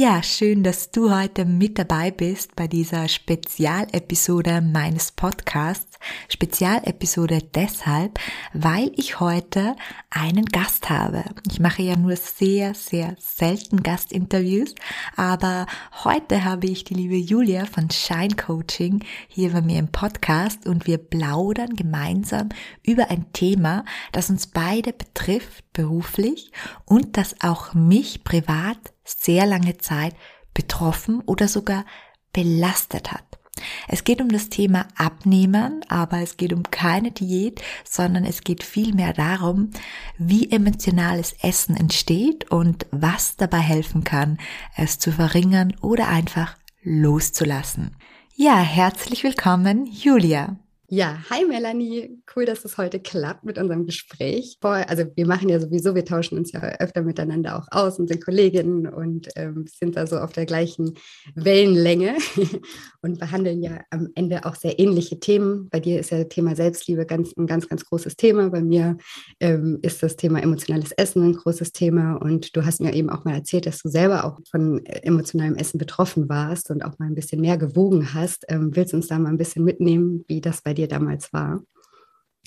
Ja, 0.00 0.22
schön, 0.22 0.62
dass 0.62 0.90
du 0.90 1.14
heute 1.14 1.44
mit 1.44 1.78
dabei 1.78 2.10
bist 2.10 2.56
bei 2.56 2.66
dieser 2.66 3.06
Spezialepisode 3.06 4.62
meines 4.62 5.12
Podcasts. 5.12 5.98
Spezialepisode 6.30 7.42
deshalb, 7.54 8.18
weil 8.54 8.92
ich 8.96 9.20
heute 9.20 9.76
einen 10.08 10.46
Gast 10.46 10.88
habe. 10.88 11.22
Ich 11.50 11.60
mache 11.60 11.82
ja 11.82 11.96
nur 11.96 12.16
sehr, 12.16 12.72
sehr 12.72 13.14
selten 13.18 13.82
Gastinterviews, 13.82 14.74
aber 15.16 15.66
heute 16.02 16.44
habe 16.44 16.68
ich 16.68 16.84
die 16.84 16.94
liebe 16.94 17.16
Julia 17.18 17.66
von 17.66 17.90
Shine 17.90 18.36
Coaching 18.36 19.04
hier 19.28 19.50
bei 19.50 19.60
mir 19.60 19.78
im 19.78 19.92
Podcast 19.92 20.66
und 20.66 20.86
wir 20.86 20.96
plaudern 20.96 21.76
gemeinsam 21.76 22.48
über 22.82 23.10
ein 23.10 23.30
Thema, 23.34 23.84
das 24.12 24.30
uns 24.30 24.46
beide 24.46 24.94
betrifft 24.94 25.70
beruflich 25.74 26.52
und 26.86 27.18
das 27.18 27.36
auch 27.42 27.74
mich 27.74 28.24
privat 28.24 28.78
sehr 29.18 29.46
lange 29.46 29.78
Zeit 29.78 30.14
betroffen 30.54 31.20
oder 31.20 31.48
sogar 31.48 31.84
belastet 32.32 33.12
hat. 33.12 33.24
Es 33.88 34.04
geht 34.04 34.20
um 34.20 34.28
das 34.28 34.48
Thema 34.48 34.86
Abnehmen, 34.96 35.84
aber 35.88 36.20
es 36.20 36.36
geht 36.36 36.52
um 36.52 36.62
keine 36.62 37.10
Diät, 37.10 37.60
sondern 37.84 38.24
es 38.24 38.42
geht 38.42 38.62
vielmehr 38.62 39.12
darum, 39.12 39.70
wie 40.18 40.50
emotionales 40.50 41.34
Essen 41.42 41.76
entsteht 41.76 42.50
und 42.50 42.86
was 42.90 43.36
dabei 43.36 43.58
helfen 43.58 44.04
kann, 44.04 44.38
es 44.76 44.98
zu 44.98 45.12
verringern 45.12 45.74
oder 45.80 46.08
einfach 46.08 46.56
loszulassen. 46.82 47.96
Ja, 48.34 48.58
herzlich 48.58 49.22
willkommen, 49.24 49.86
Julia. 49.86 50.56
Ja, 50.92 51.18
hi 51.30 51.44
Melanie, 51.44 52.20
cool, 52.34 52.46
dass 52.46 52.64
es 52.64 52.76
heute 52.76 52.98
klappt 52.98 53.44
mit 53.44 53.58
unserem 53.58 53.86
Gespräch. 53.86 54.58
Also 54.60 55.04
wir 55.14 55.24
machen 55.24 55.48
ja 55.48 55.60
sowieso, 55.60 55.94
wir 55.94 56.04
tauschen 56.04 56.36
uns 56.36 56.50
ja 56.50 56.60
öfter 56.80 57.02
miteinander 57.02 57.56
auch 57.56 57.68
aus 57.70 58.00
und 58.00 58.08
sind 58.08 58.24
Kolleginnen 58.24 58.88
und 58.88 59.28
ähm, 59.36 59.66
sind 59.68 59.96
da 59.96 60.08
so 60.08 60.18
auf 60.18 60.32
der 60.32 60.46
gleichen 60.46 60.94
Wellenlänge 61.36 62.16
und 63.02 63.20
behandeln 63.20 63.62
ja 63.62 63.82
am 63.90 64.08
Ende 64.16 64.44
auch 64.44 64.56
sehr 64.56 64.80
ähnliche 64.80 65.20
Themen. 65.20 65.68
Bei 65.70 65.78
dir 65.78 66.00
ist 66.00 66.10
ja 66.10 66.24
Thema 66.24 66.56
Selbstliebe 66.56 67.06
ganz, 67.06 67.36
ein 67.36 67.46
ganz, 67.46 67.68
ganz 67.68 67.84
großes 67.84 68.16
Thema. 68.16 68.50
Bei 68.50 68.60
mir 68.60 68.96
ähm, 69.38 69.78
ist 69.82 70.02
das 70.02 70.16
Thema 70.16 70.42
emotionales 70.42 70.90
Essen 70.90 71.22
ein 71.22 71.34
großes 71.34 71.70
Thema 71.70 72.16
und 72.16 72.56
du 72.56 72.66
hast 72.66 72.80
mir 72.80 72.94
eben 72.94 73.10
auch 73.10 73.24
mal 73.24 73.34
erzählt, 73.34 73.66
dass 73.66 73.80
du 73.80 73.88
selber 73.88 74.24
auch 74.24 74.40
von 74.50 74.84
emotionalem 74.86 75.54
Essen 75.54 75.78
betroffen 75.78 76.28
warst 76.28 76.68
und 76.68 76.84
auch 76.84 76.98
mal 76.98 77.06
ein 77.06 77.14
bisschen 77.14 77.40
mehr 77.40 77.58
gewogen 77.58 78.12
hast. 78.12 78.44
Ähm, 78.48 78.74
willst 78.74 78.92
du 78.92 78.96
uns 78.96 79.06
da 79.06 79.20
mal 79.20 79.28
ein 79.28 79.38
bisschen 79.38 79.62
mitnehmen, 79.62 80.24
wie 80.26 80.40
das 80.40 80.62
bei 80.62 80.74
dir 80.74 80.79
dir 80.80 80.88
damals 80.88 81.32
war? 81.32 81.62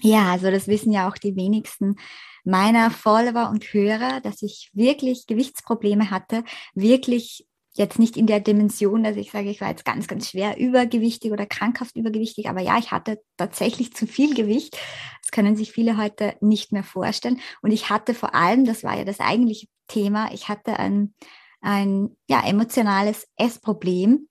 Ja, 0.01 0.31
also 0.31 0.51
das 0.51 0.67
wissen 0.67 0.91
ja 0.91 1.07
auch 1.07 1.17
die 1.17 1.35
wenigsten 1.35 1.95
meiner 2.43 2.91
Follower 2.91 3.49
und 3.49 3.63
Hörer, 3.63 4.19
dass 4.21 4.41
ich 4.41 4.69
wirklich 4.73 5.27
Gewichtsprobleme 5.27 6.11
hatte, 6.11 6.43
wirklich 6.73 7.47
jetzt 7.75 7.97
nicht 7.97 8.17
in 8.17 8.27
der 8.27 8.39
Dimension, 8.39 9.03
dass 9.03 9.15
ich 9.15 9.31
sage, 9.31 9.49
ich 9.49 9.61
war 9.61 9.69
jetzt 9.69 9.85
ganz, 9.85 10.07
ganz 10.07 10.29
schwer 10.29 10.57
übergewichtig 10.57 11.31
oder 11.31 11.45
krankhaft 11.45 11.95
übergewichtig, 11.95 12.47
aber 12.47 12.61
ja, 12.61 12.77
ich 12.77 12.91
hatte 12.91 13.19
tatsächlich 13.37 13.93
zu 13.93 14.05
viel 14.05 14.35
Gewicht. 14.35 14.77
Das 15.21 15.31
können 15.31 15.55
sich 15.55 15.71
viele 15.71 15.97
heute 15.97 16.35
nicht 16.39 16.71
mehr 16.71 16.83
vorstellen. 16.83 17.39
Und 17.61 17.71
ich 17.71 17.89
hatte 17.89 18.13
vor 18.13 18.35
allem, 18.35 18.65
das 18.65 18.83
war 18.83 18.97
ja 18.97 19.05
das 19.05 19.19
eigentliche 19.19 19.67
Thema, 19.87 20.31
ich 20.33 20.49
hatte 20.49 20.77
ein, 20.77 21.15
ein 21.61 22.15
ja, 22.27 22.45
emotionales 22.45 23.27
Essproblem, 23.37 24.27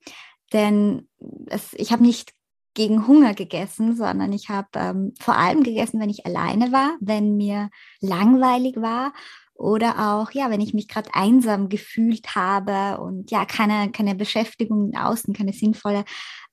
denn 0.53 1.09
es, 1.47 1.73
ich 1.73 1.91
habe 1.91 2.03
nicht 2.03 2.33
gegen 2.73 3.07
Hunger 3.07 3.33
gegessen, 3.33 3.95
sondern 3.95 4.33
ich 4.33 4.49
habe 4.49 4.67
ähm, 4.75 5.13
vor 5.19 5.35
allem 5.35 5.63
gegessen, 5.63 5.99
wenn 5.99 6.09
ich 6.09 6.25
alleine 6.25 6.71
war, 6.71 6.97
wenn 6.99 7.37
mir 7.37 7.69
langweilig 8.01 8.77
war 8.77 9.13
oder 9.53 10.13
auch, 10.13 10.31
ja, 10.31 10.49
wenn 10.49 10.61
ich 10.61 10.73
mich 10.73 10.87
gerade 10.87 11.13
einsam 11.13 11.69
gefühlt 11.69 12.35
habe 12.35 12.99
und 13.01 13.31
ja, 13.31 13.45
keine, 13.45 13.91
keine 13.91 14.15
Beschäftigung 14.15 14.91
im 14.91 14.99
Außen, 14.99 15.33
keine 15.33 15.53
sinnvolle 15.53 16.03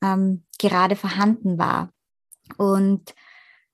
ähm, 0.03 0.44
gerade 0.58 0.97
vorhanden 0.97 1.58
war. 1.58 1.91
Und 2.58 3.14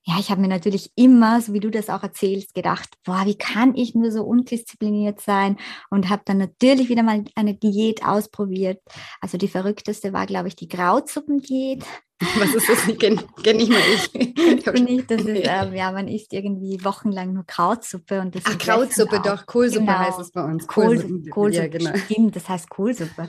ja, 0.07 0.15
ich 0.19 0.31
habe 0.31 0.39
mir 0.39 0.47
natürlich 0.47 0.91
immer, 0.95 1.41
so 1.41 1.51
wie 1.51 1.59
du 1.59 1.69
das 1.69 1.89
auch 1.89 2.01
erzählst, 2.01 2.53
gedacht, 2.53 2.87
boah, 3.03 3.23
wie 3.25 3.37
kann 3.37 3.75
ich 3.75 3.93
nur 3.93 4.09
so 4.09 4.23
undiszipliniert 4.23 5.19
sein? 5.19 5.57
Und 5.89 6.09
habe 6.09 6.21
dann 6.23 6.37
natürlich 6.37 6.87
wieder 6.87 7.03
mal 7.03 7.25
eine 7.35 7.55
Diät 7.55 8.05
ausprobiert. 8.05 8.81
Also 9.19 9.37
die 9.37 9.49
verrückteste 9.49 10.13
war, 10.13 10.25
glaube 10.25 10.47
ich, 10.47 10.55
die 10.55 10.69
Grauzuppendiät. 10.69 11.83
Was 12.39 12.55
ist 12.55 12.69
das? 12.69 12.97
Kenne 12.97 13.21
kenn 13.43 13.59
ich 13.59 13.67
mal 13.67 13.81
ich. 13.95 14.13
nicht, 14.81 15.11
das 15.11 15.23
ist, 15.23 15.41
ähm, 15.43 15.73
ja, 15.75 15.91
man 15.91 16.07
isst 16.07 16.31
irgendwie 16.31 16.83
wochenlang 16.85 17.33
nur 17.33 17.45
Krautsuppe. 17.45 18.21
Und 18.21 18.33
das 18.33 18.43
Ach, 18.45 18.57
Krautsuppe, 18.57 19.21
doch, 19.21 19.45
Kohlsuppe 19.45 19.87
genau. 19.87 19.99
heißt 19.99 20.19
es 20.21 20.31
bei 20.31 20.43
uns. 20.45 20.65
Kohlsuppe, 20.67 21.29
Kohlsuppe 21.29 21.65
ja, 21.65 21.67
genau. 21.67 21.97
stimmt, 21.97 22.35
das 22.37 22.47
heißt 22.47 22.69
Kohlsuppe. 22.69 23.27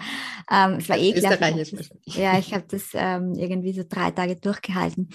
Ähm, 0.49 0.75
es 0.79 0.89
war 0.89 0.97
ekelhaft. 0.97 1.41
Ja, 2.05 2.39
ich 2.39 2.55
habe 2.55 2.65
das 2.69 2.91
ähm, 2.95 3.35
irgendwie 3.35 3.73
so 3.73 3.83
drei 3.87 4.13
Tage 4.13 4.37
durchgehalten 4.37 5.11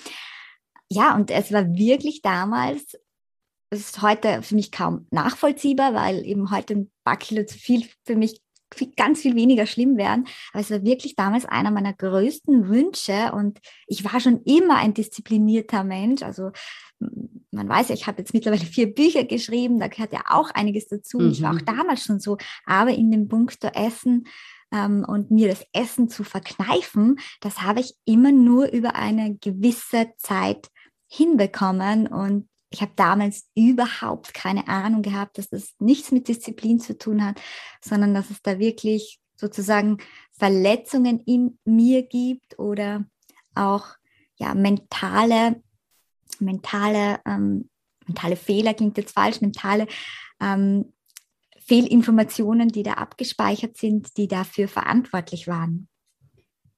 ja, 0.93 1.15
und 1.15 1.31
es 1.31 1.51
war 1.51 1.73
wirklich 1.73 2.21
damals, 2.21 2.97
es 3.69 3.79
ist 3.79 4.01
heute 4.01 4.41
für 4.43 4.55
mich 4.55 4.71
kaum 4.71 5.07
nachvollziehbar, 5.11 5.93
weil 5.93 6.25
eben 6.25 6.51
heute 6.51 6.75
ein 6.75 6.91
paar 7.03 7.17
Kilo 7.17 7.45
zu 7.45 7.57
viel 7.57 7.87
für 8.05 8.15
mich 8.15 8.41
ganz 8.95 9.21
viel 9.21 9.35
weniger 9.35 9.65
schlimm 9.65 9.97
wären. 9.97 10.25
Aber 10.51 10.61
es 10.61 10.71
war 10.71 10.83
wirklich 10.83 11.15
damals 11.15 11.45
einer 11.45 11.71
meiner 11.71 11.93
größten 11.93 12.67
Wünsche 12.69 13.31
und 13.33 13.59
ich 13.87 14.03
war 14.03 14.19
schon 14.19 14.41
immer 14.43 14.77
ein 14.77 14.93
disziplinierter 14.93 15.83
Mensch. 15.83 16.23
Also 16.23 16.51
man 17.51 17.69
weiß 17.69 17.89
ja, 17.89 17.95
ich 17.95 18.07
habe 18.07 18.19
jetzt 18.19 18.33
mittlerweile 18.33 18.65
vier 18.65 18.93
Bücher 18.93 19.25
geschrieben, 19.25 19.79
da 19.79 19.87
gehört 19.87 20.13
ja 20.13 20.21
auch 20.29 20.49
einiges 20.51 20.87
dazu. 20.87 21.19
Mhm. 21.19 21.31
Ich 21.31 21.41
war 21.41 21.51
auch 21.51 21.61
mhm. 21.61 21.65
damals 21.65 22.03
schon 22.03 22.19
so, 22.19 22.37
aber 22.65 22.91
in 22.91 23.11
dem 23.11 23.27
Punkt 23.27 23.63
Essen 23.75 24.27
ähm, 24.71 25.05
und 25.07 25.31
mir 25.31 25.47
das 25.47 25.65
Essen 25.73 26.09
zu 26.09 26.23
verkneifen, 26.23 27.19
das 27.41 27.61
habe 27.61 27.79
ich 27.79 27.95
immer 28.05 28.31
nur 28.31 28.71
über 28.71 28.95
eine 28.95 29.35
gewisse 29.35 30.11
Zeit 30.17 30.69
hinbekommen. 31.13 32.07
Und 32.07 32.49
ich 32.71 32.81
habe 32.81 32.93
damals 32.95 33.47
überhaupt 33.55 34.33
keine 34.33 34.67
Ahnung 34.67 35.03
gehabt, 35.03 35.37
dass 35.37 35.49
das 35.49 35.73
nichts 35.79 36.11
mit 36.11 36.27
Disziplin 36.27 36.79
zu 36.79 36.97
tun 36.97 37.23
hat, 37.23 37.39
sondern 37.81 38.13
dass 38.13 38.29
es 38.31 38.41
da 38.41 38.57
wirklich 38.57 39.19
sozusagen 39.35 39.97
Verletzungen 40.31 41.19
in 41.19 41.59
mir 41.65 42.03
gibt 42.03 42.57
oder 42.57 43.05
auch 43.55 43.87
ja 44.37 44.55
mentale 44.55 45.61
mentale 46.39 47.19
ähm, 47.25 47.69
mentale 48.07 48.35
Fehler 48.35 48.73
klingt 48.73 48.97
jetzt 48.97 49.13
falsch 49.13 49.41
mentale 49.41 49.87
ähm, 50.41 50.93
Fehlinformationen, 51.59 52.69
die 52.69 52.83
da 52.83 52.93
abgespeichert 52.93 53.77
sind, 53.77 54.17
die 54.17 54.27
dafür 54.27 54.67
verantwortlich 54.67 55.47
waren. 55.47 55.87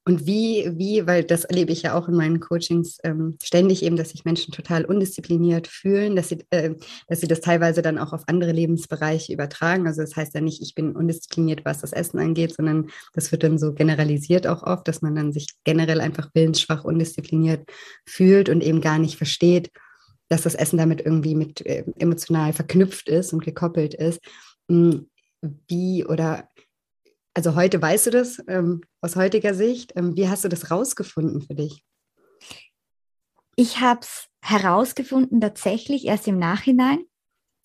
Und 0.08 0.28
wie, 0.28 0.72
wie, 0.78 1.08
weil 1.08 1.24
das 1.24 1.46
erlebe 1.46 1.72
ich 1.72 1.82
ja 1.82 1.96
auch 1.96 2.08
in 2.08 2.14
meinen 2.14 2.40
Coachings 2.40 3.00
ähm, 3.04 3.38
ständig 3.42 3.82
eben, 3.82 3.96
dass 3.96 4.12
sich 4.12 4.24
Menschen 4.24 4.54
total 4.54 4.86
undiszipliniert 4.86 5.68
fühlen, 5.68 6.16
dass 6.16 6.30
sie, 6.30 6.46
äh, 6.52 6.76
dass 7.08 7.22
sie 7.22 7.28
das 7.28 7.42
teilweise 7.42 7.82
dann 7.82 7.98
auch 7.98 8.14
auf 8.14 8.22
andere 8.28 8.52
Lebensbereiche 8.52 9.34
übertragen. 9.34 9.88
Also 9.88 10.02
das 10.02 10.16
heißt 10.16 10.36
ja 10.36 10.42
nicht, 10.42 10.62
ich 10.62 10.76
bin 10.76 10.96
undiszipliniert, 10.96 11.66
was 11.66 11.82
das 11.82 11.92
Essen 11.92 12.20
angeht, 12.20 12.56
sondern 12.56 12.92
das 13.14 13.32
wird 13.32 13.42
dann 13.42 13.58
so 13.58 13.74
generalisiert 13.74 14.46
auch 14.46 14.62
oft, 14.62 14.88
dass 14.88 15.02
man 15.02 15.16
dann 15.16 15.34
sich 15.34 15.48
generell 15.64 16.00
einfach 16.00 16.30
willensschwach, 16.36 16.84
undiszipliniert 16.84 17.68
fühlt 18.06 18.50
und 18.50 18.62
eben 18.62 18.82
gar 18.82 19.00
nicht 19.00 19.18
versteht, 19.18 19.72
dass 20.30 20.44
das 20.44 20.54
Essen 20.54 20.78
damit 20.78 21.02
irgendwie 21.02 21.34
mit 21.34 21.66
äh, 21.66 21.84
emotional 21.98 22.54
verknüpft 22.54 23.10
ist 23.10 23.34
und 23.34 23.44
gekoppelt 23.44 23.96
ist. 23.96 24.20
Hm, 24.70 25.08
wie 25.68 26.06
oder 26.06 26.48
also 27.36 27.56
heute 27.56 27.82
weißt 27.82 28.08
du 28.08 28.12
das 28.12 28.42
ähm, 28.48 28.82
aus 29.02 29.16
heutiger 29.16 29.54
Sicht. 29.54 29.94
Ähm, 29.96 30.16
wie 30.16 30.30
hast 30.30 30.46
du 30.46 30.50
das 30.50 30.72
rausgefunden 30.72 31.42
für 31.42 31.54
dich? 31.54 31.84
Ich 33.58 33.82
habe 33.82 34.00
es 34.02 34.28
herausgefunden 34.42 35.42
tatsächlich 35.42 36.06
erst 36.06 36.28
im 36.28 36.40
Nachhinein, 36.40 37.00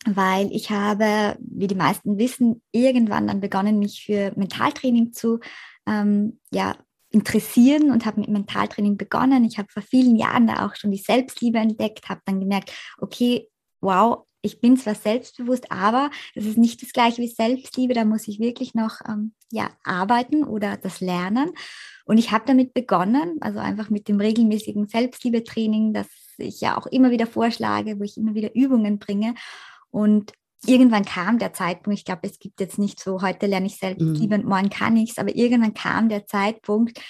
weil 0.06 0.50
ich 0.52 0.70
habe, 0.70 1.36
wie 1.40 1.68
die 1.68 1.74
meisten 1.76 2.18
wissen, 2.18 2.62
irgendwann 2.72 3.28
dann 3.28 3.40
begonnen, 3.40 3.78
mich 3.78 4.04
für 4.04 4.32
Mentaltraining 4.36 5.12
zu 5.12 5.38
ähm, 5.86 6.40
ja, 6.52 6.76
interessieren 7.10 7.92
und 7.92 8.06
habe 8.06 8.20
mit 8.20 8.30
Mentaltraining 8.30 8.96
begonnen. 8.96 9.44
Ich 9.44 9.58
habe 9.58 9.68
vor 9.70 9.82
vielen 9.82 10.16
Jahren 10.16 10.48
da 10.48 10.66
auch 10.66 10.74
schon 10.74 10.90
die 10.90 10.98
Selbstliebe 10.98 11.58
entdeckt, 11.58 12.08
habe 12.08 12.22
dann 12.24 12.40
gemerkt, 12.40 12.72
okay, 12.98 13.48
wow, 13.80 14.26
ich 14.42 14.60
bin 14.60 14.76
zwar 14.76 14.94
selbstbewusst, 14.94 15.70
aber 15.70 16.10
das 16.34 16.44
ist 16.44 16.58
nicht 16.58 16.82
das 16.82 16.92
gleiche 16.92 17.22
wie 17.22 17.28
Selbstliebe. 17.28 17.94
Da 17.94 18.04
muss 18.04 18.28
ich 18.28 18.40
wirklich 18.40 18.74
noch 18.74 19.00
ähm, 19.06 19.32
ja, 19.50 19.70
arbeiten 19.84 20.44
oder 20.44 20.76
das 20.76 21.00
lernen. 21.00 21.50
Und 22.04 22.18
ich 22.18 22.32
habe 22.32 22.44
damit 22.46 22.74
begonnen, 22.74 23.36
also 23.40 23.58
einfach 23.58 23.90
mit 23.90 24.08
dem 24.08 24.20
regelmäßigen 24.20 24.88
Selbstliebetraining, 24.88 25.92
das 25.92 26.08
ich 26.38 26.60
ja 26.60 26.78
auch 26.78 26.86
immer 26.86 27.10
wieder 27.10 27.26
vorschlage, 27.26 27.98
wo 27.98 28.04
ich 28.04 28.16
immer 28.16 28.34
wieder 28.34 28.54
Übungen 28.54 28.98
bringe. 28.98 29.34
Und 29.90 30.32
irgendwann 30.66 31.04
kam 31.04 31.38
der 31.38 31.52
Zeitpunkt, 31.52 31.98
ich 31.98 32.04
glaube, 32.04 32.26
es 32.26 32.38
gibt 32.38 32.60
jetzt 32.60 32.78
nicht 32.78 33.00
so, 33.00 33.22
heute 33.22 33.46
lerne 33.46 33.66
ich 33.66 33.76
Selbstliebe 33.76 34.36
mhm. 34.36 34.44
und 34.44 34.48
morgen 34.48 34.70
kann 34.70 34.96
ich 34.96 35.10
es, 35.10 35.18
aber 35.18 35.34
irgendwann 35.34 35.74
kam 35.74 36.08
der 36.08 36.26
Zeitpunkt, 36.26 37.00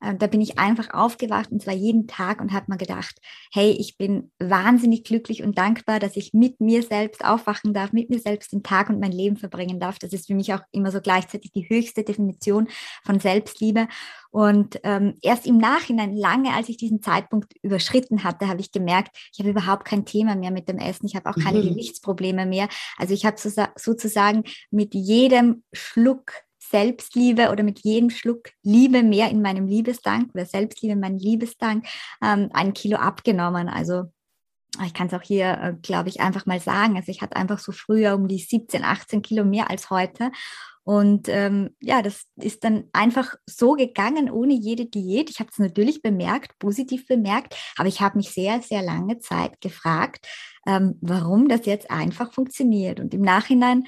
da 0.00 0.26
bin 0.28 0.40
ich 0.40 0.58
einfach 0.58 0.90
aufgewacht 0.94 1.50
und 1.50 1.62
zwar 1.62 1.74
jeden 1.74 2.06
Tag 2.06 2.40
und 2.40 2.52
habe 2.52 2.66
mir 2.68 2.78
gedacht, 2.78 3.16
hey, 3.52 3.70
ich 3.70 3.96
bin 3.96 4.30
wahnsinnig 4.38 5.04
glücklich 5.04 5.42
und 5.42 5.58
dankbar, 5.58 5.98
dass 5.98 6.16
ich 6.16 6.32
mit 6.32 6.60
mir 6.60 6.82
selbst 6.82 7.24
aufwachen 7.24 7.74
darf, 7.74 7.92
mit 7.92 8.08
mir 8.08 8.20
selbst 8.20 8.52
den 8.52 8.62
Tag 8.62 8.90
und 8.90 9.00
mein 9.00 9.10
Leben 9.10 9.36
verbringen 9.36 9.80
darf. 9.80 9.98
Das 9.98 10.12
ist 10.12 10.28
für 10.28 10.34
mich 10.34 10.54
auch 10.54 10.60
immer 10.70 10.92
so 10.92 11.00
gleichzeitig 11.00 11.52
die 11.52 11.68
höchste 11.68 12.04
Definition 12.04 12.68
von 13.04 13.18
Selbstliebe. 13.18 13.88
Und 14.30 14.78
ähm, 14.84 15.14
erst 15.22 15.46
im 15.46 15.58
Nachhinein, 15.58 16.14
lange 16.14 16.52
als 16.52 16.68
ich 16.68 16.76
diesen 16.76 17.02
Zeitpunkt 17.02 17.52
überschritten 17.62 18.22
hatte, 18.22 18.46
habe 18.46 18.60
ich 18.60 18.70
gemerkt, 18.70 19.16
ich 19.32 19.40
habe 19.40 19.50
überhaupt 19.50 19.84
kein 19.84 20.04
Thema 20.04 20.36
mehr 20.36 20.50
mit 20.50 20.68
dem 20.68 20.78
Essen. 20.78 21.06
Ich 21.06 21.16
habe 21.16 21.28
auch 21.28 21.36
keine 21.36 21.60
mhm. 21.60 21.70
Gewichtsprobleme 21.70 22.46
mehr. 22.46 22.68
Also 22.98 23.14
ich 23.14 23.26
habe 23.26 23.36
sozusagen 23.76 24.44
mit 24.70 24.94
jedem 24.94 25.64
Schluck 25.72 26.32
Selbstliebe 26.70 27.50
oder 27.50 27.62
mit 27.62 27.80
jedem 27.80 28.10
Schluck 28.10 28.50
Liebe 28.62 29.02
mehr 29.02 29.30
in 29.30 29.42
meinem 29.42 29.66
Liebestank 29.66 30.30
oder 30.34 30.46
Selbstliebe 30.46 30.92
in 30.92 31.00
meinem 31.00 31.18
Liebestank 31.18 31.86
ähm, 32.22 32.50
ein 32.52 32.74
Kilo 32.74 32.98
abgenommen. 32.98 33.68
Also 33.68 34.04
ich 34.84 34.94
kann 34.94 35.08
es 35.08 35.14
auch 35.14 35.22
hier, 35.22 35.58
äh, 35.60 35.74
glaube 35.80 36.08
ich, 36.08 36.20
einfach 36.20 36.46
mal 36.46 36.60
sagen. 36.60 36.96
Also 36.96 37.10
ich 37.10 37.22
hatte 37.22 37.36
einfach 37.36 37.58
so 37.58 37.72
früher 37.72 38.14
um 38.14 38.28
die 38.28 38.38
17, 38.38 38.84
18 38.84 39.22
Kilo 39.22 39.44
mehr 39.44 39.70
als 39.70 39.90
heute. 39.90 40.30
Und 40.84 41.28
ähm, 41.28 41.76
ja, 41.80 42.00
das 42.00 42.24
ist 42.36 42.64
dann 42.64 42.84
einfach 42.94 43.34
so 43.44 43.72
gegangen, 43.72 44.30
ohne 44.30 44.54
jede 44.54 44.86
Diät. 44.86 45.28
Ich 45.28 45.38
habe 45.38 45.50
es 45.52 45.58
natürlich 45.58 46.00
bemerkt, 46.00 46.58
positiv 46.58 47.06
bemerkt, 47.06 47.54
aber 47.76 47.88
ich 47.88 48.00
habe 48.00 48.16
mich 48.16 48.30
sehr, 48.30 48.62
sehr 48.62 48.82
lange 48.82 49.18
Zeit 49.18 49.60
gefragt, 49.60 50.26
ähm, 50.66 50.96
warum 51.02 51.48
das 51.48 51.66
jetzt 51.66 51.90
einfach 51.90 52.32
funktioniert. 52.32 53.00
Und 53.00 53.12
im 53.12 53.20
Nachhinein 53.20 53.84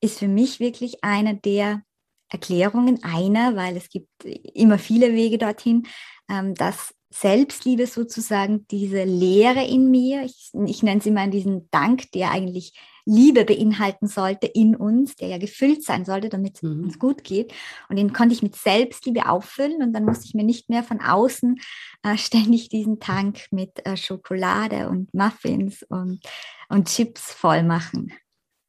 ist 0.00 0.18
für 0.18 0.26
mich 0.26 0.58
wirklich 0.58 1.04
eine 1.04 1.36
der 1.36 1.82
Erklärungen. 2.32 3.02
Einer, 3.02 3.56
weil 3.56 3.76
es 3.76 3.88
gibt 3.88 4.08
immer 4.24 4.78
viele 4.78 5.12
Wege 5.14 5.38
dorthin, 5.38 5.86
ähm, 6.28 6.54
dass 6.54 6.94
Selbstliebe 7.10 7.86
sozusagen 7.86 8.66
diese 8.68 9.04
Leere 9.04 9.64
in 9.64 9.90
mir, 9.90 10.24
ich, 10.24 10.50
ich 10.66 10.82
nenne 10.82 11.00
es 11.00 11.06
immer 11.06 11.26
diesen 11.28 11.68
Dank, 11.70 12.10
der 12.12 12.30
eigentlich 12.30 12.72
Liebe 13.04 13.44
beinhalten 13.44 14.06
sollte 14.06 14.46
in 14.46 14.76
uns, 14.76 15.16
der 15.16 15.28
ja 15.28 15.38
gefüllt 15.38 15.82
sein 15.82 16.04
sollte, 16.04 16.28
damit 16.28 16.56
es 16.56 16.62
mhm. 16.62 16.84
uns 16.84 16.98
gut 16.98 17.24
geht. 17.24 17.52
Und 17.88 17.96
den 17.96 18.12
konnte 18.12 18.34
ich 18.34 18.42
mit 18.42 18.54
Selbstliebe 18.54 19.28
auffüllen 19.28 19.82
und 19.82 19.92
dann 19.92 20.04
musste 20.04 20.24
ich 20.26 20.34
mir 20.34 20.44
nicht 20.44 20.70
mehr 20.70 20.82
von 20.82 21.00
außen 21.00 21.60
äh, 22.02 22.16
ständig 22.16 22.68
diesen 22.68 23.00
Tank 23.00 23.46
mit 23.50 23.84
äh, 23.84 23.96
Schokolade 23.96 24.88
und 24.88 25.12
Muffins 25.12 25.82
und, 25.88 26.20
und 26.68 26.88
Chips 26.88 27.32
voll 27.32 27.62
machen. 27.62 28.12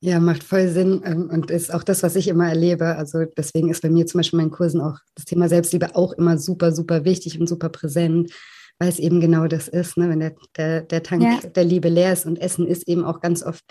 Ja, 0.05 0.19
macht 0.19 0.43
voll 0.43 0.67
Sinn 0.67 1.01
ähm, 1.05 1.29
und 1.31 1.49
ist 1.49 1.73
auch 1.73 1.81
das, 1.81 2.03
was 2.03 2.17
ich 2.17 2.27
immer 2.27 2.49
erlebe. 2.49 2.97
Also 2.97 3.23
deswegen 3.37 3.69
ist 3.69 3.81
bei 3.81 3.89
mir 3.89 4.05
zum 4.05 4.19
Beispiel 4.19 4.37
in 4.37 4.45
meinen 4.45 4.51
Kursen 4.51 4.81
auch 4.81 4.97
das 5.15 5.23
Thema 5.23 5.47
Selbstliebe 5.47 5.95
auch 5.95 6.11
immer 6.11 6.37
super, 6.37 6.73
super 6.73 7.05
wichtig 7.05 7.39
und 7.39 7.47
super 7.47 7.69
präsent, 7.69 8.33
weil 8.79 8.89
es 8.89 8.99
eben 8.99 9.21
genau 9.21 9.47
das 9.47 9.69
ist, 9.69 9.95
ne? 9.95 10.09
wenn 10.09 10.19
der, 10.19 10.35
der, 10.57 10.81
der 10.81 11.03
Tank 11.03 11.23
ja. 11.23 11.39
der 11.49 11.63
Liebe 11.63 11.87
leer 11.87 12.11
ist 12.11 12.25
und 12.25 12.37
Essen 12.37 12.67
ist 12.67 12.85
eben 12.89 13.05
auch 13.05 13.21
ganz 13.21 13.43
oft 13.43 13.63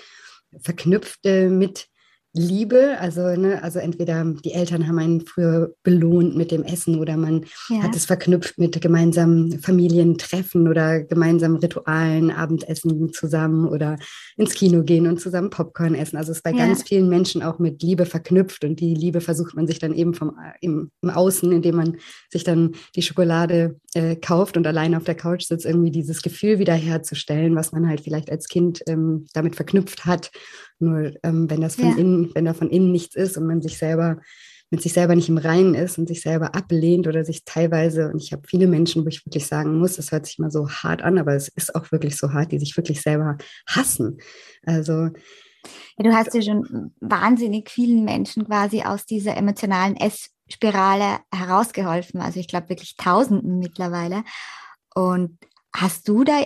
verknüpft 0.58 1.26
äh, 1.26 1.50
mit 1.50 1.88
Liebe, 2.34 2.96
also 2.99 3.37
ne, 3.37 3.62
also 3.62 3.79
entweder 3.79 4.25
die 4.25 4.52
Eltern 4.52 4.88
haben 4.88 4.99
einen 4.99 5.20
früher 5.20 5.75
belohnt 5.82 6.34
mit 6.34 6.50
dem 6.50 6.62
Essen 6.62 6.99
oder 6.99 7.19
man 7.19 7.44
ja. 7.69 7.82
hat 7.82 7.94
es 7.94 8.06
verknüpft 8.06 8.58
mit 8.58 8.81
gemeinsamen 8.81 9.58
Familientreffen 9.61 10.67
oder 10.67 11.02
gemeinsamen 11.02 11.58
Ritualen, 11.58 12.31
Abendessen 12.31 13.12
zusammen 13.12 13.69
oder 13.69 13.99
ins 14.38 14.55
Kino 14.55 14.82
gehen 14.82 15.06
und 15.06 15.20
zusammen 15.20 15.50
Popcorn 15.50 15.94
essen. 15.94 16.17
Also 16.17 16.31
es 16.32 16.38
ist 16.38 16.43
bei 16.43 16.52
ja. 16.52 16.64
ganz 16.64 16.84
vielen 16.84 17.11
Menschen 17.11 17.43
auch 17.43 17.58
mit 17.58 17.82
Liebe 17.82 18.06
verknüpft 18.06 18.64
und 18.64 18.81
die 18.81 18.94
Liebe 18.94 19.20
versucht 19.20 19.55
man 19.55 19.67
sich 19.67 19.78
dann 19.78 19.93
eben 19.93 20.14
vom 20.14 20.38
im, 20.62 20.90
im 21.02 21.11
Außen, 21.11 21.52
indem 21.52 21.76
man 21.76 21.99
sich 22.31 22.44
dann 22.44 22.73
die 22.96 23.02
Schokolade 23.02 23.78
äh, 23.93 24.17
kauft 24.17 24.56
und 24.56 24.67
allein 24.67 24.94
auf 24.94 25.05
der 25.05 25.17
Couch 25.17 25.44
sitzt, 25.44 25.67
irgendwie 25.67 25.90
dieses 25.90 26.23
Gefühl 26.23 26.58
wiederherzustellen, 26.58 27.55
was 27.56 27.73
man 27.73 27.87
halt 27.87 28.00
vielleicht 28.00 28.31
als 28.31 28.49
Kind 28.49 28.82
ähm, 28.87 29.26
damit 29.35 29.55
verknüpft 29.55 30.06
hat 30.06 30.31
nur 30.82 31.12
ähm, 31.23 31.49
wenn 31.49 31.61
das 31.61 31.76
von 31.76 31.90
ja. 31.90 31.96
innen, 31.96 32.31
wenn 32.34 32.44
da 32.44 32.55
von 32.55 32.70
innen 32.70 32.93
nichts 32.93 33.14
ist 33.14 33.37
und 33.37 33.46
man 33.46 33.62
sich 33.62 33.79
selber 33.79 34.19
mit 34.73 34.81
sich 34.81 34.94
selber 34.94 35.14
nicht 35.14 35.29
im 35.29 35.37
Reinen 35.37 35.75
ist 35.75 35.99
und 35.99 36.08
sich 36.08 36.23
selber 36.23 36.55
ablehnt 36.55 37.06
oder 37.06 37.26
sich 37.26 37.44
teilweise, 37.44 38.08
und 38.08 38.23
ich 38.23 38.32
habe 38.32 38.49
viele 38.49 38.67
Menschen, 38.67 39.05
wo 39.05 39.08
ich 39.08 39.25
wirklich 39.26 39.46
sagen 39.46 39.79
muss, 39.79 39.96
das 39.96 40.12
hört 40.12 40.25
sich 40.25 40.38
mal 40.38 40.50
so 40.50 40.67
hart 40.67 41.02
an, 41.02 41.19
aber 41.19 41.34
es 41.34 41.49
ist 41.49 41.75
auch 41.75 41.93
wirklich 41.93 42.17
so 42.17 42.32
hart, 42.32 42.52
die 42.52 42.58
sich 42.58 42.75
wirklich 42.75 43.02
selber 43.02 43.37
hassen. 43.67 44.17
Also 44.64 45.11
ja, 45.99 46.05
du 46.05 46.12
hast 46.14 46.34
ja 46.34 46.40
schon 46.40 46.94
wahnsinnig 47.00 47.70
vielen 47.70 48.05
Menschen 48.05 48.46
quasi 48.46 48.82
aus 48.82 49.05
dieser 49.05 49.37
emotionalen 49.37 49.96
Essspirale 49.96 51.19
herausgeholfen. 51.31 52.20
Also 52.20 52.40
ich 52.40 52.49
glaube 52.49 52.70
wirklich 52.70 52.96
Tausenden 52.96 53.58
mittlerweile. 53.58 54.25
Und 54.94 55.38
hast 55.75 56.08
du 56.08 56.25
da 56.25 56.44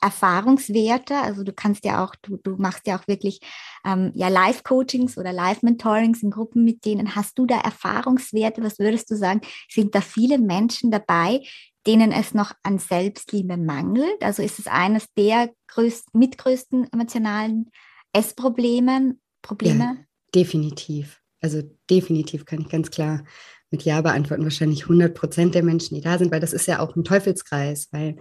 Erfahrungswerte. 0.00 1.16
Also 1.16 1.44
du 1.44 1.52
kannst 1.52 1.84
ja 1.84 2.04
auch, 2.04 2.14
du, 2.16 2.36
du 2.36 2.56
machst 2.56 2.86
ja 2.86 2.98
auch 2.98 3.08
wirklich 3.08 3.40
ähm, 3.84 4.12
ja 4.14 4.28
Live-Coachings 4.28 5.16
oder 5.18 5.32
Live-Mentorings 5.32 6.22
in 6.22 6.30
Gruppen 6.30 6.64
mit 6.64 6.84
denen. 6.84 7.14
Hast 7.14 7.38
du 7.38 7.46
da 7.46 7.60
Erfahrungswerte? 7.60 8.62
Was 8.62 8.78
würdest 8.78 9.10
du 9.10 9.16
sagen? 9.16 9.40
Sind 9.68 9.94
da 9.94 10.00
viele 10.00 10.38
Menschen 10.38 10.90
dabei, 10.90 11.42
denen 11.86 12.12
es 12.12 12.34
noch 12.34 12.52
an 12.62 12.78
Selbstliebe 12.78 13.56
mangelt? 13.56 14.22
Also 14.22 14.42
ist 14.42 14.58
es 14.58 14.66
eines 14.66 15.06
der 15.16 15.50
größten, 15.68 16.18
mitgrößten 16.18 16.92
emotionalen 16.92 17.70
Essproblemen? 18.12 19.20
Probleme? 19.42 19.84
Ja, 19.84 19.96
definitiv. 20.34 21.20
Also 21.40 21.62
definitiv 21.90 22.46
kann 22.46 22.62
ich 22.62 22.68
ganz 22.68 22.90
klar 22.90 23.24
mit 23.70 23.82
Ja 23.82 24.00
beantworten. 24.00 24.44
Wahrscheinlich 24.44 24.82
100 24.82 25.14
Prozent 25.14 25.54
der 25.54 25.62
Menschen, 25.62 25.94
die 25.94 26.00
da 26.00 26.16
sind, 26.18 26.32
weil 26.32 26.40
das 26.40 26.52
ist 26.52 26.66
ja 26.66 26.80
auch 26.80 26.96
ein 26.96 27.04
Teufelskreis, 27.04 27.88
weil 27.90 28.16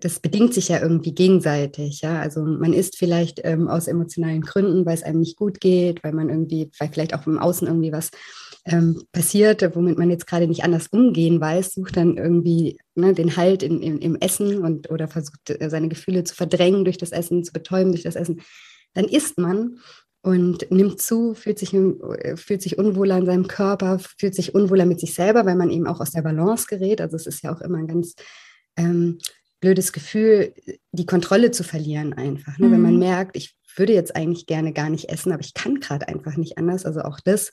das 0.00 0.20
bedingt 0.20 0.54
sich 0.54 0.68
ja 0.68 0.80
irgendwie 0.80 1.14
gegenseitig. 1.14 2.00
Ja? 2.00 2.20
Also 2.20 2.42
man 2.42 2.72
isst 2.72 2.96
vielleicht 2.96 3.40
ähm, 3.44 3.68
aus 3.68 3.88
emotionalen 3.88 4.42
Gründen, 4.42 4.86
weil 4.86 4.94
es 4.94 5.02
einem 5.02 5.20
nicht 5.20 5.36
gut 5.36 5.60
geht, 5.60 6.02
weil 6.02 6.12
man 6.12 6.28
irgendwie, 6.28 6.70
weil 6.78 6.88
vielleicht 6.92 7.14
auch 7.14 7.26
im 7.26 7.38
Außen 7.38 7.66
irgendwie 7.66 7.92
was 7.92 8.10
ähm, 8.66 9.02
passiert, 9.12 9.74
womit 9.74 9.98
man 9.98 10.10
jetzt 10.10 10.26
gerade 10.26 10.46
nicht 10.46 10.64
anders 10.64 10.88
umgehen 10.88 11.40
weiß, 11.40 11.74
sucht 11.74 11.96
dann 11.96 12.16
irgendwie 12.16 12.78
ne, 12.94 13.14
den 13.14 13.36
Halt 13.36 13.62
in, 13.62 13.80
in, 13.80 13.98
im 13.98 14.16
Essen 14.16 14.62
und 14.62 14.90
oder 14.90 15.08
versucht 15.08 15.50
äh, 15.50 15.70
seine 15.70 15.88
Gefühle 15.88 16.24
zu 16.24 16.34
verdrängen 16.34 16.84
durch 16.84 16.98
das 16.98 17.12
Essen, 17.12 17.44
zu 17.44 17.52
betäuben 17.52 17.92
durch 17.92 18.02
das 18.02 18.16
Essen. 18.16 18.42
Dann 18.94 19.06
isst 19.06 19.38
man 19.38 19.78
und 20.22 20.70
nimmt 20.70 21.00
zu, 21.00 21.34
fühlt 21.34 21.58
sich, 21.58 21.72
äh, 21.72 22.36
fühlt 22.36 22.62
sich 22.62 22.78
unwohler 22.78 23.18
in 23.18 23.26
seinem 23.26 23.48
Körper, 23.48 23.98
fühlt 23.98 24.34
sich 24.34 24.54
unwohler 24.54 24.84
mit 24.84 25.00
sich 25.00 25.14
selber, 25.14 25.46
weil 25.46 25.56
man 25.56 25.70
eben 25.70 25.86
auch 25.86 26.00
aus 26.00 26.10
der 26.10 26.22
Balance 26.22 26.66
gerät. 26.68 27.00
Also 27.00 27.16
es 27.16 27.26
ist 27.26 27.42
ja 27.42 27.54
auch 27.54 27.60
immer 27.60 27.78
ein 27.78 27.88
ganz 27.88 28.14
ähm, 28.76 29.18
blödes 29.60 29.92
Gefühl, 29.92 30.54
die 30.92 31.06
Kontrolle 31.06 31.50
zu 31.50 31.64
verlieren 31.64 32.12
einfach. 32.14 32.58
Ne? 32.58 32.68
Mhm. 32.68 32.72
Wenn 32.72 32.82
man 32.82 32.94
mhm. 32.94 33.00
merkt, 33.00 33.36
ich 33.36 33.54
würde 33.76 33.92
jetzt 33.92 34.16
eigentlich 34.16 34.46
gerne 34.46 34.72
gar 34.72 34.90
nicht 34.90 35.08
essen, 35.08 35.32
aber 35.32 35.42
ich 35.42 35.54
kann 35.54 35.80
gerade 35.80 36.08
einfach 36.08 36.36
nicht 36.36 36.58
anders. 36.58 36.86
Also 36.86 37.02
auch 37.02 37.20
das 37.20 37.50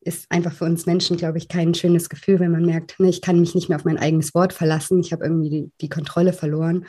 ist 0.00 0.26
einfach 0.30 0.52
für 0.52 0.64
uns 0.64 0.86
Menschen, 0.86 1.16
glaube 1.16 1.38
ich, 1.38 1.48
kein 1.48 1.74
schönes 1.74 2.08
Gefühl, 2.08 2.40
wenn 2.40 2.50
man 2.50 2.64
merkt, 2.64 2.98
ne, 2.98 3.08
ich 3.08 3.20
kann 3.20 3.40
mich 3.40 3.54
nicht 3.54 3.68
mehr 3.68 3.78
auf 3.78 3.84
mein 3.84 3.98
eigenes 3.98 4.34
Wort 4.34 4.52
verlassen, 4.52 5.00
ich 5.00 5.12
habe 5.12 5.24
irgendwie 5.24 5.50
die, 5.50 5.72
die 5.80 5.88
Kontrolle 5.88 6.32
verloren. 6.32 6.86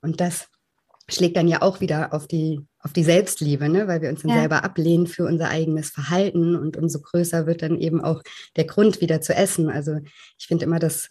Und 0.00 0.20
das 0.20 0.48
schlägt 1.08 1.36
dann 1.36 1.48
ja 1.48 1.60
auch 1.60 1.80
wieder 1.80 2.14
auf 2.14 2.26
die, 2.26 2.60
auf 2.78 2.92
die 2.92 3.04
Selbstliebe, 3.04 3.68
ne? 3.68 3.86
weil 3.86 4.00
wir 4.00 4.08
uns 4.08 4.22
dann 4.22 4.30
ja. 4.30 4.38
selber 4.38 4.64
ablehnen 4.64 5.06
für 5.06 5.26
unser 5.26 5.50
eigenes 5.50 5.90
Verhalten 5.90 6.56
und 6.56 6.78
umso 6.78 7.00
größer 7.00 7.46
wird 7.46 7.62
dann 7.62 7.78
eben 7.78 8.02
auch 8.02 8.22
der 8.56 8.64
Grund, 8.64 9.02
wieder 9.02 9.20
zu 9.20 9.34
essen. 9.34 9.68
Also 9.68 9.98
ich 10.38 10.46
finde 10.46 10.64
immer, 10.64 10.78
dass 10.78 11.10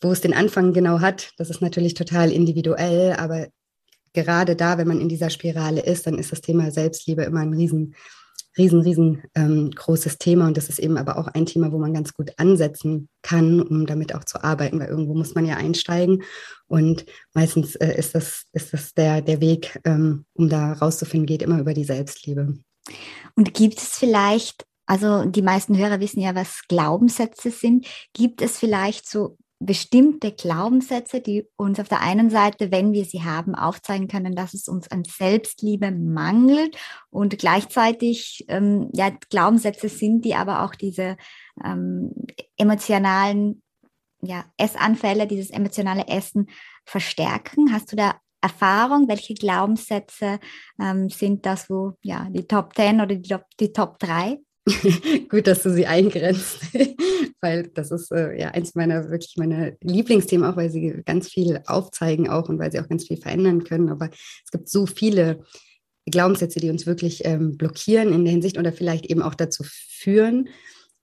wo 0.00 0.12
es 0.12 0.20
den 0.20 0.34
Anfang 0.34 0.72
genau 0.72 1.00
hat, 1.00 1.30
das 1.38 1.50
ist 1.50 1.60
natürlich 1.60 1.94
total 1.94 2.30
individuell, 2.30 3.14
aber 3.14 3.48
gerade 4.12 4.56
da, 4.56 4.78
wenn 4.78 4.88
man 4.88 5.00
in 5.00 5.08
dieser 5.08 5.30
Spirale 5.30 5.80
ist, 5.80 6.06
dann 6.06 6.18
ist 6.18 6.32
das 6.32 6.40
Thema 6.40 6.70
Selbstliebe 6.70 7.22
immer 7.22 7.40
ein 7.40 7.52
riesen, 7.52 7.94
riesen, 8.56 8.80
riesen 8.80 9.22
ähm, 9.34 9.70
großes 9.70 10.18
Thema 10.18 10.46
und 10.46 10.56
das 10.56 10.68
ist 10.68 10.78
eben 10.78 10.96
aber 10.96 11.18
auch 11.18 11.28
ein 11.28 11.46
Thema, 11.46 11.72
wo 11.72 11.78
man 11.78 11.92
ganz 11.92 12.14
gut 12.14 12.32
ansetzen 12.36 13.08
kann, 13.22 13.60
um 13.60 13.86
damit 13.86 14.14
auch 14.14 14.24
zu 14.24 14.42
arbeiten, 14.42 14.78
weil 14.78 14.88
irgendwo 14.88 15.14
muss 15.14 15.34
man 15.34 15.44
ja 15.44 15.56
einsteigen 15.56 16.22
und 16.66 17.04
meistens 17.34 17.74
äh, 17.76 17.96
ist 17.96 18.14
das, 18.14 18.44
ist 18.52 18.72
das 18.72 18.94
der, 18.94 19.22
der 19.22 19.40
Weg, 19.40 19.80
ähm, 19.84 20.24
um 20.34 20.48
da 20.48 20.72
rauszufinden, 20.72 21.26
geht 21.26 21.42
immer 21.42 21.58
über 21.58 21.74
die 21.74 21.84
Selbstliebe. 21.84 22.54
Und 23.34 23.54
gibt 23.54 23.78
es 23.78 23.88
vielleicht 23.98 24.64
also 24.86 25.24
die 25.24 25.42
meisten 25.42 25.78
Hörer 25.78 26.00
wissen 26.00 26.20
ja, 26.20 26.34
was 26.34 26.62
Glaubenssätze 26.68 27.50
sind. 27.50 27.86
Gibt 28.12 28.42
es 28.42 28.58
vielleicht 28.58 29.08
so 29.08 29.38
bestimmte 29.60 30.32
Glaubenssätze, 30.32 31.20
die 31.20 31.46
uns 31.56 31.78
auf 31.80 31.88
der 31.88 32.00
einen 32.00 32.28
Seite, 32.28 32.70
wenn 32.70 32.92
wir 32.92 33.04
sie 33.04 33.22
haben, 33.22 33.54
aufzeigen 33.54 34.08
können, 34.08 34.34
dass 34.34 34.52
es 34.54 34.68
uns 34.68 34.90
an 34.90 35.04
Selbstliebe 35.04 35.90
mangelt 35.90 36.76
und 37.10 37.38
gleichzeitig 37.38 38.44
ähm, 38.48 38.90
ja, 38.92 39.10
Glaubenssätze 39.30 39.88
sind, 39.88 40.24
die 40.24 40.34
aber 40.34 40.64
auch 40.64 40.74
diese 40.74 41.16
ähm, 41.64 42.12
emotionalen 42.56 43.62
ja, 44.22 44.44
Essanfälle, 44.56 45.26
dieses 45.26 45.50
emotionale 45.50 46.08
Essen 46.08 46.48
verstärken. 46.84 47.72
Hast 47.72 47.92
du 47.92 47.96
da 47.96 48.16
Erfahrung? 48.40 49.08
Welche 49.08 49.34
Glaubenssätze 49.34 50.38
ähm, 50.80 51.08
sind 51.08 51.46
das, 51.46 51.70
wo 51.70 51.94
ja 52.02 52.28
die 52.30 52.46
Top 52.46 52.74
10 52.74 53.00
oder 53.00 53.14
die 53.14 53.36
die 53.60 53.72
Top 53.72 53.98
3? 53.98 54.38
Gut, 55.28 55.46
dass 55.46 55.62
du 55.62 55.70
sie 55.70 55.86
eingrenzt, 55.86 56.60
weil 57.40 57.68
das 57.74 57.90
ist 57.90 58.10
äh, 58.12 58.38
ja 58.40 58.48
eins 58.48 58.74
meiner 58.74 59.10
wirklich 59.10 59.36
meiner 59.36 59.72
Lieblingsthemen, 59.82 60.48
auch 60.48 60.56
weil 60.56 60.70
sie 60.70 61.02
ganz 61.04 61.28
viel 61.28 61.60
aufzeigen 61.66 62.28
auch 62.28 62.48
und 62.48 62.58
weil 62.58 62.72
sie 62.72 62.80
auch 62.80 62.88
ganz 62.88 63.06
viel 63.06 63.18
verändern 63.18 63.64
können. 63.64 63.90
Aber 63.90 64.08
es 64.10 64.50
gibt 64.50 64.68
so 64.68 64.86
viele 64.86 65.44
Glaubenssätze, 66.06 66.60
die 66.60 66.70
uns 66.70 66.86
wirklich 66.86 67.24
ähm, 67.24 67.56
blockieren 67.56 68.12
in 68.12 68.24
der 68.24 68.32
Hinsicht 68.32 68.58
oder 68.58 68.72
vielleicht 68.72 69.06
eben 69.06 69.22
auch 69.22 69.34
dazu 69.34 69.64
führen. 69.66 70.48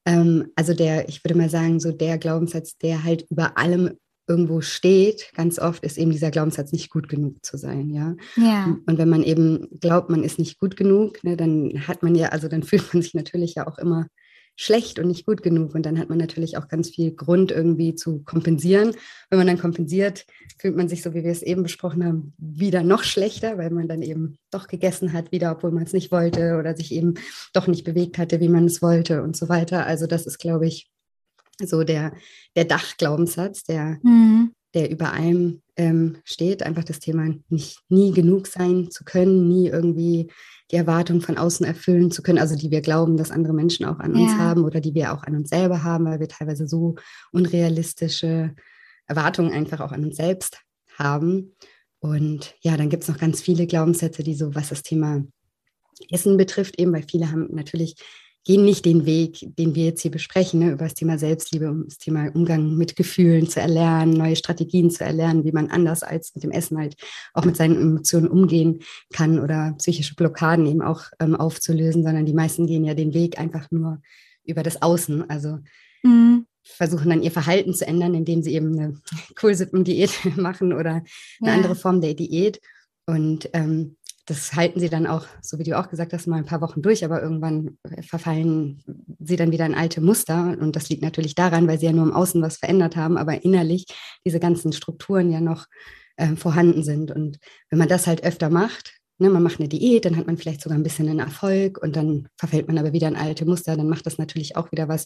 Ähm, 0.05 0.51
also 0.55 0.73
der, 0.73 1.07
ich 1.09 1.23
würde 1.23 1.37
mal 1.37 1.49
sagen, 1.49 1.79
so 1.79 1.91
der 1.91 2.17
Glaubenssatz, 2.17 2.77
der 2.77 3.03
halt 3.03 3.25
über 3.29 3.57
allem 3.57 3.91
irgendwo 4.31 4.61
steht, 4.61 5.31
ganz 5.35 5.59
oft 5.59 5.83
ist 5.83 5.97
eben 5.97 6.11
dieser 6.11 6.31
Glaubenssatz, 6.31 6.71
nicht 6.71 6.89
gut 6.89 7.09
genug 7.09 7.45
zu 7.45 7.57
sein, 7.57 7.89
ja. 7.89 8.15
ja. 8.37 8.77
Und 8.85 8.97
wenn 8.97 9.09
man 9.09 9.23
eben 9.23 9.67
glaubt, 9.81 10.09
man 10.09 10.23
ist 10.23 10.39
nicht 10.39 10.57
gut 10.57 10.77
genug, 10.77 11.21
ne, 11.25 11.35
dann 11.35 11.85
hat 11.85 12.01
man 12.01 12.15
ja, 12.15 12.29
also 12.29 12.47
dann 12.47 12.63
fühlt 12.69 12.93
man 12.93 13.03
sich 13.03 13.13
natürlich 13.13 13.55
ja 13.55 13.67
auch 13.67 13.77
immer 13.77 14.07
schlecht 14.55 14.99
und 14.99 15.07
nicht 15.07 15.25
gut 15.25 15.43
genug. 15.43 15.75
Und 15.75 15.85
dann 15.85 15.97
hat 15.99 16.09
man 16.09 16.17
natürlich 16.17 16.57
auch 16.57 16.67
ganz 16.67 16.89
viel 16.89 17.11
Grund 17.11 17.51
irgendwie 17.51 17.95
zu 17.95 18.21
kompensieren. 18.23 18.93
Wenn 19.29 19.39
man 19.39 19.47
dann 19.47 19.57
kompensiert, 19.57 20.25
fühlt 20.59 20.75
man 20.75 20.87
sich, 20.87 21.01
so 21.01 21.13
wie 21.13 21.23
wir 21.23 21.31
es 21.31 21.41
eben 21.41 21.63
besprochen 21.63 22.05
haben, 22.05 22.33
wieder 22.37 22.83
noch 22.83 23.03
schlechter, 23.03 23.57
weil 23.57 23.71
man 23.71 23.87
dann 23.87 24.01
eben 24.01 24.37
doch 24.51 24.67
gegessen 24.67 25.13
hat, 25.13 25.31
wieder, 25.31 25.51
obwohl 25.51 25.71
man 25.71 25.83
es 25.83 25.93
nicht 25.93 26.11
wollte 26.11 26.57
oder 26.57 26.75
sich 26.75 26.93
eben 26.93 27.15
doch 27.53 27.67
nicht 27.67 27.83
bewegt 27.83 28.17
hatte, 28.17 28.39
wie 28.39 28.49
man 28.49 28.65
es 28.65 28.81
wollte 28.81 29.23
und 29.23 29.35
so 29.35 29.49
weiter. 29.49 29.85
Also 29.85 30.05
das 30.05 30.25
ist, 30.25 30.37
glaube 30.37 30.67
ich, 30.67 30.91
so 31.67 31.83
der, 31.83 32.13
der 32.55 32.65
Dachglaubenssatz, 32.65 33.63
der, 33.63 33.99
mhm. 34.03 34.53
der 34.73 34.89
über 34.89 35.13
allem 35.13 35.61
ähm, 35.75 36.17
steht. 36.23 36.63
Einfach 36.63 36.83
das 36.83 36.99
Thema, 36.99 37.33
nicht 37.49 37.79
nie 37.89 38.11
genug 38.11 38.47
sein 38.47 38.89
zu 38.91 39.03
können, 39.03 39.47
nie 39.47 39.67
irgendwie 39.67 40.31
die 40.71 40.75
Erwartungen 40.77 41.21
von 41.21 41.37
außen 41.37 41.65
erfüllen 41.65 42.11
zu 42.11 42.21
können, 42.21 42.39
also 42.39 42.55
die 42.55 42.71
wir 42.71 42.81
glauben, 42.81 43.17
dass 43.17 43.31
andere 43.31 43.53
Menschen 43.53 43.85
auch 43.85 43.99
an 43.99 44.15
ja. 44.15 44.21
uns 44.21 44.33
haben 44.33 44.63
oder 44.63 44.79
die 44.79 44.93
wir 44.93 45.13
auch 45.13 45.23
an 45.23 45.35
uns 45.35 45.49
selber 45.49 45.83
haben, 45.83 46.05
weil 46.05 46.19
wir 46.19 46.29
teilweise 46.29 46.67
so 46.67 46.95
unrealistische 47.31 48.55
Erwartungen 49.07 49.51
einfach 49.51 49.81
auch 49.81 49.91
an 49.91 50.05
uns 50.05 50.15
selbst 50.15 50.61
haben. 50.97 51.55
Und 51.99 52.55
ja, 52.61 52.77
dann 52.77 52.89
gibt 52.89 53.03
es 53.03 53.09
noch 53.09 53.17
ganz 53.17 53.41
viele 53.41 53.67
Glaubenssätze, 53.67 54.23
die 54.23 54.33
so, 54.33 54.55
was 54.55 54.69
das 54.69 54.81
Thema 54.81 55.23
Essen 56.09 56.37
betrifft, 56.37 56.79
eben, 56.79 56.93
weil 56.93 57.05
viele 57.07 57.31
haben 57.31 57.47
natürlich 57.51 57.95
gehen 58.43 58.65
nicht 58.65 58.85
den 58.85 59.05
Weg, 59.05 59.45
den 59.57 59.75
wir 59.75 59.85
jetzt 59.85 60.01
hier 60.01 60.11
besprechen, 60.11 60.59
ne, 60.59 60.71
über 60.71 60.85
das 60.85 60.95
Thema 60.95 61.17
Selbstliebe, 61.17 61.69
um 61.69 61.85
das 61.85 61.97
Thema 61.97 62.27
Umgang 62.33 62.75
mit 62.75 62.95
Gefühlen 62.95 63.47
zu 63.47 63.59
erlernen, 63.59 64.13
neue 64.13 64.35
Strategien 64.35 64.89
zu 64.89 65.03
erlernen, 65.03 65.43
wie 65.45 65.51
man 65.51 65.69
anders 65.69 66.01
als 66.01 66.33
mit 66.33 66.43
dem 66.43 66.51
Essen 66.51 66.77
halt 66.77 66.95
auch 67.33 67.45
mit 67.45 67.55
seinen 67.55 67.79
Emotionen 67.79 68.27
umgehen 68.27 68.79
kann 69.13 69.39
oder 69.39 69.75
psychische 69.77 70.15
Blockaden 70.15 70.65
eben 70.65 70.81
auch 70.81 71.03
ähm, 71.19 71.35
aufzulösen, 71.35 72.03
sondern 72.03 72.25
die 72.25 72.33
meisten 72.33 72.65
gehen 72.65 72.83
ja 72.83 72.95
den 72.95 73.13
Weg 73.13 73.39
einfach 73.39 73.69
nur 73.69 74.01
über 74.43 74.63
das 74.63 74.81
Außen. 74.81 75.29
Also 75.29 75.59
mhm. 76.01 76.47
versuchen 76.63 77.09
dann 77.09 77.23
ihr 77.23 77.31
Verhalten 77.31 77.75
zu 77.75 77.85
ändern, 77.85 78.15
indem 78.15 78.41
sie 78.41 78.55
eben 78.55 78.77
eine 78.77 78.99
Kohlsuppendiät 79.35 80.11
machen 80.35 80.73
oder 80.73 80.93
eine 80.93 81.05
ja. 81.41 81.53
andere 81.53 81.75
Form 81.75 82.01
der 82.01 82.15
Diät. 82.15 82.59
Und 83.05 83.49
ähm, 83.53 83.97
das 84.25 84.53
halten 84.53 84.79
sie 84.79 84.89
dann 84.89 85.07
auch, 85.07 85.25
so 85.41 85.57
wie 85.59 85.63
du 85.63 85.77
auch 85.77 85.89
gesagt 85.89 86.13
hast, 86.13 86.27
mal 86.27 86.37
ein 86.37 86.45
paar 86.45 86.61
Wochen 86.61 86.81
durch, 86.81 87.03
aber 87.03 87.21
irgendwann 87.21 87.77
verfallen 88.01 88.83
sie 89.19 89.35
dann 89.35 89.51
wieder 89.51 89.65
in 89.65 89.73
alte 89.73 90.01
Muster. 90.01 90.57
Und 90.59 90.75
das 90.75 90.89
liegt 90.89 91.01
natürlich 91.01 91.35
daran, 91.35 91.67
weil 91.67 91.79
sie 91.79 91.87
ja 91.87 91.91
nur 91.91 92.05
im 92.05 92.13
Außen 92.13 92.41
was 92.41 92.57
verändert 92.57 92.95
haben, 92.95 93.17
aber 93.17 93.43
innerlich 93.43 93.85
diese 94.25 94.39
ganzen 94.39 94.73
Strukturen 94.73 95.31
ja 95.31 95.41
noch 95.41 95.65
äh, 96.17 96.35
vorhanden 96.35 96.83
sind. 96.83 97.11
Und 97.11 97.39
wenn 97.69 97.79
man 97.79 97.89
das 97.89 98.07
halt 98.07 98.23
öfter 98.23 98.49
macht, 98.49 99.00
ne, 99.21 99.29
man 99.29 99.43
macht 99.43 99.59
eine 99.59 99.69
Diät, 99.69 100.05
dann 100.05 100.17
hat 100.17 100.27
man 100.27 100.37
vielleicht 100.37 100.61
sogar 100.61 100.77
ein 100.77 100.83
bisschen 100.83 101.07
einen 101.07 101.19
Erfolg 101.19 101.81
und 101.81 101.95
dann 101.95 102.27
verfällt 102.37 102.67
man 102.67 102.77
aber 102.77 102.91
wieder 102.91 103.07
in 103.07 103.15
alte 103.15 103.45
Muster, 103.45 103.77
dann 103.77 103.87
macht 103.87 104.05
das 104.05 104.17
natürlich 104.17 104.57
auch 104.57 104.71
wieder 104.71 104.87
was 104.87 105.05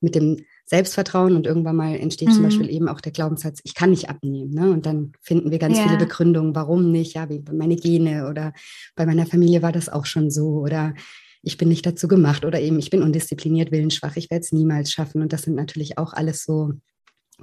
mit 0.00 0.14
dem 0.14 0.36
Selbstvertrauen 0.66 1.34
und 1.34 1.46
irgendwann 1.46 1.76
mal 1.76 1.96
entsteht 1.96 2.28
mhm. 2.28 2.32
zum 2.32 2.42
Beispiel 2.44 2.70
eben 2.70 2.88
auch 2.88 3.00
der 3.00 3.12
Glaubenssatz, 3.12 3.60
ich 3.64 3.74
kann 3.74 3.90
nicht 3.90 4.10
abnehmen. 4.10 4.50
Ne? 4.50 4.70
Und 4.70 4.86
dann 4.86 5.12
finden 5.22 5.50
wir 5.50 5.58
ganz 5.58 5.78
ja. 5.78 5.84
viele 5.84 5.96
Begründungen, 5.96 6.54
warum 6.54 6.90
nicht, 6.90 7.14
ja, 7.14 7.28
wie 7.30 7.38
bei 7.38 7.52
meine 7.52 7.76
Gene 7.76 8.28
oder 8.28 8.52
bei 8.96 9.06
meiner 9.06 9.26
Familie 9.26 9.62
war 9.62 9.72
das 9.72 9.88
auch 9.88 10.04
schon 10.04 10.30
so 10.30 10.58
oder 10.58 10.94
ich 11.42 11.56
bin 11.56 11.68
nicht 11.68 11.86
dazu 11.86 12.08
gemacht 12.08 12.44
oder 12.44 12.60
eben 12.60 12.78
ich 12.78 12.90
bin 12.90 13.02
undiszipliniert, 13.02 13.70
willensschwach, 13.70 14.16
ich 14.16 14.30
werde 14.30 14.42
es 14.44 14.52
niemals 14.52 14.90
schaffen. 14.90 15.22
Und 15.22 15.32
das 15.32 15.42
sind 15.42 15.54
natürlich 15.54 15.98
auch 15.98 16.12
alles 16.12 16.44
so 16.44 16.72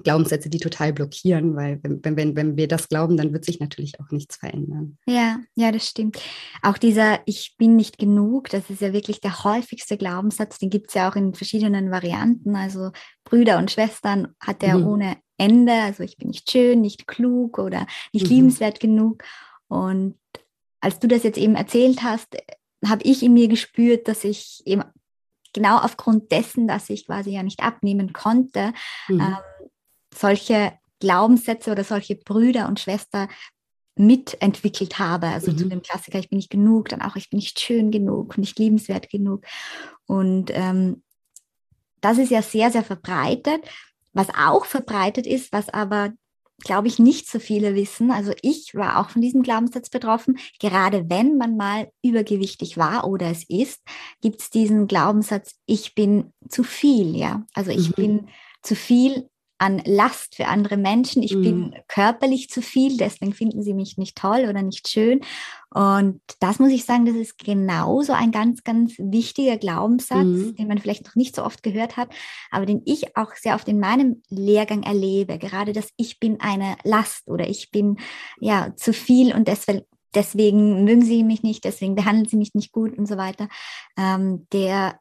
Glaubenssätze, 0.04 0.50
die 0.50 0.60
total 0.60 0.94
blockieren, 0.94 1.56
weil 1.56 1.80
wenn, 1.84 2.02
wenn, 2.04 2.36
wenn 2.36 2.58
wir 2.58 2.68
das 2.68 2.88
glauben, 2.88 3.18
dann 3.18 3.34
wird 3.34 3.46
sich 3.46 3.60
natürlich 3.60 4.00
auch 4.00 4.10
nichts 4.12 4.38
verändern. 4.38 4.98
Ja, 5.06 5.40
ja, 5.56 5.72
das 5.72 5.88
stimmt. 5.88 6.20
Auch 6.62 6.78
dieser 6.78 7.20
Ich 7.26 7.56
bin 7.58 7.76
nicht 7.76 7.98
genug, 7.98 8.50
das 8.50 8.70
ist 8.70 8.82
ja 8.82 8.94
wirklich 8.94 9.20
der 9.20 9.44
häufigste 9.44 9.98
Glaubenssatz, 9.98 10.60
den 10.60 10.70
gibt 10.70 10.90
es 10.90 10.94
ja 10.94 11.10
auch 11.10 11.16
in 11.16 11.34
verschiedenen 11.34 11.92
Varianten. 11.92 12.56
Also 12.56 12.92
Brüder 13.24 13.58
und 13.58 13.72
Schwestern 13.72 14.30
hat 14.40 14.64
er 14.64 14.78
mhm. 14.78 14.88
ohne 14.88 15.18
Ende, 15.38 15.74
also 15.74 16.04
ich 16.04 16.18
bin 16.18 16.30
nicht 16.30 16.50
schön, 16.50 16.82
nicht 16.82 17.08
klug 17.08 17.58
oder 17.58 17.86
nicht 18.14 18.26
mhm. 18.26 18.36
liebenswert 18.36 18.80
genug. 18.80 19.24
Und 19.68 20.16
als 20.80 21.00
du 21.00 21.08
das 21.08 21.24
jetzt 21.24 21.38
eben 21.38 21.56
erzählt 21.56 22.04
hast, 22.04 22.38
habe 22.86 23.04
ich 23.04 23.24
in 23.24 23.34
mir 23.34 23.48
gespürt, 23.48 24.08
dass 24.08 24.24
ich 24.24 24.62
eben 24.66 24.84
genau 25.54 25.78
aufgrund 25.78 26.32
dessen, 26.32 26.68
dass 26.68 26.90
ich 26.90 27.06
quasi 27.06 27.32
ja 27.32 27.44
nicht 27.44 27.62
abnehmen 27.62 28.14
konnte, 28.14 28.74
mhm. 29.08 29.20
ähm, 29.20 29.38
solche 30.14 30.74
Glaubenssätze 31.00 31.72
oder 31.72 31.84
solche 31.84 32.16
Brüder 32.16 32.68
und 32.68 32.80
Schwestern 32.80 33.28
mitentwickelt 33.96 35.00
habe. 35.00 35.28
Also 35.28 35.52
mhm. 35.52 35.58
zu 35.58 35.68
dem 35.68 35.82
Klassiker, 35.82 36.20
ich 36.20 36.30
bin 36.30 36.38
nicht 36.38 36.50
genug, 36.50 36.90
dann 36.90 37.02
auch, 37.02 37.16
ich 37.16 37.30
bin 37.30 37.38
nicht 37.38 37.60
schön 37.60 37.92
genug, 37.92 38.38
nicht 38.38 38.58
liebenswert 38.58 39.10
genug. 39.10 39.46
Und 40.06 40.52
ähm, 40.54 41.04
das 42.00 42.18
ist 42.18 42.32
ja 42.32 42.42
sehr, 42.42 42.72
sehr 42.72 42.84
verbreitet. 42.84 43.62
Was 44.14 44.28
auch 44.30 44.66
verbreitet 44.66 45.28
ist, 45.28 45.54
was 45.54 45.70
aber, 45.70 46.12
glaube 46.60 46.88
ich, 46.88 47.00
nicht 47.00 47.30
so 47.30 47.40
viele 47.40 47.76
wissen. 47.76 48.12
Also 48.12 48.34
ich 48.42 48.76
war 48.76 49.00
auch 49.00 49.10
von 49.10 49.22
diesem 49.22 49.44
Glaubenssatz 49.44 49.90
betroffen. 49.90 50.38
Gerade 50.60 51.10
wenn 51.10 51.38
man 51.38 51.56
mal 51.56 51.90
übergewichtig 52.02 52.78
war 52.78 53.08
oder 53.08 53.28
es 53.28 53.44
ist, 53.48 53.82
gibt 54.22 54.42
es 54.42 54.50
diesen 54.50 54.88
Glaubenssatz, 54.88 55.56
ich 55.66 55.96
bin 55.96 56.34
zu 56.50 56.64
viel, 56.64 57.16
ja. 57.16 57.46
Also 57.54 57.72
ich 57.72 57.90
mhm. 57.90 57.94
bin 57.94 58.28
zu 58.64 58.76
viel 58.76 59.30
an 59.62 59.80
Last 59.86 60.36
für 60.36 60.48
andere 60.48 60.76
Menschen. 60.76 61.22
Ich 61.22 61.36
mhm. 61.36 61.42
bin 61.44 61.76
körperlich 61.88 62.50
zu 62.50 62.64
viel, 62.64 62.98
deswegen 62.98 63.32
finden 63.32 63.62
sie 63.62 63.76
mich 63.76 63.96
nicht 63.96 64.18
toll 64.18 64.48
oder 64.50 64.64
nicht 64.64 64.90
schön. 64.90 65.22
Und 65.70 66.20
das 66.40 66.58
muss 66.58 66.72
ich 66.72 66.84
sagen, 66.84 67.06
das 67.06 67.16
ist 67.16 67.38
genauso 67.38 68.14
ein 68.14 68.32
ganz, 68.32 68.64
ganz 68.64 68.94
wichtiger 68.98 69.58
Glaubenssatz, 69.58 70.26
mhm. 70.26 70.56
den 70.56 70.68
man 70.68 70.80
vielleicht 70.80 71.06
noch 71.06 71.16
nicht 71.16 71.36
so 71.36 71.46
oft 71.46 71.62
gehört 71.62 71.96
hat, 71.96 72.10
aber 72.50 72.66
den 72.66 72.82
ich 72.86 73.16
auch 73.16 73.36
sehr 73.36 73.54
oft 73.54 73.68
in 73.68 73.80
meinem 73.80 74.24
Lehrgang 74.30 74.82
erlebe. 74.82 75.38
Gerade 75.38 75.74
das 75.74 75.90
Ich 75.96 76.20
bin 76.20 76.42
eine 76.42 76.76
Last 76.84 77.28
oder 77.28 77.48
ich 77.48 77.70
bin 77.70 77.98
ja 78.40 78.76
zu 78.76 78.94
viel 78.94 79.34
und 79.34 79.48
deswegen 79.48 79.82
deswegen 80.14 80.84
mögen 80.84 81.04
sie 81.04 81.24
mich 81.24 81.42
nicht, 81.42 81.64
deswegen 81.64 81.96
behandeln 81.96 82.28
sie 82.28 82.36
mich 82.36 82.54
nicht 82.54 82.74
gut 82.74 82.98
und 82.98 83.08
so 83.08 83.16
weiter, 83.16 83.48
ähm, 83.98 84.46
der 84.52 85.00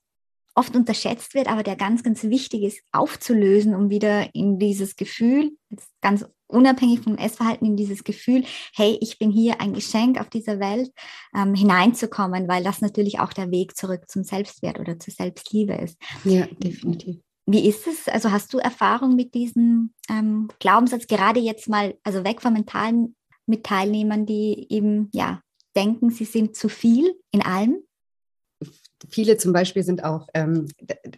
oft 0.60 0.76
unterschätzt 0.76 1.34
wird, 1.34 1.48
aber 1.48 1.62
der 1.62 1.74
ganz, 1.74 2.02
ganz 2.02 2.22
wichtig 2.24 2.62
ist, 2.62 2.82
aufzulösen, 2.92 3.74
um 3.74 3.88
wieder 3.88 4.34
in 4.34 4.58
dieses 4.58 4.94
Gefühl, 4.94 5.56
ganz 6.02 6.26
unabhängig 6.46 7.00
vom 7.00 7.16
Essverhalten, 7.16 7.66
in 7.66 7.76
dieses 7.76 8.04
Gefühl, 8.04 8.44
hey, 8.74 8.98
ich 9.00 9.18
bin 9.18 9.30
hier 9.30 9.60
ein 9.60 9.72
Geschenk 9.72 10.20
auf 10.20 10.28
dieser 10.28 10.60
Welt, 10.60 10.90
ähm, 11.34 11.54
hineinzukommen, 11.54 12.46
weil 12.46 12.62
das 12.62 12.82
natürlich 12.82 13.20
auch 13.20 13.32
der 13.32 13.50
Weg 13.50 13.74
zurück 13.74 14.02
zum 14.08 14.22
Selbstwert 14.22 14.78
oder 14.78 14.98
zur 14.98 15.14
Selbstliebe 15.14 15.74
ist. 15.74 15.96
Ja, 16.24 16.46
definitiv. 16.46 17.16
Wie 17.46 17.66
ist 17.66 17.86
es? 17.86 18.06
Also 18.06 18.30
hast 18.30 18.52
du 18.52 18.58
Erfahrung 18.58 19.16
mit 19.16 19.34
diesem 19.34 19.94
ähm, 20.10 20.48
Glaubenssatz, 20.58 21.06
gerade 21.06 21.40
jetzt 21.40 21.68
mal, 21.68 21.94
also 22.04 22.22
weg 22.22 22.42
vom 22.42 22.52
Mentalen 22.52 23.16
mit 23.46 23.64
Teilnehmern, 23.64 24.26
die 24.26 24.66
eben, 24.68 25.08
ja, 25.12 25.40
denken, 25.74 26.10
sie 26.10 26.26
sind 26.26 26.54
zu 26.54 26.68
viel 26.68 27.14
in 27.32 27.40
allem? 27.40 27.78
Viele 29.08 29.36
zum 29.36 29.52
Beispiel 29.52 29.82
sind 29.82 30.04
auch, 30.04 30.28
ähm, 30.34 30.68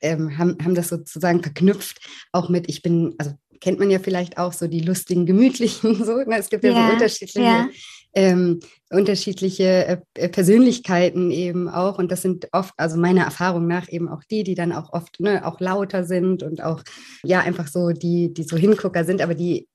ähm, 0.00 0.38
haben, 0.38 0.56
haben 0.62 0.74
das 0.74 0.88
sozusagen 0.88 1.42
verknüpft, 1.42 2.00
auch 2.32 2.48
mit, 2.48 2.68
ich 2.68 2.82
bin, 2.82 3.14
also 3.18 3.32
kennt 3.62 3.78
man 3.78 3.90
ja 3.90 3.98
vielleicht 3.98 4.38
auch 4.38 4.52
so 4.52 4.66
die 4.66 4.80
lustigen, 4.80 5.24
gemütlichen, 5.24 5.94
so. 6.04 6.16
Ne? 6.16 6.36
Es 6.38 6.50
gibt 6.50 6.64
ja, 6.64 6.72
ja 6.72 6.86
so 6.86 6.92
unterschiedliche, 6.94 7.40
ja. 7.40 7.68
ähm, 8.14 8.60
unterschiedliche 8.90 10.02
äh, 10.14 10.28
Persönlichkeiten 10.28 11.30
eben 11.30 11.68
auch. 11.68 11.98
Und 11.98 12.12
das 12.12 12.22
sind 12.22 12.48
oft, 12.52 12.74
also 12.76 12.98
meiner 12.98 13.22
Erfahrung 13.24 13.66
nach 13.66 13.88
eben 13.90 14.08
auch 14.08 14.24
die, 14.24 14.42
die 14.42 14.54
dann 14.54 14.72
auch 14.72 14.92
oft 14.92 15.20
ne, 15.20 15.46
auch 15.46 15.60
lauter 15.60 16.04
sind 16.04 16.42
und 16.42 16.62
auch 16.62 16.82
ja 17.24 17.40
einfach 17.40 17.68
so 17.68 17.90
die, 17.90 18.34
die 18.34 18.42
so 18.42 18.56
Hingucker 18.56 19.04
sind, 19.04 19.22
aber 19.22 19.34
die 19.34 19.68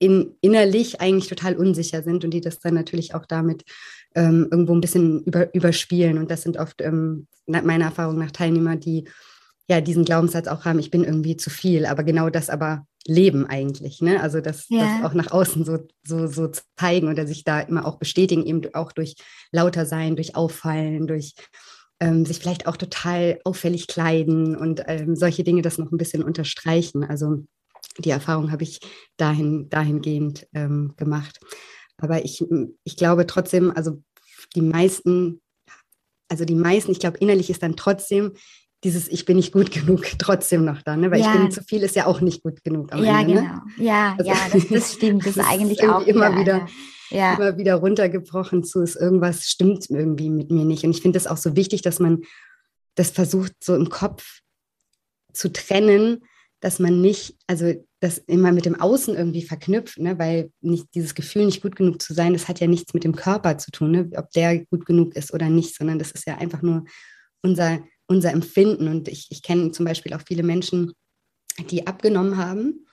in, 0.00 0.36
innerlich 0.40 1.00
eigentlich 1.00 1.28
total 1.28 1.56
unsicher 1.56 2.02
sind 2.02 2.24
und 2.24 2.30
die 2.30 2.40
das 2.40 2.58
dann 2.60 2.74
natürlich 2.74 3.14
auch 3.14 3.26
damit 3.26 3.64
ähm, 4.14 4.48
irgendwo 4.50 4.74
ein 4.74 4.80
bisschen 4.80 5.22
über, 5.24 5.54
überspielen. 5.54 6.18
Und 6.18 6.30
das 6.30 6.42
sind 6.42 6.56
oft 6.56 6.80
ähm, 6.80 7.26
meiner 7.46 7.86
Erfahrung 7.86 8.18
nach 8.18 8.30
Teilnehmer, 8.30 8.76
die 8.76 9.04
ja 9.68 9.80
diesen 9.80 10.04
Glaubenssatz 10.04 10.48
auch 10.48 10.64
haben, 10.64 10.78
ich 10.78 10.90
bin 10.90 11.04
irgendwie 11.04 11.36
zu 11.36 11.50
viel, 11.50 11.86
aber 11.86 12.02
genau 12.02 12.30
das 12.30 12.48
aber 12.48 12.86
leben 13.06 13.46
eigentlich. 13.46 14.00
Ne? 14.00 14.20
Also 14.22 14.40
das, 14.40 14.66
ja. 14.68 15.00
das 15.00 15.10
auch 15.10 15.14
nach 15.14 15.30
außen 15.30 15.64
so, 15.64 15.78
so, 16.04 16.26
so 16.26 16.50
zeigen 16.76 17.08
oder 17.08 17.26
sich 17.26 17.44
da 17.44 17.60
immer 17.60 17.86
auch 17.86 17.98
bestätigen, 17.98 18.44
eben 18.46 18.62
auch 18.74 18.92
durch 18.92 19.16
lauter 19.52 19.86
sein, 19.86 20.16
durch 20.16 20.36
Auffallen, 20.36 21.06
durch 21.06 21.34
ähm, 22.00 22.24
sich 22.24 22.38
vielleicht 22.38 22.66
auch 22.66 22.76
total 22.76 23.40
auffällig 23.44 23.88
kleiden 23.88 24.56
und 24.56 24.82
ähm, 24.86 25.16
solche 25.16 25.44
Dinge 25.44 25.62
das 25.62 25.78
noch 25.78 25.90
ein 25.90 25.98
bisschen 25.98 26.22
unterstreichen. 26.22 27.04
Also 27.04 27.44
die 27.98 28.10
Erfahrung 28.10 28.52
habe 28.52 28.62
ich 28.62 28.80
dahin, 29.16 29.68
dahingehend 29.68 30.46
ähm, 30.54 30.94
gemacht. 30.96 31.38
Aber 31.98 32.24
ich, 32.24 32.44
ich 32.84 32.96
glaube 32.96 33.26
trotzdem, 33.26 33.72
also 33.74 34.02
die 34.54 34.62
meisten, 34.62 35.40
also 36.28 36.44
die 36.44 36.54
meisten, 36.54 36.92
ich 36.92 37.00
glaube, 37.00 37.18
innerlich 37.18 37.50
ist 37.50 37.62
dann 37.62 37.76
trotzdem 37.76 38.32
dieses 38.84 39.08
Ich 39.08 39.24
bin 39.24 39.36
nicht 39.36 39.52
gut 39.52 39.72
genug 39.72 40.06
trotzdem 40.18 40.64
noch 40.64 40.82
da, 40.82 40.96
ne? 40.96 41.10
weil 41.10 41.20
ja. 41.20 41.34
ich 41.34 41.40
bin 41.40 41.50
zu 41.50 41.62
viel 41.62 41.82
ist 41.82 41.96
ja 41.96 42.06
auch 42.06 42.20
nicht 42.20 42.42
gut 42.42 42.62
genug. 42.62 42.90
ja, 42.94 43.20
Ende, 43.20 43.34
ne? 43.34 43.40
genau. 43.40 43.54
Ne? 43.54 43.62
Ja, 43.78 44.16
also, 44.16 44.30
ja, 44.30 44.36
das, 44.52 44.68
das, 44.68 44.92
stimmt. 44.94 45.26
Das, 45.26 45.34
das 45.34 45.44
ist 45.44 45.50
eigentlich 45.50 45.88
auch 45.88 46.06
immer 46.06 46.38
wieder, 46.38 46.68
ja. 47.10 47.34
immer 47.34 47.56
wieder 47.56 47.74
runtergebrochen 47.74 48.62
zu, 48.62 48.82
ist 48.82 48.96
irgendwas 48.96 49.46
stimmt 49.46 49.90
irgendwie 49.90 50.30
mit 50.30 50.50
mir 50.50 50.64
nicht. 50.64 50.84
Und 50.84 50.90
ich 50.90 51.02
finde 51.02 51.18
es 51.18 51.26
auch 51.26 51.36
so 51.36 51.56
wichtig, 51.56 51.82
dass 51.82 51.98
man 51.98 52.22
das 52.94 53.10
versucht, 53.10 53.52
so 53.62 53.74
im 53.74 53.88
Kopf 53.88 54.40
zu 55.32 55.52
trennen, 55.52 56.24
dass 56.60 56.78
man 56.78 57.00
nicht, 57.00 57.36
also 57.46 57.72
das 58.00 58.18
immer 58.18 58.52
mit 58.52 58.64
dem 58.64 58.80
Außen 58.80 59.16
irgendwie 59.16 59.42
verknüpft, 59.42 59.98
ne? 59.98 60.18
weil 60.18 60.52
nicht 60.60 60.86
dieses 60.94 61.14
Gefühl, 61.14 61.46
nicht 61.46 61.62
gut 61.62 61.76
genug 61.76 62.00
zu 62.00 62.14
sein, 62.14 62.32
das 62.32 62.48
hat 62.48 62.60
ja 62.60 62.66
nichts 62.66 62.94
mit 62.94 63.04
dem 63.04 63.16
Körper 63.16 63.58
zu 63.58 63.70
tun, 63.70 63.90
ne? 63.90 64.10
ob 64.16 64.30
der 64.30 64.64
gut 64.66 64.86
genug 64.86 65.16
ist 65.16 65.32
oder 65.34 65.48
nicht, 65.48 65.76
sondern 65.76 65.98
das 65.98 66.12
ist 66.12 66.26
ja 66.26 66.36
einfach 66.38 66.62
nur 66.62 66.84
unser, 67.42 67.80
unser 68.06 68.32
Empfinden. 68.32 68.88
Und 68.88 69.08
ich, 69.08 69.26
ich 69.30 69.42
kenne 69.42 69.72
zum 69.72 69.84
Beispiel 69.84 70.14
auch 70.14 70.22
viele 70.26 70.42
Menschen, 70.42 70.92
die 71.70 71.86
abgenommen 71.86 72.36
haben 72.36 72.86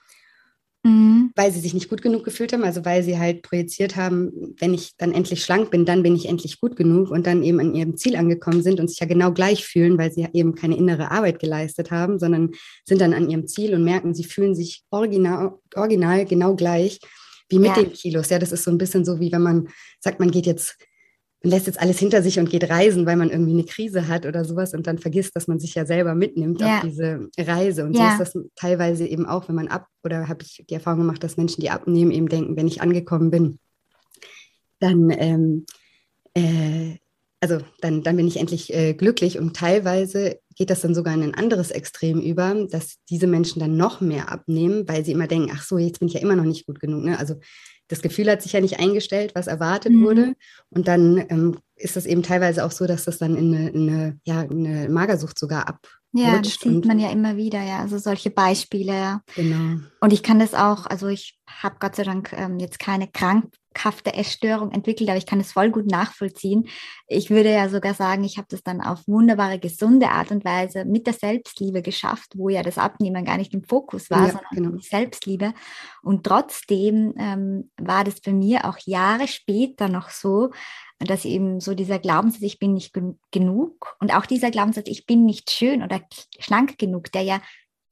mhm. 0.86 1.32
weil 1.34 1.52
sie 1.52 1.60
sich 1.60 1.74
nicht 1.74 1.88
gut 1.88 2.02
genug 2.02 2.24
gefühlt 2.24 2.52
haben, 2.52 2.64
also 2.64 2.84
weil 2.84 3.02
sie 3.02 3.18
halt 3.18 3.42
projiziert 3.42 3.96
haben, 3.96 4.54
wenn 4.58 4.74
ich 4.74 4.96
dann 4.96 5.12
endlich 5.12 5.44
schlank 5.44 5.70
bin, 5.70 5.84
dann 5.84 6.02
bin 6.02 6.14
ich 6.14 6.28
endlich 6.28 6.60
gut 6.60 6.76
genug 6.76 7.10
und 7.10 7.26
dann 7.26 7.42
eben 7.42 7.60
an 7.60 7.74
ihrem 7.74 7.96
Ziel 7.96 8.16
angekommen 8.16 8.62
sind 8.62 8.80
und 8.80 8.88
sich 8.88 9.00
ja 9.00 9.06
genau 9.06 9.32
gleich 9.32 9.64
fühlen, 9.64 9.98
weil 9.98 10.12
sie 10.12 10.26
eben 10.32 10.54
keine 10.54 10.76
innere 10.76 11.10
Arbeit 11.10 11.38
geleistet 11.38 11.90
haben, 11.90 12.18
sondern 12.18 12.50
sind 12.84 13.00
dann 13.00 13.14
an 13.14 13.28
ihrem 13.28 13.46
Ziel 13.46 13.74
und 13.74 13.84
merken, 13.84 14.14
sie 14.14 14.24
fühlen 14.24 14.54
sich 14.54 14.82
original, 14.90 15.54
original 15.74 16.24
genau 16.24 16.54
gleich 16.54 17.00
wie 17.48 17.58
mit 17.58 17.76
ja. 17.76 17.82
den 17.82 17.92
Kilos. 17.92 18.28
Ja, 18.30 18.38
das 18.38 18.52
ist 18.52 18.64
so 18.64 18.70
ein 18.70 18.78
bisschen 18.78 19.04
so, 19.04 19.20
wie 19.20 19.32
wenn 19.32 19.42
man 19.42 19.68
sagt, 20.00 20.20
man 20.20 20.30
geht 20.30 20.46
jetzt 20.46 20.76
man 21.42 21.50
lässt 21.50 21.66
jetzt 21.66 21.80
alles 21.80 21.98
hinter 21.98 22.22
sich 22.22 22.38
und 22.38 22.50
geht 22.50 22.68
reisen, 22.68 23.06
weil 23.06 23.16
man 23.16 23.30
irgendwie 23.30 23.52
eine 23.52 23.64
Krise 23.64 24.08
hat 24.08 24.26
oder 24.26 24.44
sowas 24.44 24.74
und 24.74 24.86
dann 24.86 24.98
vergisst, 24.98 25.36
dass 25.36 25.46
man 25.46 25.60
sich 25.60 25.74
ja 25.74 25.86
selber 25.86 26.14
mitnimmt 26.14 26.60
ja. 26.60 26.78
auf 26.78 26.84
diese 26.84 27.28
Reise. 27.38 27.84
Und 27.84 27.96
ja. 27.96 28.16
so 28.16 28.22
ist 28.22 28.34
das 28.34 28.44
teilweise 28.56 29.06
eben 29.06 29.26
auch, 29.26 29.48
wenn 29.48 29.54
man 29.54 29.68
ab, 29.68 29.86
oder 30.02 30.28
habe 30.28 30.42
ich 30.42 30.64
die 30.68 30.74
Erfahrung 30.74 31.00
gemacht, 31.00 31.22
dass 31.22 31.36
Menschen, 31.36 31.60
die 31.60 31.70
abnehmen, 31.70 32.10
eben 32.10 32.28
denken, 32.28 32.56
wenn 32.56 32.66
ich 32.66 32.80
angekommen 32.80 33.30
bin, 33.30 33.58
dann, 34.80 35.10
ähm, 35.10 35.66
äh, 36.34 36.96
also 37.40 37.58
dann, 37.80 38.02
dann 38.02 38.16
bin 38.16 38.26
ich 38.26 38.38
endlich 38.38 38.74
äh, 38.74 38.94
glücklich. 38.94 39.38
Und 39.38 39.54
teilweise 39.54 40.40
geht 40.56 40.70
das 40.70 40.80
dann 40.80 40.94
sogar 40.94 41.14
in 41.14 41.22
ein 41.22 41.34
anderes 41.34 41.70
Extrem 41.70 42.20
über, 42.20 42.66
dass 42.70 42.96
diese 43.10 43.26
Menschen 43.26 43.60
dann 43.60 43.76
noch 43.76 44.00
mehr 44.00 44.32
abnehmen, 44.32 44.88
weil 44.88 45.04
sie 45.04 45.12
immer 45.12 45.26
denken, 45.26 45.52
ach 45.54 45.62
so, 45.62 45.76
jetzt 45.78 46.00
bin 46.00 46.08
ich 46.08 46.14
ja 46.14 46.20
immer 46.20 46.36
noch 46.36 46.44
nicht 46.44 46.66
gut 46.66 46.80
genug. 46.80 47.04
Ne? 47.04 47.18
Also 47.18 47.36
das 47.88 48.02
Gefühl 48.02 48.30
hat 48.30 48.42
sich 48.42 48.52
ja 48.52 48.60
nicht 48.60 48.80
eingestellt, 48.80 49.32
was 49.34 49.46
erwartet 49.46 49.92
mhm. 49.92 50.04
wurde. 50.04 50.34
Und 50.70 50.88
dann 50.88 51.24
ähm, 51.28 51.58
ist 51.76 51.96
es 51.96 52.06
eben 52.06 52.22
teilweise 52.22 52.64
auch 52.64 52.72
so, 52.72 52.86
dass 52.86 53.04
das 53.04 53.18
dann 53.18 53.36
in 53.36 53.54
eine, 53.54 53.68
in 53.70 53.88
eine, 53.88 54.20
ja, 54.24 54.40
eine 54.40 54.88
Magersucht 54.88 55.38
sogar 55.38 55.68
ab. 55.68 55.86
Ja, 56.12 56.38
das 56.40 56.54
sieht 56.54 56.86
man 56.86 56.98
ja 56.98 57.10
immer 57.10 57.36
wieder, 57.36 57.62
ja, 57.62 57.80
also 57.80 57.98
solche 57.98 58.30
Beispiele, 58.30 58.94
ja. 58.94 59.20
Genau. 59.34 59.80
Und 60.00 60.12
ich 60.14 60.22
kann 60.22 60.38
das 60.38 60.54
auch, 60.54 60.86
also 60.86 61.08
ich 61.08 61.38
habe 61.46 61.76
Gott 61.78 61.96
sei 61.96 62.04
Dank 62.04 62.32
ähm, 62.32 62.58
jetzt 62.58 62.78
keine 62.78 63.06
krank, 63.08 63.52
krankhafte 63.76 64.14
Essstörung 64.14 64.72
entwickelt, 64.72 65.08
aber 65.08 65.18
ich 65.18 65.26
kann 65.26 65.40
es 65.40 65.52
voll 65.52 65.70
gut 65.70 65.86
nachvollziehen. 65.86 66.68
Ich 67.06 67.30
würde 67.30 67.52
ja 67.52 67.68
sogar 67.68 67.94
sagen, 67.94 68.24
ich 68.24 68.38
habe 68.38 68.48
das 68.50 68.62
dann 68.62 68.80
auf 68.80 69.06
wunderbare, 69.06 69.58
gesunde 69.58 70.08
Art 70.08 70.30
und 70.30 70.44
Weise 70.44 70.84
mit 70.84 71.06
der 71.06 71.12
Selbstliebe 71.12 71.82
geschafft, 71.82 72.32
wo 72.34 72.48
ja 72.48 72.62
das 72.62 72.78
Abnehmen 72.78 73.24
gar 73.24 73.36
nicht 73.36 73.54
im 73.54 73.62
Fokus 73.62 74.10
war, 74.10 74.26
ja, 74.26 74.32
sondern 74.32 74.50
genau. 74.52 74.70
die 74.70 74.86
Selbstliebe. 74.86 75.52
Und 76.02 76.24
trotzdem 76.24 77.14
ähm, 77.18 77.70
war 77.76 78.04
das 78.04 78.20
bei 78.20 78.32
mir 78.32 78.64
auch 78.64 78.78
Jahre 78.84 79.28
später 79.28 79.88
noch 79.88 80.08
so, 80.08 80.50
dass 80.98 81.26
eben 81.26 81.60
so 81.60 81.74
dieser 81.74 81.98
Glaubenssatz, 81.98 82.42
ich 82.42 82.58
bin 82.58 82.72
nicht 82.72 82.96
genug 83.30 83.96
und 84.00 84.14
auch 84.14 84.24
dieser 84.24 84.50
Glaubenssatz, 84.50 84.88
ich 84.88 85.04
bin 85.04 85.26
nicht 85.26 85.50
schön 85.50 85.82
oder 85.82 86.00
schlank 86.38 86.78
genug, 86.78 87.12
der 87.12 87.22
ja 87.22 87.40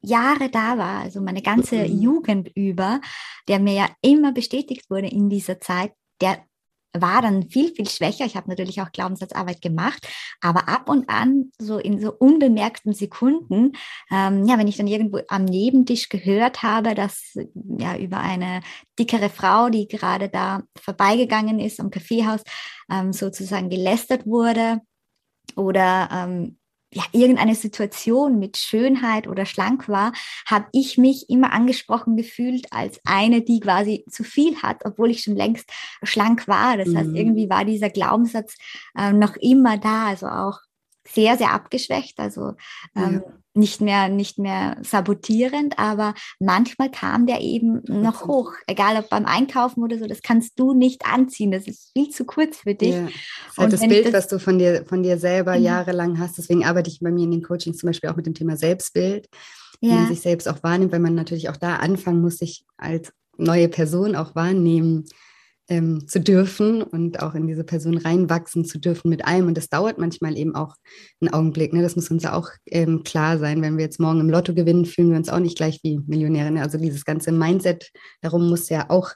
Jahre 0.05 0.51
da 0.51 0.79
war, 0.79 1.01
also 1.01 1.21
meine 1.21 1.43
ganze 1.43 1.77
mhm. 1.77 2.01
Jugend 2.01 2.51
über, 2.55 3.01
der 3.49 3.59
mir 3.59 3.75
ja 3.75 3.89
immer 4.01 4.33
bestätigt 4.33 4.91
wurde 4.91 5.09
in 5.09 5.29
dieser 5.29 5.61
Zeit, 5.61 5.93
der 6.21 6.39
war 6.95 7.23
dann 7.23 7.49
viel, 7.51 7.75
viel 7.75 7.89
schwächer. 7.89 8.25
Ich 8.25 8.37
habe 8.37 8.49
natürlich 8.49 8.81
auch 8.81 8.93
Glaubenssatzarbeit 8.93 9.61
gemacht, 9.61 10.07
aber 10.41 10.69
ab 10.69 10.89
und 10.89 11.09
an, 11.11 11.51
so 11.59 11.79
in 11.79 12.01
so 12.01 12.13
unbemerkten 12.13 12.93
Sekunden, 12.93 13.73
ähm, 14.11 14.47
ja, 14.47 14.59
wenn 14.59 14.69
ich 14.69 14.77
dann 14.77 14.87
irgendwo 14.87 15.21
am 15.29 15.45
Nebentisch 15.45 16.09
gehört 16.09 16.63
habe, 16.63 16.95
dass 16.95 17.35
ja 17.79 17.97
über 17.97 18.19
eine 18.19 18.61
dickere 18.99 19.29
Frau, 19.29 19.69
die 19.71 19.89
gerade 19.89 20.29
da 20.29 20.63
vorbeigegangen 20.81 21.59
ist 21.59 21.81
am 21.81 21.91
Kaffeehaus, 21.91 22.43
ähm, 22.91 23.13
sozusagen 23.13 23.71
gelästert 23.71 24.25
wurde 24.27 24.81
oder 25.57 26.09
ähm, 26.13 26.59
ja, 26.95 27.03
irgendeine 27.13 27.55
Situation 27.55 28.39
mit 28.39 28.57
Schönheit 28.57 29.27
oder 29.27 29.47
schlank 29.47 29.89
war, 29.89 30.13
habe 30.47 30.67
ich 30.73 30.97
mich 30.97 31.29
immer 31.29 31.53
angesprochen 31.53 32.17
gefühlt 32.17 32.73
als 32.73 33.01
eine, 33.05 33.43
die 33.43 33.61
quasi 33.61 34.05
zu 34.09 34.23
viel 34.23 34.63
hat, 34.63 34.83
obwohl 34.85 35.11
ich 35.11 35.23
schon 35.23 35.37
längst 35.37 35.69
schlank 36.05 36.47
war. 36.47 36.77
Das 36.77 36.89
mhm. 36.89 36.99
heißt, 36.99 37.11
irgendwie 37.15 37.51
war 37.51 37.65
dieser 37.65 37.91
Glaubenssatz 37.91 38.57
äh, 38.97 39.13
noch 39.13 39.37
immer 39.37 39.77
da, 39.77 40.07
also 40.07 40.27
auch 40.27 40.61
sehr, 41.07 41.37
sehr 41.37 41.53
abgeschwächt, 41.53 42.19
also 42.19 42.53
ähm, 42.97 43.23
ja. 43.25 43.33
Nicht 43.57 43.81
mehr, 43.81 44.09
nicht 44.09 44.39
mehr 44.39 44.77
sabotierend, 44.83 45.79
aber 45.79 46.15
manchmal 46.41 46.91
kam 46.91 47.27
der 47.27 47.41
eben 47.41 47.83
noch 47.87 48.27
hoch, 48.27 48.53
egal 48.67 48.97
ob 48.97 49.09
beim 49.09 49.27
Einkaufen 49.27 49.83
oder 49.83 49.97
so, 49.99 50.07
das 50.07 50.23
kannst 50.23 50.59
du 50.59 50.75
nicht 50.75 51.07
anziehen, 51.07 51.53
das 51.53 51.69
ist 51.69 51.93
viel 51.93 52.11
zu 52.11 52.25
kurz 52.25 52.59
für 52.59 52.75
dich. 52.75 52.95
Ja. 52.95 53.09
Das 53.49 53.57
halt 53.59 53.73
das 53.73 53.81
Bild, 53.81 54.07
das, 54.07 54.15
was 54.15 54.29
du 54.29 54.39
von 54.41 54.59
dir, 54.59 54.85
von 54.85 55.03
dir 55.05 55.19
selber 55.19 55.57
mhm. 55.57 55.63
jahrelang 55.63 56.19
hast, 56.19 56.37
deswegen 56.37 56.65
arbeite 56.65 56.91
ich 56.91 56.99
bei 57.01 57.13
mir 57.13 57.25
in 57.25 57.31
den 57.31 57.43
Coachings 57.43 57.79
zum 57.79 57.89
Beispiel 57.89 58.11
auch 58.11 58.17
mit 58.17 58.27
dem 58.27 58.35
Thema 58.35 58.57
Selbstbild, 58.57 59.29
ja. 59.81 59.91
wie 59.91 59.95
man 59.95 60.09
sich 60.09 60.21
selbst 60.21 60.49
auch 60.49 60.63
wahrnimmt, 60.63 60.93
weil 60.93 61.01
man 61.01 61.15
natürlich 61.15 61.49
auch 61.49 61.57
da 61.57 61.77
anfangen 61.77 62.21
muss, 62.21 62.39
sich 62.39 62.65
als 62.77 63.13
neue 63.37 63.69
Person 63.69 64.17
auch 64.17 64.35
wahrnehmen 64.35 65.05
ähm, 65.69 66.07
zu 66.07 66.21
dürfen 66.21 66.83
und 66.83 67.23
auch 67.23 67.35
in 67.35 67.47
diese 67.47 67.65
Person 67.65 67.97
reinwachsen 67.97 68.65
zu 68.65 68.79
dürfen 68.79 69.09
mit 69.09 69.25
allem. 69.25 69.47
Und 69.47 69.57
das 69.57 69.69
dauert 69.69 69.99
manchmal 69.99 70.37
eben 70.37 70.55
auch 70.55 70.77
einen 71.21 71.33
Augenblick. 71.33 71.73
Ne? 71.73 71.83
Das 71.83 71.97
muss 71.97 72.11
uns 72.11 72.23
ja 72.23 72.35
auch 72.35 72.51
ähm, 72.67 73.03
klar 73.03 73.39
sein. 73.39 73.63
Wenn 73.63 73.77
wir 73.77 73.85
jetzt 73.85 74.01
morgen 74.01 74.21
im 74.21 74.31
Lotto 74.31 74.55
gewinnen, 74.55 74.85
fühlen 74.85 75.11
wir 75.11 75.17
uns 75.17 75.29
auch 75.29 75.39
nicht 75.39 75.57
gleich 75.57 75.81
wie 75.83 76.01
Millionäre. 76.07 76.51
Ne? 76.51 76.63
Also 76.63 76.79
dieses 76.79 77.05
ganze 77.05 77.33
Mindset 77.33 77.91
darum 78.21 78.49
muss 78.49 78.69
ja 78.69 78.91
auch 78.91 79.13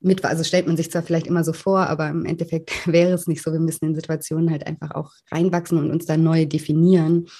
mit, 0.00 0.24
also 0.24 0.44
stellt 0.44 0.66
man 0.66 0.76
sich 0.76 0.92
zwar 0.92 1.02
vielleicht 1.02 1.26
immer 1.26 1.42
so 1.42 1.52
vor, 1.52 1.80
aber 1.80 2.08
im 2.08 2.24
Endeffekt 2.24 2.70
wäre 2.86 3.12
es 3.12 3.26
nicht 3.26 3.42
so. 3.42 3.52
Wir 3.52 3.60
müssen 3.60 3.86
in 3.86 3.94
Situationen 3.94 4.50
halt 4.50 4.66
einfach 4.66 4.90
auch 4.92 5.12
reinwachsen 5.32 5.78
und 5.78 5.90
uns 5.90 6.04
da 6.04 6.16
neu 6.16 6.44
definieren. 6.46 7.20
Und 7.20 7.30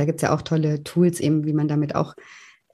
da 0.00 0.04
gibt 0.04 0.18
es 0.18 0.22
ja 0.22 0.34
auch 0.34 0.42
tolle 0.42 0.84
Tools 0.84 1.20
eben, 1.20 1.44
wie 1.44 1.52
man 1.52 1.68
damit 1.68 1.94
auch 1.94 2.14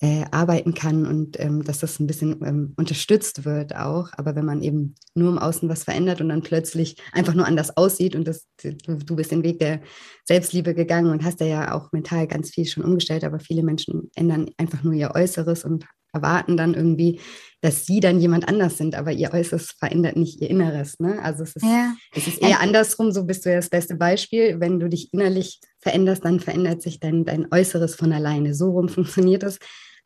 äh, 0.02 0.24
arbeiten 0.32 0.74
kann 0.74 1.06
und 1.06 1.38
ähm, 1.38 1.62
dass 1.62 1.78
das 1.78 2.00
ein 2.00 2.08
bisschen 2.08 2.44
ähm, 2.44 2.74
unterstützt 2.76 3.44
wird 3.44 3.76
auch. 3.76 4.10
Aber 4.16 4.34
wenn 4.34 4.44
man 4.44 4.60
eben 4.60 4.96
nur 5.14 5.30
im 5.30 5.38
Außen 5.38 5.68
was 5.68 5.84
verändert 5.84 6.20
und 6.20 6.28
dann 6.28 6.42
plötzlich 6.42 6.96
einfach 7.12 7.34
nur 7.34 7.46
anders 7.46 7.76
aussieht 7.76 8.16
und 8.16 8.26
das, 8.26 8.48
du, 8.60 8.74
du 8.74 9.16
bist 9.16 9.30
den 9.30 9.44
Weg 9.44 9.60
der 9.60 9.80
Selbstliebe 10.24 10.74
gegangen 10.74 11.12
und 11.12 11.22
hast 11.22 11.38
ja 11.40 11.72
auch 11.72 11.92
mental 11.92 12.26
ganz 12.26 12.50
viel 12.50 12.66
schon 12.66 12.82
umgestellt, 12.82 13.22
aber 13.22 13.38
viele 13.38 13.62
Menschen 13.62 14.10
ändern 14.16 14.50
einfach 14.56 14.82
nur 14.82 14.92
ihr 14.92 15.12
Äußeres 15.14 15.64
und 15.64 15.86
erwarten 16.12 16.56
dann 16.56 16.74
irgendwie, 16.74 17.20
dass 17.60 17.86
sie 17.86 18.00
dann 18.00 18.18
jemand 18.18 18.48
anders 18.48 18.76
sind, 18.78 18.96
aber 18.96 19.12
ihr 19.12 19.32
Äußeres 19.32 19.70
verändert 19.78 20.16
nicht 20.16 20.40
ihr 20.40 20.50
Inneres. 20.50 20.98
Ne? 20.98 21.22
Also 21.22 21.44
es 21.44 21.54
ist, 21.54 21.64
ja. 21.64 21.94
es 22.12 22.26
ist 22.26 22.42
eher 22.42 22.60
andersrum, 22.60 23.12
so 23.12 23.24
bist 23.24 23.46
du 23.46 23.50
ja 23.50 23.56
das 23.56 23.70
beste 23.70 23.94
Beispiel. 23.94 24.58
Wenn 24.58 24.80
du 24.80 24.88
dich 24.88 25.12
innerlich 25.12 25.60
veränderst, 25.78 26.24
dann 26.24 26.40
verändert 26.40 26.82
sich 26.82 26.98
dein, 26.98 27.24
dein 27.24 27.46
Äußeres 27.52 27.94
von 27.94 28.12
alleine. 28.12 28.52
So 28.52 28.72
rum 28.72 28.88
funktioniert 28.88 29.44
es. 29.44 29.58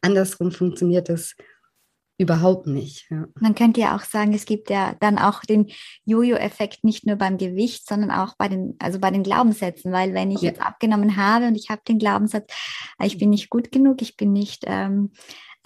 Andersrum 0.06 0.52
funktioniert 0.52 1.08
es 1.10 1.34
Überhaupt 2.18 2.66
nicht. 2.66 3.10
Ja. 3.10 3.26
Man 3.40 3.54
könnte 3.54 3.82
ja 3.82 3.94
auch 3.94 4.00
sagen, 4.00 4.32
es 4.32 4.46
gibt 4.46 4.70
ja 4.70 4.94
dann 5.00 5.18
auch 5.18 5.42
den 5.42 5.66
Jojo-Effekt 6.06 6.82
nicht 6.82 7.04
nur 7.04 7.16
beim 7.16 7.36
Gewicht, 7.36 7.86
sondern 7.86 8.10
auch 8.10 8.36
bei 8.38 8.48
den, 8.48 8.74
also 8.78 8.98
bei 8.98 9.10
den 9.10 9.22
Glaubenssätzen, 9.22 9.92
weil 9.92 10.14
wenn 10.14 10.30
ich 10.30 10.40
ja. 10.40 10.48
jetzt 10.48 10.62
abgenommen 10.62 11.18
habe 11.18 11.46
und 11.46 11.56
ich 11.56 11.68
habe 11.68 11.82
den 11.86 11.98
Glaubenssatz, 11.98 12.50
ich 13.02 13.18
bin 13.18 13.28
nicht 13.28 13.50
gut 13.50 13.70
genug, 13.70 14.00
ich 14.00 14.16
bin 14.16 14.32
nicht 14.32 14.64
ähm, 14.66 15.12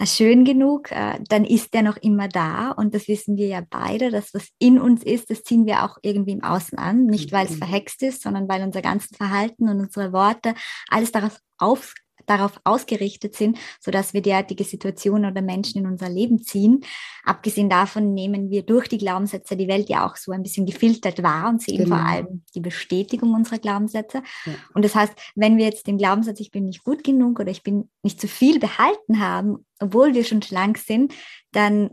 schön 0.03 0.43
genug, 0.43 0.91
äh, 0.91 1.19
dann 1.29 1.45
ist 1.45 1.73
der 1.73 1.83
noch 1.83 1.95
immer 1.95 2.27
da 2.27 2.71
und 2.71 2.93
das 2.93 3.07
wissen 3.07 3.37
wir 3.37 3.47
ja 3.47 3.61
beide, 3.69 4.11
dass 4.11 4.33
was 4.33 4.49
in 4.59 4.77
uns 4.77 5.03
ist, 5.03 5.29
das 5.29 5.43
ziehen 5.43 5.65
wir 5.65 5.85
auch 5.85 5.99
irgendwie 6.01 6.33
im 6.33 6.43
Außen 6.43 6.77
an, 6.77 7.05
nicht 7.05 7.31
weil 7.31 7.45
es 7.45 7.53
mhm. 7.53 7.59
verhext 7.59 8.03
ist, 8.03 8.23
sondern 8.23 8.49
weil 8.49 8.61
unser 8.61 8.81
ganzes 8.81 9.15
Verhalten 9.15 9.69
und 9.69 9.79
unsere 9.79 10.11
Worte 10.11 10.53
alles 10.89 11.13
darauf 11.13 11.39
auf, 11.57 11.93
darauf 12.31 12.59
ausgerichtet 12.63 13.35
sind, 13.35 13.57
sodass 13.79 14.13
wir 14.13 14.21
derartige 14.21 14.63
Situationen 14.63 15.29
oder 15.29 15.41
Menschen 15.41 15.79
in 15.79 15.87
unser 15.87 16.09
Leben 16.09 16.41
ziehen. 16.43 16.83
Abgesehen 17.23 17.69
davon 17.69 18.13
nehmen 18.13 18.49
wir 18.49 18.63
durch 18.63 18.87
die 18.87 18.97
Glaubenssätze 18.97 19.57
die 19.57 19.67
Welt 19.67 19.89
ja 19.89 20.05
auch 20.05 20.15
so 20.15 20.31
ein 20.31 20.43
bisschen 20.43 20.65
gefiltert 20.65 21.21
wahr 21.23 21.49
und 21.49 21.61
sehen 21.61 21.83
genau. 21.83 21.97
vor 21.97 22.05
allem 22.05 22.43
die 22.55 22.61
Bestätigung 22.61 23.33
unserer 23.33 23.59
Glaubenssätze. 23.59 24.23
Ja. 24.45 24.53
Und 24.73 24.85
das 24.85 24.95
heißt, 24.95 25.13
wenn 25.35 25.57
wir 25.57 25.65
jetzt 25.65 25.87
den 25.87 25.97
Glaubenssatz, 25.97 26.39
ich 26.39 26.51
bin 26.51 26.65
nicht 26.65 26.83
gut 26.83 27.03
genug 27.03 27.39
oder 27.39 27.51
ich 27.51 27.63
bin 27.63 27.89
nicht 28.03 28.19
zu 28.19 28.27
viel 28.27 28.59
behalten 28.59 29.19
haben, 29.19 29.65
obwohl 29.79 30.13
wir 30.13 30.23
schon 30.23 30.41
schlank 30.41 30.77
sind, 30.77 31.13
dann 31.51 31.91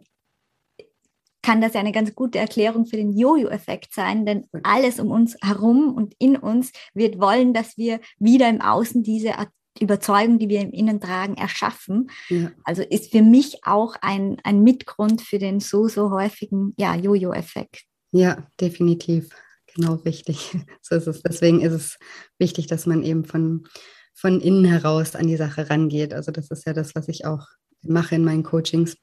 kann 1.43 1.61
das 1.61 1.75
ja 1.75 1.81
eine 1.81 1.93
ganz 1.93 2.15
gute 2.15 2.39
Erklärung 2.39 2.85
für 2.85 2.97
den 2.97 3.17
Jojo-Effekt 3.17 3.95
sein, 3.95 4.27
denn 4.27 4.45
alles 4.65 5.01
um 5.01 5.11
uns 5.11 5.37
herum 5.43 5.95
und 5.95 6.15
in 6.19 6.37
uns 6.37 6.73
wird 6.95 7.21
wollen, 7.21 7.55
dass 7.55 7.79
wir 7.79 8.01
wieder 8.19 8.49
im 8.49 8.61
Außen 8.61 9.03
diese 9.03 9.39
Überzeugung, 9.81 10.39
die 10.39 10.49
wir 10.49 10.61
im 10.61 10.73
Innen 10.73 11.01
tragen, 11.01 11.37
erschaffen. 11.37 12.11
Ja. 12.29 12.51
Also 12.65 12.83
ist 12.83 13.13
für 13.13 13.23
mich 13.23 13.61
auch 13.65 13.97
ein, 14.01 14.37
ein 14.45 14.63
Mitgrund 14.63 15.23
für 15.23 15.39
den 15.39 15.61
so, 15.61 15.89
so 15.89 16.11
häufigen 16.11 16.75
ja, 16.77 16.95
Jojo-Effekt. 16.95 17.85
Ja, 18.13 18.47
definitiv. 18.61 19.31
Genau 19.75 19.95
richtig. 19.95 20.57
So 20.83 20.97
ist 20.97 21.07
es. 21.07 21.23
Deswegen 21.23 21.61
ist 21.61 21.73
es 21.73 21.99
wichtig, 22.39 22.67
dass 22.67 22.87
man 22.87 23.03
eben 23.03 23.25
von, 23.25 23.67
von 24.15 24.41
innen 24.41 24.65
heraus 24.65 25.15
an 25.15 25.27
die 25.27 25.37
Sache 25.37 25.69
rangeht. 25.69 26.15
Also 26.15 26.33
das 26.33 26.51
ist 26.51 26.67
ja 26.67 26.73
das, 26.73 26.95
was 26.95 27.09
ich 27.09 27.27
auch 27.27 27.47
mache 27.83 28.15
in 28.15 28.25
meinen 28.25 28.43
Coachings, 28.43 28.97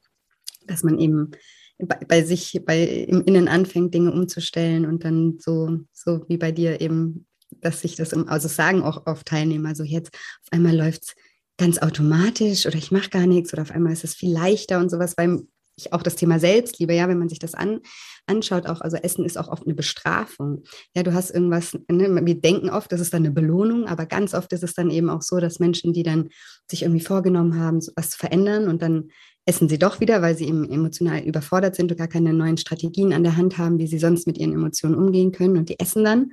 dass 0.66 0.82
man 0.82 0.98
eben 0.98 1.30
bei, 1.78 1.98
bei 2.08 2.22
sich, 2.22 2.62
bei 2.64 2.82
im 2.82 3.22
Innen 3.22 3.48
anfängt, 3.48 3.94
Dinge 3.94 4.12
umzustellen 4.12 4.86
und 4.86 5.04
dann 5.04 5.38
so, 5.38 5.78
so 5.92 6.24
wie 6.28 6.38
bei 6.38 6.52
dir 6.52 6.80
eben 6.80 7.26
dass 7.60 7.80
sich 7.80 7.96
das, 7.96 8.12
also 8.12 8.48
sagen 8.48 8.82
auch 8.82 9.06
oft 9.06 9.26
Teilnehmer, 9.26 9.74
so 9.74 9.84
jetzt 9.84 10.14
auf 10.14 10.52
einmal 10.52 10.76
läuft 10.76 11.02
es 11.04 11.14
ganz 11.58 11.78
automatisch 11.78 12.66
oder 12.66 12.76
ich 12.76 12.90
mache 12.90 13.10
gar 13.10 13.26
nichts 13.26 13.52
oder 13.52 13.62
auf 13.62 13.70
einmal 13.70 13.92
ist 13.92 14.04
es 14.04 14.14
viel 14.14 14.32
leichter 14.32 14.78
und 14.78 14.90
sowas, 14.90 15.14
weil 15.16 15.42
ich 15.76 15.92
auch 15.92 16.02
das 16.02 16.16
Thema 16.16 16.38
Selbstliebe, 16.38 16.94
ja, 16.94 17.08
wenn 17.08 17.18
man 17.18 17.28
sich 17.28 17.38
das 17.38 17.54
an, 17.54 17.80
anschaut, 18.26 18.66
auch, 18.66 18.80
also 18.80 18.96
Essen 18.96 19.24
ist 19.24 19.36
auch 19.36 19.48
oft 19.48 19.64
eine 19.66 19.74
Bestrafung. 19.74 20.64
Ja, 20.94 21.02
du 21.02 21.12
hast 21.12 21.30
irgendwas, 21.30 21.78
ne, 21.88 22.24
wir 22.24 22.40
denken 22.40 22.70
oft, 22.70 22.90
das 22.90 23.00
ist 23.00 23.12
dann 23.12 23.24
eine 23.24 23.34
Belohnung, 23.34 23.86
aber 23.86 24.06
ganz 24.06 24.32
oft 24.34 24.52
ist 24.52 24.64
es 24.64 24.74
dann 24.74 24.90
eben 24.90 25.10
auch 25.10 25.22
so, 25.22 25.38
dass 25.38 25.58
Menschen, 25.58 25.92
die 25.92 26.02
dann 26.02 26.30
sich 26.70 26.82
irgendwie 26.82 27.04
vorgenommen 27.04 27.58
haben, 27.58 27.80
was 27.94 28.10
zu 28.10 28.18
verändern 28.18 28.68
und 28.68 28.80
dann 28.80 29.10
essen 29.44 29.68
sie 29.68 29.78
doch 29.78 30.00
wieder, 30.00 30.22
weil 30.22 30.36
sie 30.36 30.46
eben 30.46 30.68
emotional 30.68 31.20
überfordert 31.20 31.76
sind 31.76 31.92
und 31.92 31.98
gar 31.98 32.08
keine 32.08 32.32
neuen 32.32 32.56
Strategien 32.56 33.12
an 33.12 33.22
der 33.22 33.36
Hand 33.36 33.58
haben, 33.58 33.78
wie 33.78 33.86
sie 33.86 33.98
sonst 33.98 34.26
mit 34.26 34.38
ihren 34.38 34.52
Emotionen 34.52 34.96
umgehen 34.96 35.30
können 35.30 35.56
und 35.56 35.68
die 35.68 35.78
essen 35.78 36.04
dann. 36.04 36.32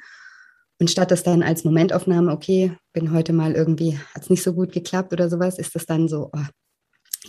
Und 0.79 0.89
statt 0.89 1.11
das 1.11 1.23
dann 1.23 1.43
als 1.43 1.63
Momentaufnahme, 1.63 2.31
okay, 2.31 2.75
bin 2.93 3.13
heute 3.13 3.33
mal 3.33 3.53
irgendwie, 3.53 3.97
hat 4.13 4.23
es 4.23 4.29
nicht 4.29 4.43
so 4.43 4.53
gut 4.53 4.71
geklappt 4.71 5.13
oder 5.13 5.29
sowas, 5.29 5.57
ist 5.59 5.75
das 5.75 5.85
dann 5.85 6.07
so, 6.07 6.29
oh, 6.33 6.45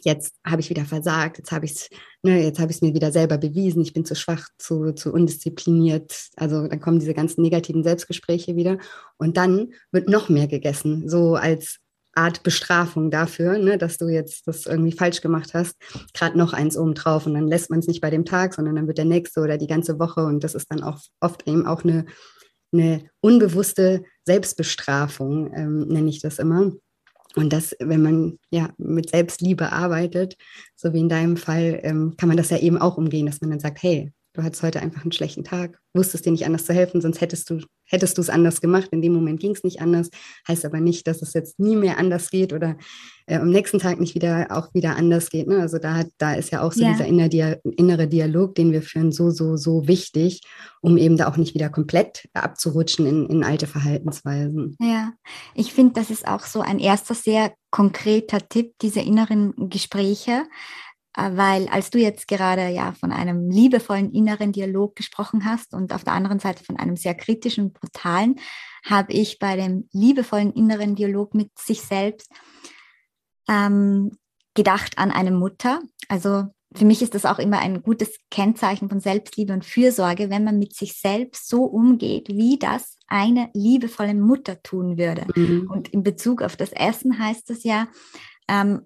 jetzt 0.02 0.34
habe 0.44 0.60
ich 0.60 0.70
wieder 0.70 0.84
versagt, 0.84 1.38
jetzt 1.38 1.52
habe 1.52 1.66
ich 1.66 1.72
es 1.72 1.88
ne, 2.22 2.52
es 2.52 2.80
mir 2.80 2.94
wieder 2.94 3.12
selber 3.12 3.38
bewiesen, 3.38 3.82
ich 3.82 3.92
bin 3.92 4.04
zu 4.04 4.16
schwach, 4.16 4.48
zu, 4.58 4.92
zu 4.92 5.12
undiszipliniert. 5.12 6.30
Also 6.36 6.66
dann 6.66 6.80
kommen 6.80 6.98
diese 6.98 7.14
ganzen 7.14 7.42
negativen 7.42 7.84
Selbstgespräche 7.84 8.56
wieder. 8.56 8.78
Und 9.18 9.36
dann 9.36 9.72
wird 9.92 10.08
noch 10.08 10.28
mehr 10.28 10.48
gegessen, 10.48 11.08
so 11.08 11.36
als 11.36 11.78
Art 12.16 12.42
Bestrafung 12.44 13.10
dafür, 13.10 13.58
ne, 13.58 13.76
dass 13.76 13.98
du 13.98 14.08
jetzt 14.08 14.46
das 14.46 14.66
irgendwie 14.66 14.92
falsch 14.92 15.20
gemacht 15.20 15.52
hast, 15.54 15.76
gerade 16.12 16.38
noch 16.38 16.52
eins 16.52 16.76
oben 16.76 16.94
drauf 16.94 17.26
und 17.26 17.34
dann 17.34 17.48
lässt 17.48 17.70
man 17.70 17.80
es 17.80 17.88
nicht 17.88 18.00
bei 18.00 18.10
dem 18.10 18.24
Tag, 18.24 18.54
sondern 18.54 18.76
dann 18.76 18.86
wird 18.86 18.98
der 18.98 19.04
nächste 19.04 19.40
oder 19.40 19.58
die 19.58 19.66
ganze 19.66 19.98
Woche 19.98 20.24
und 20.24 20.44
das 20.44 20.54
ist 20.54 20.70
dann 20.70 20.82
auch 20.82 21.00
oft 21.20 21.46
eben 21.48 21.66
auch 21.66 21.82
eine 21.82 22.06
eine 22.74 23.08
unbewusste 23.20 24.04
Selbstbestrafung, 24.24 25.52
ähm, 25.54 25.88
nenne 25.88 26.10
ich 26.10 26.20
das 26.20 26.38
immer. 26.38 26.72
Und 27.36 27.52
das, 27.52 27.74
wenn 27.80 28.02
man 28.02 28.38
ja 28.50 28.70
mit 28.78 29.10
Selbstliebe 29.10 29.72
arbeitet, 29.72 30.36
so 30.76 30.92
wie 30.92 31.00
in 31.00 31.08
deinem 31.08 31.36
Fall, 31.36 31.80
ähm, 31.82 32.14
kann 32.16 32.28
man 32.28 32.36
das 32.36 32.50
ja 32.50 32.58
eben 32.58 32.78
auch 32.78 32.96
umgehen, 32.96 33.26
dass 33.26 33.40
man 33.40 33.50
dann 33.50 33.60
sagt, 33.60 33.82
hey, 33.82 34.12
du 34.34 34.42
hattest 34.42 34.62
heute 34.62 34.80
einfach 34.80 35.02
einen 35.02 35.12
schlechten 35.12 35.44
Tag, 35.44 35.80
wusstest 35.94 36.26
dir 36.26 36.32
nicht 36.32 36.44
anders 36.44 36.66
zu 36.66 36.74
helfen, 36.74 37.00
sonst 37.00 37.20
hättest 37.20 37.48
du 37.50 37.60
hättest 37.86 38.16
du 38.18 38.22
es 38.22 38.30
anders 38.30 38.60
gemacht. 38.60 38.88
In 38.90 39.02
dem 39.02 39.12
Moment 39.12 39.40
ging 39.40 39.52
es 39.52 39.62
nicht 39.62 39.80
anders, 39.80 40.10
heißt 40.48 40.64
aber 40.64 40.80
nicht, 40.80 41.06
dass 41.06 41.22
es 41.22 41.34
jetzt 41.34 41.58
nie 41.58 41.76
mehr 41.76 41.98
anders 41.98 42.30
geht 42.30 42.52
oder 42.52 42.76
äh, 43.26 43.36
am 43.36 43.50
nächsten 43.50 43.78
Tag 43.78 44.00
nicht 44.00 44.14
wieder 44.14 44.48
auch 44.50 44.72
wieder 44.74 44.96
anders 44.96 45.30
geht. 45.30 45.46
Ne? 45.46 45.60
Also 45.60 45.78
da, 45.78 46.04
da 46.18 46.34
ist 46.34 46.50
ja 46.50 46.62
auch 46.62 46.72
so 46.72 46.82
ja. 46.82 46.92
dieser 46.92 47.06
innere, 47.06 47.60
innere 47.76 48.08
Dialog, 48.08 48.54
den 48.54 48.72
wir 48.72 48.82
führen, 48.82 49.12
so, 49.12 49.30
so, 49.30 49.56
so 49.56 49.86
wichtig, 49.86 50.42
um 50.80 50.96
eben 50.96 51.16
da 51.16 51.28
auch 51.28 51.36
nicht 51.36 51.54
wieder 51.54 51.68
komplett 51.68 52.28
abzurutschen 52.32 53.06
in, 53.06 53.26
in 53.26 53.44
alte 53.44 53.66
Verhaltensweisen. 53.66 54.76
Ja, 54.80 55.12
ich 55.54 55.72
finde, 55.72 55.94
das 55.94 56.10
ist 56.10 56.26
auch 56.26 56.44
so 56.44 56.60
ein 56.60 56.78
erster 56.78 57.14
sehr 57.14 57.52
konkreter 57.70 58.48
Tipp, 58.48 58.72
diese 58.80 59.00
inneren 59.00 59.52
Gespräche 59.68 60.44
weil 61.16 61.68
als 61.68 61.90
du 61.90 61.98
jetzt 61.98 62.28
gerade 62.28 62.68
ja 62.68 62.92
von 62.92 63.12
einem 63.12 63.48
liebevollen 63.48 64.12
inneren 64.12 64.52
Dialog 64.52 64.96
gesprochen 64.96 65.44
hast 65.44 65.74
und 65.74 65.92
auf 65.92 66.04
der 66.04 66.12
anderen 66.14 66.40
Seite 66.40 66.64
von 66.64 66.76
einem 66.76 66.96
sehr 66.96 67.14
kritischen, 67.14 67.72
brutalen, 67.72 68.36
habe 68.84 69.12
ich 69.12 69.38
bei 69.38 69.56
dem 69.56 69.88
liebevollen 69.92 70.52
inneren 70.52 70.94
Dialog 70.94 71.34
mit 71.34 71.56
sich 71.58 71.82
selbst 71.82 72.30
ähm, 73.48 74.12
gedacht 74.54 74.98
an 74.98 75.10
eine 75.10 75.30
Mutter. 75.30 75.80
Also 76.08 76.44
für 76.74 76.84
mich 76.84 77.02
ist 77.02 77.14
das 77.14 77.24
auch 77.24 77.38
immer 77.38 77.58
ein 77.58 77.82
gutes 77.82 78.18
Kennzeichen 78.30 78.88
von 78.88 78.98
Selbstliebe 78.98 79.52
und 79.52 79.64
Fürsorge, 79.64 80.28
wenn 80.30 80.44
man 80.44 80.58
mit 80.58 80.74
sich 80.74 80.98
selbst 80.98 81.48
so 81.48 81.64
umgeht, 81.64 82.28
wie 82.28 82.58
das 82.58 82.98
eine 83.06 83.50
liebevolle 83.54 84.14
Mutter 84.14 84.60
tun 84.62 84.98
würde. 84.98 85.26
Mhm. 85.36 85.70
Und 85.70 85.88
in 85.88 86.02
Bezug 86.02 86.42
auf 86.42 86.56
das 86.56 86.72
Essen 86.72 87.18
heißt 87.18 87.50
es 87.50 87.62
ja, 87.62 87.86
ähm, 88.48 88.82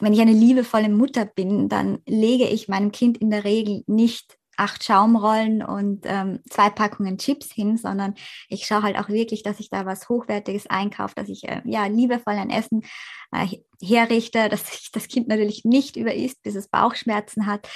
wenn 0.00 0.12
ich 0.12 0.20
eine 0.20 0.32
liebevolle 0.32 0.88
Mutter 0.88 1.24
bin, 1.24 1.68
dann 1.68 1.98
lege 2.06 2.44
ich 2.44 2.68
meinem 2.68 2.92
Kind 2.92 3.18
in 3.18 3.30
der 3.30 3.44
Regel 3.44 3.82
nicht 3.86 4.38
acht 4.58 4.82
Schaumrollen 4.82 5.62
und 5.62 6.04
ähm, 6.04 6.40
zwei 6.50 6.68
Packungen 6.68 7.16
Chips 7.16 7.52
hin, 7.52 7.76
sondern 7.76 8.14
ich 8.48 8.66
schaue 8.66 8.82
halt 8.82 8.98
auch 8.98 9.08
wirklich, 9.08 9.44
dass 9.44 9.60
ich 9.60 9.70
da 9.70 9.86
was 9.86 10.08
Hochwertiges 10.08 10.66
einkaufe, 10.66 11.14
dass 11.14 11.28
ich 11.28 11.48
äh, 11.48 11.62
ja 11.64 11.86
liebevoll 11.86 12.34
ein 12.34 12.50
Essen 12.50 12.82
äh, 13.30 13.46
herrichte, 13.80 14.48
dass 14.48 14.66
sich 14.66 14.90
das 14.90 15.06
Kind 15.06 15.28
natürlich 15.28 15.64
nicht 15.64 15.96
überisst, 15.96 16.42
bis 16.42 16.56
es 16.56 16.68
Bauchschmerzen 16.68 17.46
hat. 17.46 17.68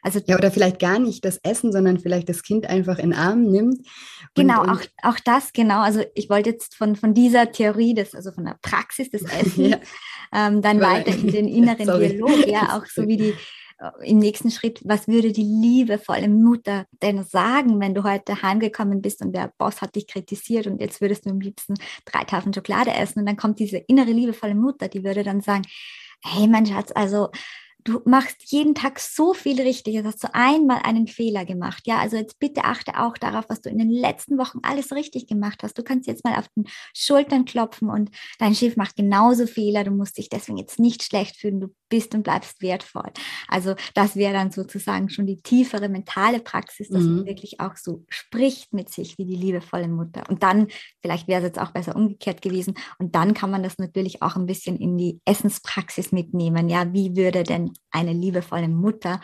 Also 0.00 0.20
ja, 0.26 0.36
oder 0.36 0.50
vielleicht 0.50 0.78
gar 0.78 0.98
nicht 0.98 1.24
das 1.26 1.38
Essen, 1.42 1.72
sondern 1.72 1.98
vielleicht 1.98 2.30
das 2.30 2.42
Kind 2.42 2.66
einfach 2.66 2.98
in 2.98 3.10
den 3.10 3.18
Arm 3.18 3.42
nimmt. 3.42 3.86
Genau, 4.34 4.62
und, 4.62 4.70
auch, 4.70 4.80
auch 5.02 5.18
das, 5.22 5.52
genau. 5.52 5.80
Also 5.80 6.02
ich 6.14 6.30
wollte 6.30 6.50
jetzt 6.50 6.74
von, 6.74 6.96
von 6.96 7.12
dieser 7.12 7.52
Theorie, 7.52 7.92
des, 7.92 8.14
also 8.14 8.32
von 8.32 8.46
der 8.46 8.56
Praxis 8.62 9.10
des 9.10 9.24
Essens, 9.24 9.56
ja. 9.56 9.78
Ähm, 10.32 10.62
dann 10.62 10.80
weiter 10.80 11.12
in 11.12 11.28
den 11.28 11.48
inneren 11.48 11.86
Dialog, 11.86 12.46
ja, 12.46 12.76
auch 12.78 12.86
so 12.86 13.06
wie 13.06 13.16
die 13.16 13.34
im 14.02 14.18
nächsten 14.18 14.50
Schritt, 14.50 14.80
was 14.84 15.08
würde 15.08 15.32
die 15.32 15.42
liebevolle 15.42 16.28
Mutter 16.28 16.84
denn 17.02 17.24
sagen, 17.24 17.80
wenn 17.80 17.94
du 17.94 18.04
heute 18.04 18.42
heimgekommen 18.42 19.00
bist 19.00 19.22
und 19.22 19.32
der 19.32 19.52
Boss 19.56 19.80
hat 19.80 19.94
dich 19.94 20.06
kritisiert 20.06 20.66
und 20.66 20.80
jetzt 20.80 21.00
würdest 21.00 21.24
du 21.24 21.30
am 21.30 21.40
liebsten 21.40 21.74
drei 22.04 22.24
Tafeln 22.24 22.52
Schokolade 22.52 22.92
essen 22.92 23.20
und 23.20 23.26
dann 23.26 23.38
kommt 23.38 23.58
diese 23.58 23.78
innere 23.78 24.10
liebevolle 24.10 24.54
Mutter, 24.54 24.88
die 24.88 25.02
würde 25.02 25.22
dann 25.22 25.40
sagen, 25.40 25.62
hey 26.22 26.46
mein 26.46 26.66
Schatz, 26.66 26.92
also 26.94 27.30
du 27.84 28.00
machst 28.04 28.50
jeden 28.52 28.74
Tag 28.74 28.98
so 28.98 29.34
viel 29.34 29.60
richtig. 29.60 29.94
Jetzt 29.94 30.06
hast 30.06 30.24
du 30.24 30.34
einmal 30.34 30.80
einen 30.82 31.06
Fehler 31.06 31.44
gemacht. 31.44 31.82
Ja, 31.86 31.98
also 31.98 32.16
jetzt 32.16 32.38
bitte 32.38 32.64
achte 32.64 32.98
auch 32.98 33.16
darauf, 33.16 33.46
was 33.48 33.60
du 33.60 33.70
in 33.70 33.78
den 33.78 33.90
letzten 33.90 34.38
Wochen 34.38 34.58
alles 34.62 34.92
richtig 34.92 35.26
gemacht 35.26 35.62
hast. 35.62 35.78
Du 35.78 35.82
kannst 35.82 36.06
jetzt 36.06 36.24
mal 36.24 36.38
auf 36.38 36.48
den 36.56 36.64
Schultern 36.94 37.44
klopfen 37.44 37.88
und 37.88 38.10
dein 38.38 38.54
Schiff 38.54 38.76
macht 38.76 38.96
genauso 38.96 39.46
Fehler. 39.46 39.84
Du 39.84 39.90
musst 39.90 40.18
dich 40.18 40.28
deswegen 40.28 40.58
jetzt 40.58 40.78
nicht 40.78 41.02
schlecht 41.02 41.36
fühlen. 41.36 41.60
Du 41.60 41.68
bist 41.88 42.14
und 42.14 42.22
bleibst 42.22 42.62
wertvoll. 42.62 43.10
Also 43.48 43.74
das 43.94 44.16
wäre 44.16 44.32
dann 44.32 44.50
sozusagen 44.50 45.10
schon 45.10 45.26
die 45.26 45.42
tiefere 45.42 45.88
mentale 45.88 46.40
Praxis, 46.40 46.88
dass 46.88 47.02
mhm. 47.02 47.16
man 47.16 47.26
wirklich 47.26 47.60
auch 47.60 47.76
so 47.76 48.04
spricht 48.08 48.72
mit 48.72 48.90
sich 48.90 49.18
wie 49.18 49.26
die 49.26 49.36
liebevolle 49.36 49.88
Mutter. 49.88 50.22
Und 50.28 50.42
dann, 50.42 50.68
vielleicht 51.02 51.28
wäre 51.28 51.40
es 51.40 51.48
jetzt 51.48 51.60
auch 51.60 51.72
besser 51.72 51.96
umgekehrt 51.96 52.42
gewesen. 52.42 52.74
Und 52.98 53.14
dann 53.14 53.34
kann 53.34 53.50
man 53.50 53.62
das 53.62 53.78
natürlich 53.78 54.22
auch 54.22 54.36
ein 54.36 54.46
bisschen 54.46 54.76
in 54.76 54.96
die 54.96 55.20
Essenspraxis 55.24 56.12
mitnehmen. 56.12 56.68
Ja, 56.68 56.92
wie 56.92 57.16
würde 57.16 57.42
denn 57.42 57.69
eine 57.90 58.12
liebevolle 58.12 58.68
Mutter 58.68 59.20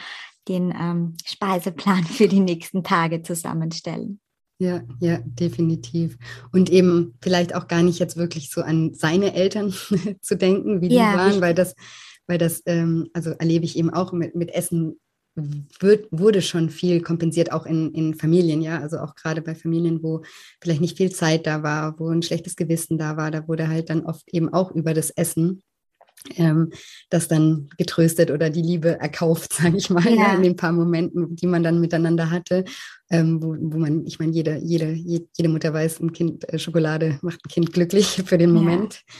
den 0.48 0.70
ähm, 0.70 1.16
Speiseplan 1.24 2.04
für 2.04 2.28
die 2.28 2.40
nächsten 2.40 2.84
Tage 2.84 3.22
zusammenstellen. 3.22 4.20
Ja, 4.58 4.82
ja, 5.00 5.18
definitiv. 5.24 6.16
Und 6.50 6.70
eben 6.70 7.18
vielleicht 7.20 7.54
auch 7.54 7.68
gar 7.68 7.82
nicht 7.82 7.98
jetzt 7.98 8.16
wirklich 8.16 8.50
so 8.50 8.62
an 8.62 8.94
seine 8.94 9.34
Eltern 9.34 9.74
zu 10.22 10.36
denken, 10.36 10.80
wie 10.80 10.88
die 10.88 10.94
ja, 10.96 11.14
waren, 11.14 11.40
weil 11.42 11.54
das 11.54 11.74
weil 12.26 12.38
das, 12.38 12.62
ähm, 12.66 13.08
also 13.12 13.30
erlebe 13.30 13.64
ich 13.64 13.78
eben 13.78 13.90
auch 13.90 14.12
mit, 14.12 14.34
mit 14.34 14.52
Essen 14.52 14.98
wird, 15.80 16.08
wurde 16.10 16.40
schon 16.40 16.70
viel 16.70 17.02
kompensiert, 17.02 17.52
auch 17.52 17.66
in, 17.66 17.92
in 17.92 18.14
Familien, 18.14 18.62
ja. 18.62 18.80
Also 18.80 18.98
auch 18.98 19.14
gerade 19.14 19.42
bei 19.42 19.54
Familien, 19.54 20.02
wo 20.02 20.22
vielleicht 20.62 20.80
nicht 20.80 20.96
viel 20.96 21.12
Zeit 21.12 21.46
da 21.46 21.62
war, 21.62 21.98
wo 21.98 22.08
ein 22.08 22.22
schlechtes 22.22 22.56
Gewissen 22.56 22.96
da 22.96 23.16
war, 23.18 23.30
da 23.30 23.46
wurde 23.46 23.68
halt 23.68 23.90
dann 23.90 24.06
oft 24.06 24.26
eben 24.32 24.52
auch 24.52 24.70
über 24.70 24.94
das 24.94 25.10
Essen 25.10 25.62
ähm, 26.36 26.70
das 27.10 27.28
dann 27.28 27.68
getröstet 27.78 28.30
oder 28.30 28.50
die 28.50 28.62
Liebe 28.62 29.00
erkauft, 29.00 29.52
sage 29.54 29.76
ich 29.76 29.90
mal, 29.90 30.06
ja. 30.14 30.34
in 30.34 30.42
den 30.42 30.56
paar 30.56 30.72
Momenten, 30.72 31.36
die 31.36 31.46
man 31.46 31.62
dann 31.62 31.80
miteinander 31.80 32.30
hatte, 32.30 32.64
ähm, 33.10 33.42
wo, 33.42 33.56
wo 33.58 33.78
man, 33.78 34.04
ich 34.06 34.18
meine, 34.18 34.32
jede, 34.32 34.56
jede, 34.56 34.92
jede 34.92 35.48
Mutter 35.48 35.72
weiß, 35.72 36.00
ein 36.00 36.12
Kind, 36.12 36.52
äh, 36.52 36.58
Schokolade 36.58 37.18
macht 37.22 37.40
ein 37.44 37.50
Kind 37.50 37.72
glücklich 37.72 38.06
für 38.26 38.38
den 38.38 38.52
Moment. 38.52 39.02
Ja. 39.08 39.14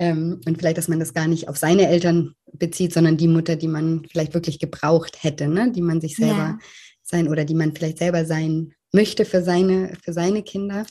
Ähm, 0.00 0.40
und 0.46 0.58
vielleicht, 0.58 0.78
dass 0.78 0.88
man 0.88 1.00
das 1.00 1.12
gar 1.12 1.26
nicht 1.26 1.48
auf 1.48 1.56
seine 1.56 1.88
Eltern 1.88 2.34
bezieht, 2.52 2.92
sondern 2.92 3.16
die 3.16 3.28
Mutter, 3.28 3.56
die 3.56 3.68
man 3.68 4.04
vielleicht 4.08 4.34
wirklich 4.34 4.58
gebraucht 4.58 5.22
hätte, 5.22 5.48
ne? 5.48 5.72
die 5.72 5.82
man 5.82 6.00
sich 6.00 6.16
selber 6.16 6.36
ja. 6.36 6.58
sein 7.02 7.28
oder 7.28 7.44
die 7.44 7.54
man 7.54 7.74
vielleicht 7.74 7.98
selber 7.98 8.24
sein 8.24 8.74
möchte 8.92 9.24
für 9.24 9.42
seine, 9.42 9.92
für 10.02 10.12
seine 10.12 10.42
Kinder. 10.42 10.86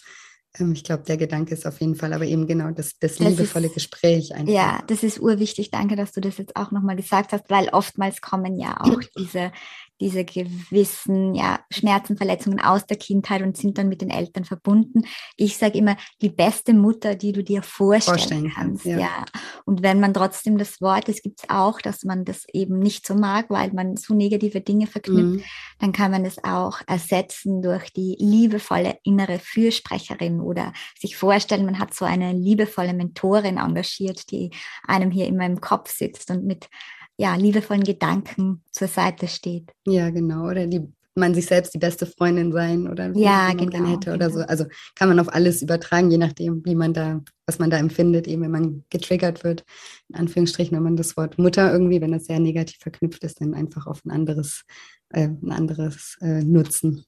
Ähm, 0.60 0.74
ich 0.74 0.84
glaube, 0.84 1.04
der 1.04 1.18
Gedanke 1.18 1.54
ist 1.54 1.66
auf 1.66 1.80
jeden 1.80 1.96
Fall, 1.96 2.14
aber 2.14 2.26
eben 2.26 2.48
genau 2.48 2.72
das, 2.72 2.98
das, 3.00 3.16
das 3.16 3.20
liebevolle 3.20 3.68
ist, 3.68 3.74
Gespräch 3.74 4.34
einfach. 4.34 4.54
Ja, 4.54 4.84
das 4.88 5.04
ist 5.04 5.20
urwichtig. 5.20 5.72
Danke, 5.72 5.96
dass 5.96 6.12
du 6.12 6.22
das 6.22 6.38
jetzt 6.38 6.56
auch 6.56 6.72
nochmal 6.72 6.96
gesagt 6.96 7.34
hast, 7.34 7.50
weil 7.50 7.70
oftmals 7.70 8.22
kommen 8.22 8.58
ja 8.58 8.78
auch 8.80 9.02
diese, 9.18 9.52
diese 10.00 10.26
gewissen 10.26 11.36
ja, 11.36 11.60
Schmerzen, 11.72 12.18
Verletzungen 12.18 12.60
aus 12.60 12.86
der 12.86 12.98
Kindheit 12.98 13.42
und 13.42 13.58
sind 13.58 13.78
dann 13.78 13.90
mit 13.90 14.02
den 14.02 14.10
Eltern 14.10 14.46
verbunden. 14.46 15.04
Ich 15.36 15.58
sage 15.58 15.78
immer, 15.78 15.98
die 16.22 16.30
beste 16.30 16.74
Mutter, 16.74 17.16
die 17.16 17.32
du 17.32 17.44
dir 17.44 17.64
vorstellen, 17.64 18.18
vorstellen 18.18 18.52
kannst. 18.54 18.86
Ja. 18.86 19.00
ja. 19.00 19.26
Und 19.66 19.82
wenn 19.82 20.00
man 20.00 20.14
trotzdem 20.14 20.58
das 20.58 20.82
Wort, 20.82 21.10
es 21.10 21.22
gibt 21.22 21.44
es 21.44 21.50
auch, 21.50 21.82
dass 21.82 22.04
man 22.04 22.26
das 22.26 22.46
eben 22.54 22.80
nicht 22.80 23.06
so 23.08 23.16
mag, 23.16 23.50
weil 23.50 23.72
man 23.74 23.98
so 23.98 24.14
negative 24.14 24.62
Dinge 24.62 24.88
verknüpft, 24.88 25.40
mhm. 25.40 25.44
dann 25.80 25.92
kann 25.92 26.12
man 26.12 26.26
es 26.26 26.44
auch 26.44 26.82
ersetzen 26.88 27.62
durch 27.62 27.92
die 27.92 28.16
liebevolle 28.20 28.98
innere 29.04 29.40
Fürsprecherin 29.40 30.42
oder 30.42 30.74
sich 31.00 31.16
vorstellen, 31.16 31.66
man 31.66 31.80
hat 31.80 31.94
so 31.94 32.06
eine 32.06 32.34
liebevolle 32.34 32.94
Mentorin 32.94 33.58
engagiert, 33.58 34.32
die 34.32 34.52
einem 34.88 35.12
hier 35.12 35.28
immer 35.28 35.46
im 35.46 35.62
Kopf 35.62 35.92
sitzt 35.92 36.30
und 36.30 36.46
mit 36.46 36.70
ja, 37.18 37.36
liebevollen 37.36 37.84
Gedanken 37.84 38.64
zur 38.72 38.88
Seite 38.88 39.28
steht. 39.28 39.72
Ja, 39.86 40.10
genau. 40.10 40.48
Oder 40.48 40.68
die 40.68 40.88
man 41.18 41.34
sich 41.34 41.48
selbst 41.48 41.74
die 41.74 41.80
beste 41.80 42.06
Freundin 42.06 42.52
sein 42.52 42.88
oder 42.88 43.12
ja, 43.16 43.50
wie 43.52 43.56
man 43.56 43.70
genau, 43.70 43.90
hätte 43.90 44.14
oder 44.14 44.28
genau. 44.28 44.40
so. 44.40 44.46
Also 44.46 44.66
kann 44.96 45.10
man 45.10 45.20
auf 45.20 45.34
alles 45.34 45.62
übertragen, 45.62 46.12
je 46.12 46.18
nachdem, 46.18 46.64
wie 46.64 46.76
man 46.76 46.94
da, 46.94 47.22
was 47.46 47.60
man 47.60 47.70
da 47.70 47.78
empfindet, 47.78 48.28
eben 48.28 48.44
wenn 48.44 48.52
man 48.52 48.86
getriggert 48.90 49.44
wird, 49.44 49.66
in 50.10 50.16
Anführungsstrichen, 50.16 50.78
wenn 50.78 50.84
man 50.84 50.96
das 50.96 51.18
Wort 51.18 51.38
Mutter 51.38 51.72
irgendwie, 51.72 52.00
wenn 52.00 52.12
das 52.12 52.26
sehr 52.26 52.40
negativ 52.40 52.78
verknüpft 52.80 53.24
ist, 53.24 53.42
dann 53.42 53.54
einfach 53.54 53.88
auf 53.88 54.06
ein 54.06 54.12
anderes, 54.12 54.64
äh, 55.10 55.28
ein 55.28 55.52
anderes 55.52 56.18
äh, 56.22 56.44
nutzen. 56.44 57.04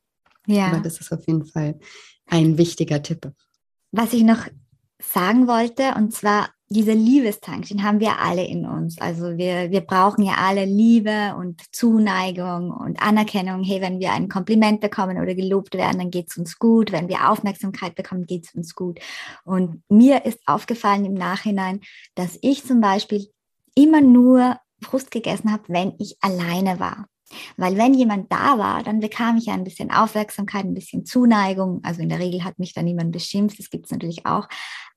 Ja. 0.48 0.68
Aber 0.68 0.80
das 0.80 1.00
ist 1.00 1.12
auf 1.12 1.26
jeden 1.28 1.46
Fall 1.46 1.80
ein 2.26 2.58
wichtiger 2.58 3.02
Tipp. 3.02 3.32
Was 3.92 4.14
ich 4.14 4.24
noch 4.24 4.48
sagen 5.02 5.48
wollte, 5.48 5.94
und 5.96 6.14
zwar 6.14 6.50
dieser 6.72 6.94
Liebestank, 6.94 7.68
den 7.68 7.84
haben 7.84 8.00
wir 8.00 8.20
alle 8.20 8.46
in 8.46 8.66
uns. 8.66 9.00
Also 9.02 9.38
wir, 9.38 9.72
wir 9.72 9.82
brauchen 9.82 10.24
ja 10.24 10.36
alle 10.38 10.66
Liebe 10.66 11.36
und 11.36 11.64
Zuneigung 11.76 12.70
und 12.70 13.02
Anerkennung. 13.02 13.64
Hey, 13.64 13.82
wenn 13.82 14.00
wir 14.00 14.12
ein 14.12 14.30
Kompliment 14.30 14.80
bekommen 14.80 15.20
oder 15.20 15.34
gelobt 15.34 15.74
werden, 15.74 15.98
dann 15.98 16.12
geht 16.12 16.28
es 16.30 16.38
uns 16.38 16.60
gut. 16.60 16.92
Wenn 16.92 17.10
wir 17.10 17.32
Aufmerksamkeit 17.32 17.96
bekommen, 17.96 18.28
geht 18.28 18.46
es 18.46 18.54
uns 18.54 18.76
gut. 18.76 19.00
Und 19.46 19.82
mir 19.90 20.26
ist 20.26 20.40
aufgefallen 20.46 21.06
im 21.06 21.16
Nachhinein, 21.16 21.82
dass 22.14 22.38
ich 22.42 22.64
zum 22.64 22.82
Beispiel 22.82 23.28
immer 23.74 24.02
nur 24.02 24.58
Frust 24.82 25.10
gegessen 25.10 25.52
habe, 25.52 25.64
wenn 25.68 25.94
ich 25.98 26.18
alleine 26.22 26.80
war. 26.80 27.08
Weil 27.58 27.78
wenn 27.78 27.94
jemand 27.94 28.32
da 28.32 28.58
war, 28.58 28.84
dann 28.84 29.00
bekam 29.00 29.38
ich 29.38 29.46
ja 29.46 29.54
ein 29.54 29.64
bisschen 29.64 29.92
Aufmerksamkeit, 29.92 30.66
ein 30.66 30.74
bisschen 30.74 31.06
Zuneigung. 31.06 31.82
Also 31.84 32.02
in 32.02 32.10
der 32.10 32.20
Regel 32.20 32.44
hat 32.44 32.60
mich 32.60 32.74
da 32.74 32.82
niemand 32.82 33.12
beschimpft, 33.12 33.60
das 33.60 33.70
gibt 33.70 33.86
es 33.86 33.92
natürlich 33.92 34.26
auch. 34.26 34.48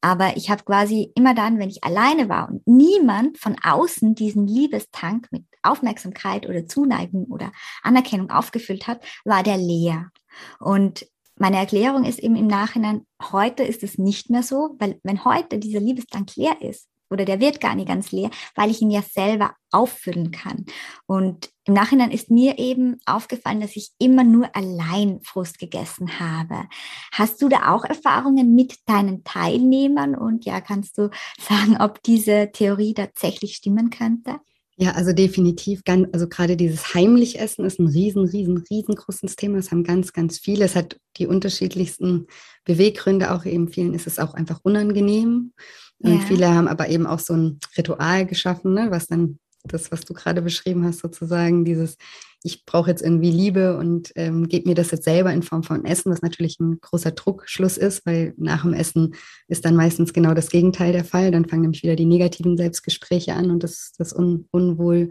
Aber 0.01 0.37
ich 0.37 0.51
habe 0.51 0.64
quasi 0.64 1.12
immer 1.14 1.35
dann, 1.35 1.59
wenn 1.59 1.71
ich 1.71 1.85
alleine 1.85 2.29
war 2.29 2.49
und 2.49 2.66
niemand 2.66 3.38
von 3.38 3.57
außen 3.62 4.14
diesen 4.14 4.47
Liebestank 4.47 5.29
mit 5.31 5.45
Aufmerksamkeit 5.62 6.49
oder 6.49 6.66
Zuneigung 6.66 7.27
oder 7.27 7.53
Anerkennung 7.83 8.31
aufgefüllt 8.31 8.87
hat, 8.87 9.03
war 9.25 9.42
der 9.42 9.57
leer. 9.57 10.11
Und 10.59 11.07
meine 11.37 11.57
Erklärung 11.57 12.05
ist 12.05 12.18
eben 12.18 12.37
im 12.37 12.47
Nachhinein, 12.47 13.07
heute 13.31 13.62
ist 13.62 13.83
es 13.83 13.99
nicht 13.99 14.31
mehr 14.31 14.42
so, 14.42 14.77
weil 14.79 15.01
wenn 15.03 15.25
heute 15.25 15.59
dieser 15.59 15.81
Liebestank 15.81 16.37
leer 16.37 16.61
ist, 16.61 16.88
oder 17.12 17.25
der 17.25 17.40
wird 17.40 17.61
gar 17.61 17.75
nicht 17.75 17.88
ganz 17.88 18.11
leer, 18.11 18.31
weil 18.55 18.70
ich 18.70 18.83
ihn 18.83 18.90
ja 18.90 19.03
selber 19.03 19.55
auffüllen 19.70 20.31
kann. 20.31 20.66
Und 21.07 21.51
im 21.64 21.75
Nachhinein 21.75 22.11
ist 22.11 22.31
mir 22.31 22.59
eben 22.59 22.98
aufgefallen, 23.07 23.61
dass 23.61 23.77
ich 23.77 23.92
immer 23.98 24.25
nur 24.25 24.55
allein 24.57 25.20
Frust 25.22 25.59
gegessen 25.59 26.18
habe. 26.18 26.68
Hast 27.12 27.40
du 27.40 27.48
da 27.48 27.72
auch 27.72 27.85
Erfahrungen 27.85 28.55
mit 28.55 28.77
deinen 28.87 29.22
Teilnehmern? 29.25 30.14
Und 30.14 30.44
ja, 30.44 30.61
kannst 30.61 30.98
du 30.98 31.11
sagen, 31.38 31.77
ob 31.81 32.03
diese 32.03 32.51
Theorie 32.53 32.94
tatsächlich 32.94 33.55
stimmen 33.57 33.90
könnte? 33.90 34.40
Ja, 34.83 34.95
also 34.95 35.12
definitiv. 35.12 35.85
Ganz, 35.85 36.09
also 36.12 36.27
gerade 36.27 36.57
dieses 36.57 36.92
heimlich 36.92 37.38
Essen 37.38 37.64
ist 37.64 37.79
ein 37.79 37.87
riesen, 37.87 38.25
riesen, 38.25 38.64
riesengroßes 38.68 39.37
Thema. 39.37 39.59
Es 39.59 39.71
haben 39.71 39.85
ganz, 39.85 40.12
ganz 40.12 40.40
viele. 40.40 40.64
Es 40.64 40.75
hat 40.75 40.99
die 41.18 41.29
unterschiedlichsten 41.29 42.27
Beweggründe. 42.64 43.31
Auch 43.31 43.45
eben 43.45 43.68
vielen 43.68 43.95
ist 43.95 44.09
es 44.09 44.18
auch 44.18 44.35
einfach 44.35 44.59
unangenehm. 44.64 45.53
Und 45.99 46.14
ja. 46.14 46.21
viele 46.27 46.49
haben 46.53 46.66
aber 46.66 46.88
eben 46.88 47.07
auch 47.07 47.21
so 47.21 47.33
ein 47.33 47.61
Ritual 47.79 48.27
geschaffen, 48.27 48.75
ne, 48.75 48.88
was 48.90 49.07
dann 49.07 49.38
das, 49.64 49.92
was 49.92 50.01
du 50.01 50.14
gerade 50.14 50.42
beschrieben 50.42 50.85
hast, 50.85 51.01
sozusagen, 51.01 51.64
dieses, 51.64 51.96
ich 52.42 52.64
brauche 52.64 52.90
jetzt 52.90 53.03
irgendwie 53.03 53.31
Liebe 53.31 53.77
und 53.77 54.12
ähm, 54.16 54.48
gebe 54.48 54.68
mir 54.68 54.75
das 54.75 54.90
jetzt 54.90 55.05
selber 55.05 55.33
in 55.33 55.42
Form 55.42 55.62
von 55.62 55.85
Essen, 55.85 56.11
was 56.11 56.22
natürlich 56.22 56.59
ein 56.61 56.81
großer 56.81 57.12
Druckschluss 57.12 57.77
ist, 57.77 58.05
weil 58.05 58.35
nach 58.37 58.62
dem 58.62 58.75
Essen 58.75 59.14
ist 59.48 59.64
dann 59.64 59.77
meistens 59.77 60.12
genau 60.12 60.35
das 60.35 60.51
Gegenteil 60.51 60.92
der 60.92 61.05
Fall. 61.05 61.31
Dann 61.31 61.48
fangen 61.48 61.62
nämlich 61.62 61.83
wieder 61.83 61.96
die 61.96 62.07
negativen 62.07 62.57
Selbstgespräche 62.57 63.35
an 63.35 63.51
und 63.51 63.62
das, 63.62 63.92
das 63.96 64.12
Un 64.12 64.46
Unwohlfühlen. 64.51 65.11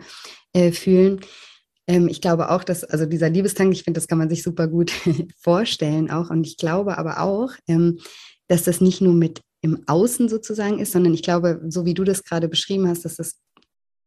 Äh, 1.20 1.26
ähm, 1.88 2.08
ich 2.08 2.22
glaube 2.22 2.52
auch, 2.52 2.64
dass, 2.64 2.84
also 2.84 3.06
dieser 3.06 3.30
Liebestank, 3.30 3.74
ich 3.74 3.84
finde, 3.84 4.00
das 4.00 4.08
kann 4.08 4.18
man 4.18 4.30
sich 4.30 4.44
super 4.44 4.68
gut 4.68 4.92
vorstellen 5.38 6.12
auch. 6.12 6.30
Und 6.30 6.46
ich 6.46 6.58
glaube 6.58 6.98
aber 6.98 7.22
auch, 7.22 7.52
ähm, 7.68 8.00
dass 8.48 8.64
das 8.64 8.82
nicht 8.82 9.02
nur 9.02 9.14
mit 9.14 9.42
im 9.62 9.84
Außen 9.88 10.28
sozusagen 10.28 10.80
ist, 10.80 10.92
sondern 10.92 11.14
ich 11.14 11.24
glaube, 11.24 11.62
so 11.70 11.86
wie 11.86 11.94
du 11.94 12.04
das 12.04 12.24
gerade 12.24 12.48
beschrieben 12.50 12.88
hast, 12.88 13.06
dass 13.06 13.16
das 13.16 13.40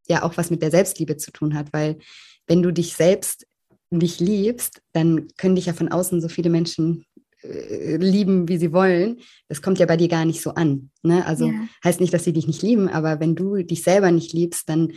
ja 0.08 0.22
auch 0.22 0.36
was 0.36 0.50
mit 0.50 0.62
der 0.62 0.70
Selbstliebe 0.70 1.16
zu 1.16 1.30
tun 1.30 1.54
hat, 1.54 1.72
weil 1.72 1.98
wenn 2.46 2.62
du 2.62 2.72
dich 2.72 2.94
selbst 2.94 3.46
nicht 3.90 4.20
liebst, 4.20 4.82
dann 4.92 5.28
können 5.36 5.56
dich 5.56 5.66
ja 5.66 5.72
von 5.72 5.90
außen 5.90 6.20
so 6.20 6.28
viele 6.28 6.50
Menschen 6.50 7.04
äh, 7.42 7.96
lieben, 7.96 8.48
wie 8.48 8.58
sie 8.58 8.72
wollen. 8.72 9.18
Das 9.48 9.62
kommt 9.62 9.78
ja 9.78 9.86
bei 9.86 9.96
dir 9.96 10.08
gar 10.08 10.24
nicht 10.24 10.42
so 10.42 10.50
an. 10.50 10.90
Ne? 11.02 11.24
Also 11.26 11.46
ja. 11.46 11.68
heißt 11.84 12.00
nicht, 12.00 12.12
dass 12.12 12.24
sie 12.24 12.32
dich 12.32 12.46
nicht 12.46 12.62
lieben, 12.62 12.88
aber 12.88 13.20
wenn 13.20 13.34
du 13.34 13.62
dich 13.62 13.82
selber 13.82 14.10
nicht 14.10 14.32
liebst, 14.32 14.68
dann 14.68 14.92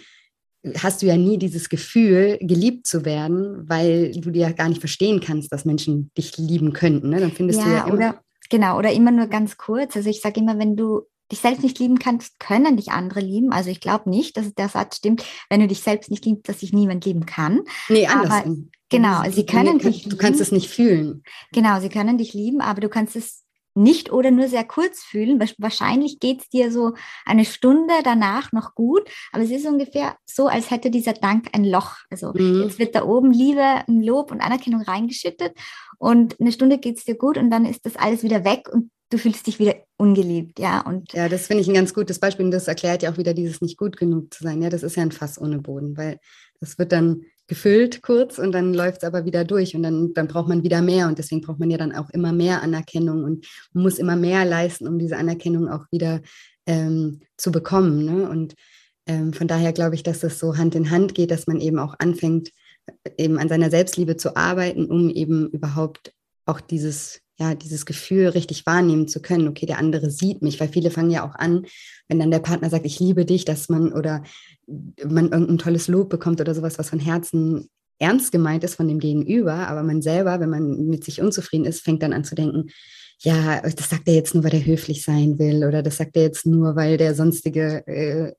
hast 0.76 1.02
du 1.02 1.06
ja 1.06 1.16
nie 1.16 1.38
dieses 1.38 1.70
Gefühl, 1.70 2.38
geliebt 2.42 2.88
zu 2.88 3.06
werden, 3.06 3.70
weil 3.70 4.12
du 4.12 4.32
dir 4.32 4.42
ja 4.42 4.52
gar 4.52 4.68
nicht 4.68 4.82
verstehen 4.82 5.22
kannst, 5.22 5.52
dass 5.54 5.66
Menschen 5.66 6.12
dich 6.18 6.38
lieben 6.38 6.74
könnten. 6.74 7.10
Ne? 7.10 7.20
Dann 7.20 7.32
findest 7.32 7.60
ja, 7.60 7.66
du 7.66 7.72
ja 7.72 7.86
immer, 7.86 7.94
oder 7.94 8.22
Genau, 8.50 8.78
oder 8.78 8.92
immer 8.92 9.12
nur 9.12 9.28
ganz 9.28 9.58
kurz. 9.58 9.96
Also 9.96 10.10
ich 10.10 10.22
sage 10.22 10.40
immer, 10.40 10.58
wenn 10.58 10.76
du 10.76 11.04
dich 11.32 11.40
selbst 11.40 11.64
nicht 11.64 11.80
lieben 11.80 12.00
kannst, 12.00 12.40
können 12.40 12.78
dich 12.78 12.92
andere 12.92 13.20
lieben. 13.20 13.52
Also 13.52 13.70
ich 13.70 13.82
glaube 13.82 14.10
nicht, 14.10 14.38
dass 14.38 14.54
der 14.54 14.70
Satz 14.70 14.98
stimmt, 14.98 15.24
wenn 15.50 15.60
du 15.60 15.68
dich 15.68 15.82
selbst 15.82 16.10
nicht 16.10 16.26
liebst, 16.26 16.48
dass 16.48 16.62
sich 16.62 16.74
niemand 16.74 17.06
lieben 17.06 17.26
kann. 17.26 17.62
Nee, 17.90 18.08
andersrum. 18.08 18.72
Genau, 18.90 19.30
sie 19.30 19.46
können 19.46 19.80
dich 19.80 20.06
lieben. 20.06 20.10
Du 20.12 20.18
kannst 20.18 20.40
es 20.40 20.52
nicht 20.52 20.70
fühlen. 20.70 21.24
Genau, 21.52 21.80
sie 21.82 21.90
können 21.90 22.18
dich 22.18 22.34
lieben, 22.34 22.62
aber 22.62 22.80
du 22.80 22.90
kannst 22.90 23.16
es 23.16 23.44
nicht 23.78 24.12
oder 24.12 24.32
nur 24.32 24.48
sehr 24.48 24.64
kurz 24.64 25.04
fühlen. 25.04 25.40
Wahrscheinlich 25.58 26.20
geht 26.20 26.42
es 26.42 26.50
dir 26.50 26.72
so 26.72 26.94
eine 27.26 27.46
Stunde 27.46 27.94
danach 28.04 28.52
noch 28.52 28.76
gut, 28.76 29.08
aber 29.32 29.44
es 29.44 29.52
ist 29.52 29.68
ungefähr 29.68 30.18
so, 30.26 30.48
als 30.48 30.72
hätte 30.72 30.90
dieser 30.90 31.14
Dank 31.14 31.50
ein 31.54 31.64
Loch. 31.64 31.96
Also 32.10 32.34
mhm. 32.34 32.64
jetzt 32.64 32.80
wird 32.80 32.96
da 32.96 33.06
oben 33.06 33.32
Liebe, 33.32 33.84
Lob 33.88 34.32
und 34.32 34.42
Anerkennung 34.42 34.82
reingeschüttet 34.82 35.54
und 36.00 36.40
eine 36.40 36.52
Stunde 36.52 36.80
geht 36.80 36.98
es 36.98 37.06
dir 37.06 37.16
gut 37.16 37.38
und 37.38 37.52
dann 37.52 37.66
ist 37.66 37.86
das 37.86 37.96
alles 37.96 38.24
wieder 38.24 38.44
weg 38.44 38.68
und 38.72 38.90
du 39.10 39.18
fühlst 39.18 39.48
dich 39.48 39.60
wieder 39.60 39.76
ungeliebt, 39.98 40.60
ja. 40.60 40.82
Und 40.82 41.14
ja, 41.14 41.30
das 41.30 41.48
finde 41.48 41.62
ich 41.62 41.68
ein 41.68 41.74
ganz 41.74 41.94
gutes 41.94 42.20
Beispiel 42.20 42.46
und 42.46 42.52
das 42.52 42.68
erklärt 42.68 43.04
ja 43.04 43.12
auch 43.12 43.18
wieder 43.18 43.34
dieses 43.34 43.62
nicht 43.62 43.78
gut 43.78 43.98
genug 43.98 44.34
zu 44.34 44.44
sein. 44.44 44.62
Ja, 44.62 44.70
das 44.70 44.84
ist 44.84 44.96
ja 44.96 45.04
ein 45.04 45.12
Fass 45.12 45.40
ohne 45.40 45.60
Boden, 45.60 45.98
weil 45.98 46.20
das 46.60 46.78
wird 46.78 46.92
dann 46.92 47.24
gefüllt 47.48 48.02
kurz 48.02 48.40
und 48.40 48.52
dann 48.52 48.74
läuft 48.74 49.04
es 49.04 49.08
aber 49.08 49.24
wieder 49.24 49.46
durch 49.46 49.76
und 49.76 49.84
dann, 49.84 50.14
dann 50.14 50.28
braucht 50.28 50.50
man 50.50 50.64
wieder 50.64 50.82
mehr 50.82 51.08
und 51.08 51.18
deswegen 51.18 51.42
braucht 51.42 51.60
man 51.60 51.72
ja 51.72 51.78
dann 51.78 51.96
auch 51.96 52.10
immer 52.10 52.34
mehr 52.34 52.62
Anerkennung 52.62 53.24
und 53.24 53.48
muss 53.72 54.00
immer 54.00 54.18
mehr 54.18 54.44
leisten, 54.44 54.88
um 54.88 55.00
diese 55.00 55.18
Anerkennung 55.18 55.70
auch 55.70 55.86
wieder 55.90 56.22
ähm, 56.66 57.22
zu 57.38 57.52
bekommen. 57.52 58.04
Ne? 58.04 58.30
Und 58.30 58.56
ähm, 59.06 59.32
von 59.32 59.48
daher 59.48 59.72
glaube 59.72 59.96
ich, 59.96 60.04
dass 60.04 60.20
das 60.20 60.40
so 60.40 60.58
Hand 60.58 60.76
in 60.76 60.92
Hand 60.92 61.16
geht, 61.16 61.32
dass 61.32 61.48
man 61.48 61.62
eben 61.62 61.80
auch 61.80 61.96
anfängt, 62.00 62.52
eben 63.18 63.40
an 63.40 63.48
seiner 63.48 63.70
Selbstliebe 63.70 64.18
zu 64.18 64.36
arbeiten, 64.36 64.86
um 64.86 65.10
eben 65.10 65.50
überhaupt 65.50 66.14
auch 66.46 66.60
dieses 66.60 67.22
ja, 67.40 67.54
dieses 67.54 67.86
Gefühl 67.86 68.30
richtig 68.30 68.66
wahrnehmen 68.66 69.08
zu 69.08 69.22
können, 69.22 69.48
okay, 69.48 69.66
der 69.66 69.78
andere 69.78 70.10
sieht 70.10 70.42
mich, 70.42 70.60
weil 70.60 70.70
viele 70.70 70.90
fangen 70.90 71.12
ja 71.12 71.28
auch 71.28 71.36
an, 71.36 71.66
wenn 72.08 72.20
dann 72.20 72.32
der 72.32 72.40
Partner 72.40 72.70
sagt, 72.70 72.86
ich 72.86 73.00
liebe 73.00 73.26
dich, 73.26 73.46
dass 73.46 73.70
man 73.70 73.94
oder 73.94 74.24
man 74.66 75.32
irgendein 75.32 75.60
tolles 75.60 75.88
Lob 75.88 76.10
bekommt 76.10 76.42
oder 76.42 76.56
sowas, 76.56 76.80
was 76.80 76.90
von 76.90 77.00
Herzen 77.00 77.70
ernst 78.00 78.32
gemeint 78.32 78.64
ist 78.64 78.76
von 78.76 78.88
dem 78.88 79.00
Gegenüber, 79.00 79.68
aber 79.68 79.84
man 79.84 80.02
selber, 80.02 80.40
wenn 80.40 80.50
man 80.50 80.88
mit 80.88 81.04
sich 81.04 81.22
unzufrieden 81.22 81.66
ist, 81.66 81.82
fängt 81.82 82.04
dann 82.04 82.14
an 82.14 82.24
zu 82.24 82.36
denken, 82.36 82.70
ja, 83.20 83.62
das 83.62 83.90
sagt 83.90 84.08
er 84.08 84.14
jetzt 84.14 84.36
nur, 84.36 84.44
weil 84.44 84.54
er 84.54 84.66
höflich 84.66 85.04
sein 85.04 85.40
will 85.40 85.66
oder 85.66 85.82
das 85.82 85.98
sagt 85.98 86.16
er 86.16 86.24
jetzt 86.24 86.46
nur, 86.46 86.76
weil 86.76 86.98
der 86.98 87.16
sonstige 87.16 87.86
äh, 87.88 88.34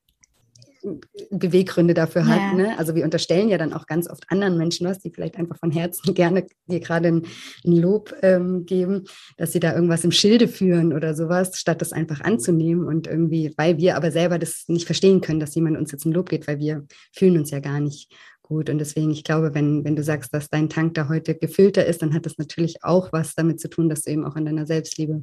Beweggründe 1.31 1.95
dafür 1.95 2.27
hat. 2.27 2.39
Ja. 2.39 2.55
Ne? 2.55 2.79
Also 2.79 2.95
wir 2.95 3.05
unterstellen 3.05 3.49
ja 3.49 3.59
dann 3.59 3.73
auch 3.73 3.87
ganz 3.87 4.09
oft 4.09 4.25
anderen 4.29 4.59
Menschen 4.59 4.87
was, 4.87 4.99
die 4.99 5.11
vielleicht 5.11 5.37
einfach 5.37 5.57
von 5.59 5.71
Herzen 5.71 6.15
gerne 6.15 6.47
dir 6.67 6.81
gerade 6.81 7.09
ein, 7.09 7.27
ein, 7.65 7.77
Lob 7.77 8.15
ähm, 8.23 8.67
geben, 8.67 9.05
dass 9.37 9.53
sie 9.53 9.61
da 9.61 9.75
irgendwas 9.75 10.05
im 10.05 10.13
Schilde 10.13 10.49
führen 10.49 10.93
oder 10.93 11.15
sowas, 11.15 11.59
statt 11.59 11.81
das 11.81 11.93
einfach 11.93 12.21
anzunehmen 12.21 12.87
und 12.87 13.07
irgendwie, 13.07 13.53
weil 13.57 13.79
wir 13.79 13.97
aber 13.97 14.11
selber 14.11 14.39
das 14.39 14.65
nicht 14.69 14.87
verstehen 14.87 15.21
können, 15.21 15.41
dass 15.41 15.55
jemand 15.55 15.77
uns 15.77 15.93
jetzt 15.93 16.05
ein 16.05 16.13
Lob 16.13 16.29
geht, 16.29 16.47
weil 16.49 16.59
wir 16.59 16.87
fühlen 17.13 17.39
uns 17.39 17.51
ja 17.51 17.61
gar 17.61 17.81
nicht 17.81 18.13
gut. 18.43 18.71
Und 18.71 18.79
deswegen, 18.79 19.11
ich 19.11 19.25
glaube, 19.25 19.55
wenn, 19.55 19.85
wenn 19.85 19.97
du 19.97 20.03
sagst, 20.03 20.33
dass 20.35 20.49
dein 20.49 20.69
Tank 20.69 20.95
da 20.95 21.09
heute 21.09 21.35
gefüllter 21.35 21.87
ist, 21.87 22.03
dann 22.03 22.15
hat 22.15 22.27
das 22.27 22.39
natürlich 22.39 22.83
auch 22.83 23.13
was 23.13 23.35
damit 23.35 23.61
zu 23.61 23.69
tun, 23.69 23.89
dass 23.89 24.03
du 24.03 24.11
eben 24.11 24.25
auch 24.25 24.37
an 24.37 24.47
deiner 24.47 24.67
Selbstliebe 24.67 25.23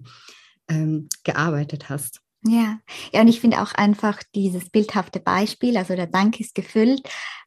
ähm, 0.70 1.10
gearbeitet 1.24 1.90
hast. 1.90 2.22
Ja, 2.48 2.78
ja, 3.12 3.22
und 3.22 3.28
ich 3.28 3.42
finde 3.42 3.62
auch 3.62 3.74
einfach 3.74 4.22
dieses 4.36 4.70
bildhafte 4.70 5.20
Beispiel, 5.20 5.78
also 5.78 5.96
der 5.96 6.12
Tank 6.12 6.40
ist 6.40 6.54
gefüllt, 6.54 7.02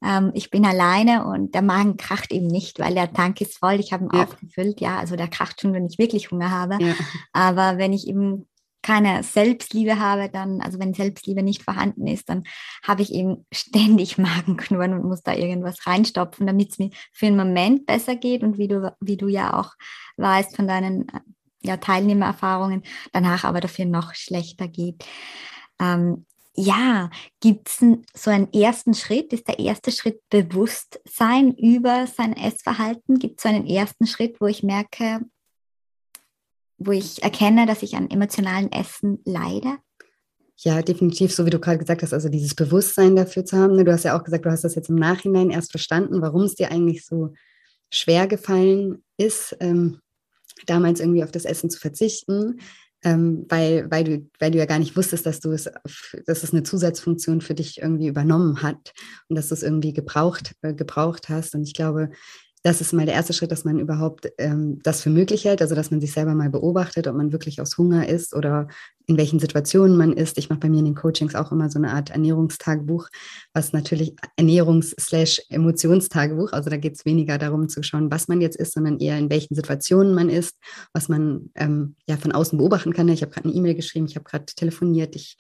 ähm, 0.05 0.33
ich 0.35 0.51
bin 0.51 0.67
alleine 0.67 1.25
und 1.25 1.55
der 1.55 1.63
Magen 1.63 1.97
kracht 1.97 2.33
eben 2.33 2.49
nicht, 2.49 2.81
weil 2.81 2.95
der 2.95 3.13
Tank 3.13 3.41
ist 3.41 3.59
voll, 3.59 3.79
ich 3.79 3.93
habe 3.93 4.05
ihn 4.05 4.11
ja. 4.13 4.25
aufgefüllt, 4.25 4.81
ja, 4.81 4.99
also 4.99 5.15
der 5.15 5.29
kracht 5.29 5.61
schon, 5.61 5.73
wenn 5.73 5.87
ich 5.87 5.99
wirklich 5.99 6.33
Hunger 6.33 6.51
habe. 6.51 6.83
Ja. 6.83 6.95
Aber 7.33 7.79
wenn 7.79 7.93
ich 7.93 8.09
eben 8.09 8.49
keine 8.83 9.23
Selbstliebe 9.23 10.01
habe, 10.01 10.31
dann, 10.31 10.61
also 10.61 10.79
wenn 10.79 10.95
Selbstliebe 10.95 11.43
nicht 11.43 11.63
vorhanden 11.63 12.07
ist, 12.07 12.29
dann 12.29 12.45
habe 12.83 13.03
ich 13.03 13.13
eben 13.13 13.47
ständig 13.53 14.19
Magenknurren 14.19 14.95
und 14.95 15.05
muss 15.05 15.23
da 15.23 15.35
irgendwas 15.35 15.87
reinstopfen, 15.87 16.47
damit 16.47 16.73
es 16.73 16.79
mir 16.79 16.91
für 17.13 17.27
einen 17.27 17.37
Moment 17.37 17.87
besser 17.87 18.17
geht 18.17 18.43
und 18.43 18.59
wie 18.59 18.69
du, 18.69 18.93
wie 19.01 19.17
du 19.17 19.29
ja 19.29 19.59
auch 19.59 19.75
weißt 20.17 20.57
von 20.57 20.67
deinen 20.67 21.07
ja, 21.61 21.77
Teilnehmererfahrungen, 21.77 22.83
danach 23.13 23.45
aber 23.45 23.61
dafür 23.61 23.85
noch 23.85 24.15
schlechter 24.15 24.69
geht. 24.69 25.05
Ähm, 25.81 26.25
ja, 26.55 27.11
gibt 27.41 27.69
es 27.69 27.79
so 28.15 28.31
einen 28.31 28.53
ersten 28.53 28.93
Schritt? 28.95 29.33
Ist 29.33 29.47
der 29.47 29.61
erste 29.61 29.93
Schritt 29.93 30.21
Bewusstsein 30.29 31.55
über 31.55 32.09
sein 32.09 32.37
Essverhalten? 32.37 33.21
Gibt 33.21 33.39
es 33.39 33.45
so 33.45 33.49
einen 33.49 33.67
ersten 33.67 34.07
Schritt, 34.09 34.41
wo 34.41 34.47
ich 34.47 34.65
merke, 34.65 35.21
wo 36.79 36.91
ich 36.91 37.23
erkenne, 37.23 37.67
dass 37.67 37.83
ich 37.83 37.95
an 37.95 38.11
emotionalen 38.11 38.73
Essen 38.73 39.21
leide? 39.25 39.79
Ja, 40.57 40.83
definitiv, 40.83 41.33
so 41.33 41.47
wie 41.47 41.51
du 41.51 41.61
gerade 41.61 41.79
gesagt 41.79 42.03
hast, 42.03 42.13
also 42.13 42.29
dieses 42.29 42.57
Bewusstsein 42.57 43.15
dafür 43.15 43.45
zu 43.45 43.57
haben. 43.57 43.77
Ne? 43.77 43.85
Du 43.85 43.93
hast 43.93 44.05
ja 44.05 44.19
auch 44.19 44.25
gesagt, 44.25 44.45
du 44.45 44.51
hast 44.51 44.65
das 44.65 44.75
jetzt 44.75 44.89
im 44.89 44.97
Nachhinein 44.97 45.51
erst 45.51 45.71
verstanden, 45.71 46.21
warum 46.21 46.43
es 46.43 46.57
dir 46.57 46.73
eigentlich 46.73 47.07
so 47.07 47.35
schwer 47.91 48.27
gefallen 48.27 49.05
ist, 49.17 49.57
ähm, 49.61 50.01
damals 50.67 51.01
irgendwie 51.01 51.25
auf 51.25 51.33
das 51.33 51.45
Essen 51.45 51.71
zu 51.71 51.79
verzichten, 51.79 52.61
ähm, 53.05 53.47
weil, 53.49 53.91
weil, 53.91 54.05
du, 54.05 54.31
weil 54.41 54.51
du 54.51 54.59
ja 54.59 54.67
gar 54.67 54.79
nicht 54.79 54.97
wusstest, 54.97 55.25
dass 55.25 55.41
du 55.41 55.53
es, 55.53 55.71
dass 56.27 56.43
es 56.43 56.53
eine 56.53 56.65
Zusatzfunktion 56.65 57.41
für 57.41 57.55
dich 57.55 57.81
irgendwie 57.81 58.09
übernommen 58.09 58.63
hat 58.63 58.93
und 59.29 59.37
dass 59.37 59.49
du 59.49 59.55
es 59.55 59.63
irgendwie 59.63 59.93
gebraucht, 59.93 60.55
äh, 60.63 60.75
gebraucht 60.75 61.29
hast. 61.29 61.55
Und 61.55 61.63
ich 61.63 61.75
glaube, 61.75 62.11
das 62.63 62.81
ist 62.81 62.93
mal 62.93 63.07
der 63.07 63.15
erste 63.15 63.33
Schritt, 63.33 63.53
dass 63.53 63.65
man 63.65 63.79
überhaupt 63.79 64.29
ähm, 64.39 64.81
das 64.83 65.03
für 65.03 65.11
möglich 65.11 65.45
hält, 65.45 65.63
also 65.63 65.75
dass 65.75 65.91
man 65.91 66.01
sich 66.01 66.13
selber 66.13 66.35
mal 66.35 66.51
beobachtet, 66.51 67.07
ob 67.07 67.17
man 67.17 67.33
wirklich 67.33 67.61
aus 67.61 67.79
Hunger 67.79 68.09
ist 68.09 68.35
oder 68.35 68.69
in 69.07 69.17
welchen 69.17 69.39
Situationen 69.39 69.97
man 69.97 70.13
ist. 70.13 70.37
Ich 70.39 70.51
mache 70.51 70.59
bei 70.61 70.69
mir 70.69 70.81
in 70.81 70.87
den 70.87 70.97
Coachings 70.97 71.35
auch 71.35 71.53
immer 71.53 71.71
so 71.71 71.79
eine 71.79 71.93
Art 71.93 72.11
Ernährungstagebuch, 72.11 73.09
was 73.55 73.73
natürlich 73.73 74.15
Ernährungs-Emotionstagebuch, 74.37 76.53
also 76.53 76.69
da 76.69 76.77
geht 76.77 76.97
es 76.97 77.05
weniger 77.05 77.39
darum 77.39 77.69
zu 77.69 77.83
schauen, 77.83 78.11
was 78.11 78.29
man 78.29 78.41
jetzt 78.41 78.57
ist, 78.57 78.75
sondern 78.75 78.99
eher 78.99 79.19
in 79.19 79.31
welchen 79.31 79.55
Situationen 79.55 80.15
man 80.15 80.29
ist, 80.29 80.57
was 80.93 81.09
man 81.09 81.51
ähm, 81.55 81.95
ja 82.09 82.17
von 82.17 82.33
außen 82.33 82.59
beobachten 82.59 82.93
kann. 82.93 83.09
Ich 83.09 83.23
habe 83.23 83.33
gerade 83.33 83.49
eine 83.49 83.57
E-Mail 83.57 83.77
geschrieben, 83.77 84.07
ich 84.07 84.17
habe 84.17 84.25
gerade 84.25 84.47
telefoniert, 84.47 85.15
ich 85.17 85.37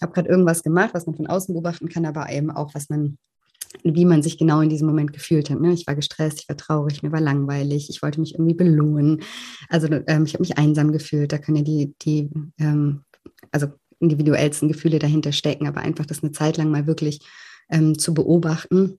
habe 0.00 0.12
gerade 0.12 0.28
irgendwas 0.28 0.62
gemacht, 0.62 0.94
was 0.94 1.06
man 1.06 1.14
von 1.14 1.26
außen 1.26 1.54
beobachten 1.54 1.88
kann, 1.88 2.06
aber 2.06 2.30
eben 2.30 2.50
auch, 2.50 2.74
was 2.74 2.88
man 2.88 3.18
wie 3.82 4.04
man 4.04 4.22
sich 4.22 4.38
genau 4.38 4.60
in 4.60 4.68
diesem 4.68 4.86
Moment 4.86 5.12
gefühlt 5.12 5.50
hat. 5.50 5.60
Ne? 5.60 5.72
Ich 5.72 5.86
war 5.86 5.94
gestresst, 5.94 6.40
ich 6.40 6.48
war 6.48 6.56
traurig, 6.56 7.02
mir 7.02 7.12
war 7.12 7.20
langweilig, 7.20 7.90
ich 7.90 8.02
wollte 8.02 8.20
mich 8.20 8.34
irgendwie 8.34 8.54
belohnen. 8.54 9.22
Also 9.68 9.88
ähm, 10.06 10.24
ich 10.24 10.34
habe 10.34 10.42
mich 10.42 10.58
einsam 10.58 10.92
gefühlt. 10.92 11.32
Da 11.32 11.38
können 11.38 11.58
ja 11.58 11.62
die, 11.64 11.94
die 12.02 12.30
ähm, 12.58 13.02
also 13.50 13.68
individuellsten 14.00 14.68
Gefühle 14.68 14.98
dahinter 14.98 15.32
stecken, 15.32 15.66
aber 15.66 15.80
einfach 15.80 16.06
das 16.06 16.22
eine 16.22 16.32
Zeit 16.32 16.56
lang 16.56 16.70
mal 16.70 16.86
wirklich 16.86 17.20
ähm, 17.70 17.98
zu 17.98 18.14
beobachten, 18.14 18.98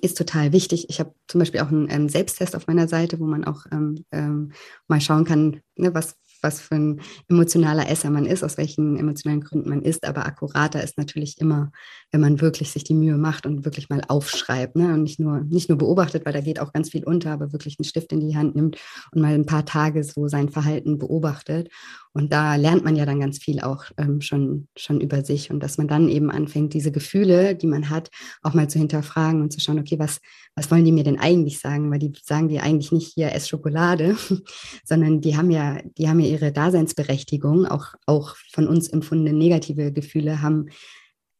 ist 0.00 0.18
total 0.18 0.52
wichtig. 0.52 0.86
Ich 0.90 1.00
habe 1.00 1.14
zum 1.26 1.38
Beispiel 1.38 1.60
auch 1.60 1.68
einen 1.68 1.88
ähm, 1.90 2.08
Selbsttest 2.08 2.54
auf 2.54 2.66
meiner 2.66 2.88
Seite, 2.88 3.18
wo 3.20 3.24
man 3.24 3.44
auch 3.44 3.64
ähm, 3.72 4.04
ähm, 4.12 4.52
mal 4.86 5.00
schauen 5.00 5.24
kann, 5.24 5.60
ne, 5.76 5.94
was, 5.94 6.16
was 6.42 6.60
für 6.60 6.74
ein 6.74 7.00
emotionaler 7.28 7.88
Esser 7.88 8.10
man 8.10 8.26
ist, 8.26 8.44
aus 8.44 8.56
welchen 8.58 8.96
emotionalen 8.96 9.40
Gründen 9.40 9.68
man 9.68 9.82
ist. 9.82 10.06
Aber 10.06 10.26
akkurater 10.26 10.82
ist 10.82 10.98
natürlich 10.98 11.40
immer, 11.40 11.72
wenn 12.10 12.20
man 12.20 12.40
wirklich 12.40 12.70
sich 12.70 12.84
die 12.84 12.94
Mühe 12.94 13.16
macht 13.16 13.46
und 13.46 13.64
wirklich 13.64 13.88
mal 13.88 14.02
aufschreibt 14.08 14.76
ne? 14.76 14.94
und 14.94 15.02
nicht 15.02 15.20
nur, 15.20 15.40
nicht 15.40 15.68
nur 15.68 15.78
beobachtet, 15.78 16.24
weil 16.26 16.32
da 16.32 16.40
geht 16.40 16.60
auch 16.60 16.72
ganz 16.72 16.90
viel 16.90 17.04
unter, 17.04 17.32
aber 17.32 17.52
wirklich 17.52 17.76
einen 17.78 17.84
Stift 17.84 18.12
in 18.12 18.20
die 18.20 18.36
Hand 18.36 18.54
nimmt 18.54 18.76
und 19.12 19.22
mal 19.22 19.34
ein 19.34 19.46
paar 19.46 19.64
Tage 19.64 20.04
so 20.04 20.28
sein 20.28 20.48
Verhalten 20.48 20.98
beobachtet. 20.98 21.70
Und 22.18 22.32
da 22.32 22.56
lernt 22.56 22.82
man 22.82 22.96
ja 22.96 23.06
dann 23.06 23.20
ganz 23.20 23.38
viel 23.38 23.60
auch 23.60 23.84
ähm, 23.96 24.20
schon, 24.20 24.66
schon 24.76 25.00
über 25.00 25.24
sich 25.24 25.52
und 25.52 25.60
dass 25.60 25.78
man 25.78 25.86
dann 25.86 26.08
eben 26.08 26.32
anfängt, 26.32 26.74
diese 26.74 26.90
Gefühle, 26.90 27.54
die 27.54 27.68
man 27.68 27.90
hat, 27.90 28.10
auch 28.42 28.54
mal 28.54 28.68
zu 28.68 28.80
hinterfragen 28.80 29.40
und 29.40 29.52
zu 29.52 29.60
schauen, 29.60 29.78
okay, 29.78 30.00
was, 30.00 30.20
was 30.56 30.68
wollen 30.68 30.84
die 30.84 30.90
mir 30.90 31.04
denn 31.04 31.20
eigentlich 31.20 31.60
sagen? 31.60 31.92
Weil 31.92 32.00
die 32.00 32.12
sagen 32.24 32.48
dir 32.48 32.64
eigentlich 32.64 32.90
nicht 32.90 33.14
hier, 33.14 33.32
ess 33.32 33.48
Schokolade, 33.48 34.16
sondern 34.84 35.20
die 35.20 35.36
haben 35.36 35.52
ja, 35.52 35.80
die 35.96 36.08
haben 36.08 36.18
ja 36.18 36.26
ihre 36.26 36.50
Daseinsberechtigung, 36.50 37.66
auch, 37.66 37.94
auch 38.06 38.34
von 38.50 38.66
uns 38.66 38.88
empfundene 38.88 39.38
negative 39.38 39.92
Gefühle 39.92 40.42
haben 40.42 40.66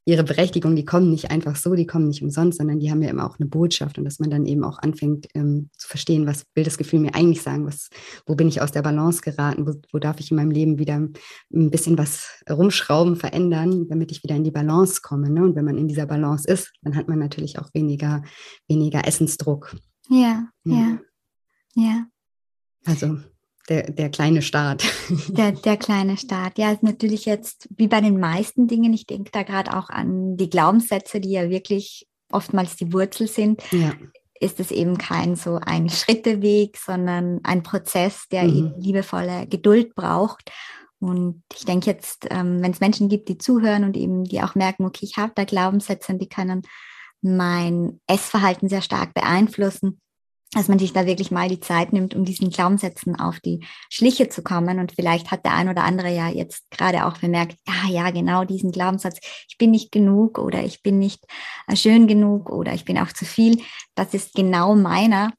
ihre 0.08 0.24
Berechtigung, 0.24 0.74
die 0.74 0.86
kommen 0.86 1.10
nicht 1.10 1.30
einfach 1.30 1.54
so, 1.54 1.74
die 1.74 1.86
kommen 1.86 2.08
nicht 2.08 2.22
umsonst, 2.22 2.56
sondern 2.56 2.80
die 2.80 2.90
haben 2.90 3.02
ja 3.02 3.10
immer 3.10 3.26
auch 3.26 3.38
eine 3.38 3.46
Botschaft 3.46 3.98
und 3.98 4.06
dass 4.06 4.18
man 4.18 4.30
dann 4.30 4.46
eben 4.46 4.64
auch 4.64 4.78
anfängt 4.78 5.28
ähm, 5.34 5.68
zu 5.76 5.86
verstehen, 5.86 6.26
was 6.26 6.46
will 6.54 6.64
das 6.64 6.78
Gefühl 6.78 7.00
mir 7.00 7.14
eigentlich 7.14 7.42
sagen, 7.42 7.66
was, 7.66 7.90
wo 8.24 8.34
bin 8.34 8.48
ich 8.48 8.62
aus 8.62 8.72
der 8.72 8.80
Balance 8.80 9.20
geraten, 9.20 9.66
wo, 9.66 9.74
wo 9.92 9.98
darf 9.98 10.18
ich 10.18 10.30
in 10.30 10.38
meinem 10.38 10.50
Leben 10.50 10.78
wieder 10.78 10.94
ein 10.94 11.70
bisschen 11.70 11.98
was 11.98 12.42
rumschrauben, 12.48 13.16
verändern, 13.16 13.86
damit 13.90 14.10
ich 14.10 14.22
wieder 14.22 14.34
in 14.34 14.44
die 14.44 14.50
Balance 14.50 15.02
komme. 15.02 15.28
Ne? 15.28 15.42
Und 15.42 15.56
wenn 15.56 15.66
man 15.66 15.76
in 15.76 15.88
dieser 15.88 16.06
Balance 16.06 16.50
ist, 16.50 16.72
dann 16.80 16.96
hat 16.96 17.06
man 17.06 17.18
natürlich 17.18 17.58
auch 17.58 17.68
weniger, 17.74 18.22
weniger 18.66 19.06
Essensdruck. 19.06 19.76
Ja, 20.08 20.48
ja, 20.64 20.98
ja. 21.74 22.06
Also 22.86 23.18
der, 23.68 23.90
der 23.90 24.10
kleine 24.10 24.42
Staat. 24.42 24.84
Der, 25.28 25.52
der 25.52 25.76
kleine 25.76 26.16
Staat, 26.16 26.58
ja, 26.58 26.72
ist 26.72 26.82
natürlich 26.82 27.24
jetzt 27.24 27.68
wie 27.76 27.88
bei 27.88 28.00
den 28.00 28.18
meisten 28.18 28.66
Dingen, 28.66 28.92
ich 28.92 29.06
denke 29.06 29.30
da 29.30 29.42
gerade 29.42 29.76
auch 29.76 29.88
an 29.90 30.36
die 30.36 30.50
Glaubenssätze, 30.50 31.20
die 31.20 31.30
ja 31.30 31.50
wirklich 31.50 32.06
oftmals 32.30 32.76
die 32.76 32.92
Wurzel 32.92 33.28
sind, 33.28 33.62
ja. 33.72 33.92
ist 34.40 34.60
es 34.60 34.70
eben 34.70 34.98
kein 34.98 35.36
so 35.36 35.58
ein 35.64 35.88
Schritteweg, 35.88 36.76
sondern 36.76 37.40
ein 37.42 37.62
Prozess, 37.62 38.26
der 38.30 38.44
mhm. 38.44 38.56
eben 38.56 38.80
liebevolle 38.80 39.46
Geduld 39.46 39.94
braucht. 39.94 40.50
Und 41.00 41.42
ich 41.54 41.64
denke 41.64 41.90
jetzt, 41.90 42.26
ähm, 42.30 42.62
wenn 42.62 42.72
es 42.72 42.80
Menschen 42.80 43.08
gibt, 43.08 43.28
die 43.28 43.38
zuhören 43.38 43.84
und 43.84 43.96
eben 43.96 44.24
die 44.24 44.42
auch 44.42 44.54
merken, 44.54 44.84
okay, 44.84 45.04
ich 45.04 45.16
habe 45.16 45.32
da 45.34 45.44
Glaubenssätze 45.44 46.12
und 46.12 46.18
die 46.20 46.28
können 46.28 46.62
mein 47.22 48.00
Essverhalten 48.06 48.68
sehr 48.68 48.82
stark 48.82 49.14
beeinflussen, 49.14 50.00
dass 50.52 50.68
man 50.68 50.78
sich 50.78 50.92
da 50.92 51.04
wirklich 51.04 51.30
mal 51.30 51.48
die 51.48 51.60
Zeit 51.60 51.92
nimmt, 51.92 52.14
um 52.14 52.24
diesen 52.24 52.50
Glaubenssätzen 52.50 53.20
auf 53.20 53.38
die 53.40 53.64
Schliche 53.90 54.28
zu 54.28 54.42
kommen. 54.42 54.78
Und 54.78 54.92
vielleicht 54.92 55.30
hat 55.30 55.44
der 55.44 55.52
ein 55.54 55.68
oder 55.68 55.84
andere 55.84 56.14
ja 56.14 56.28
jetzt 56.28 56.70
gerade 56.70 57.06
auch 57.06 57.18
bemerkt, 57.18 57.58
ja, 57.66 57.90
ja, 57.90 58.10
genau 58.10 58.44
diesen 58.44 58.72
Glaubenssatz, 58.72 59.18
ich 59.48 59.58
bin 59.58 59.70
nicht 59.70 59.92
genug 59.92 60.38
oder 60.38 60.62
ich 60.62 60.82
bin 60.82 60.98
nicht 60.98 61.24
äh, 61.66 61.76
schön 61.76 62.06
genug 62.06 62.50
oder 62.50 62.72
ich 62.72 62.86
bin 62.86 62.98
auch 62.98 63.12
zu 63.12 63.26
viel. 63.26 63.60
Das 63.94 64.14
ist 64.14 64.34
genau 64.34 64.74
meiner. 64.74 65.32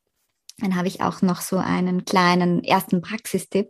Dann 0.59 0.75
habe 0.75 0.87
ich 0.87 1.01
auch 1.01 1.21
noch 1.21 1.41
so 1.41 1.57
einen 1.57 2.05
kleinen 2.05 2.63
ersten 2.63 3.01
Praxistipp. 3.01 3.69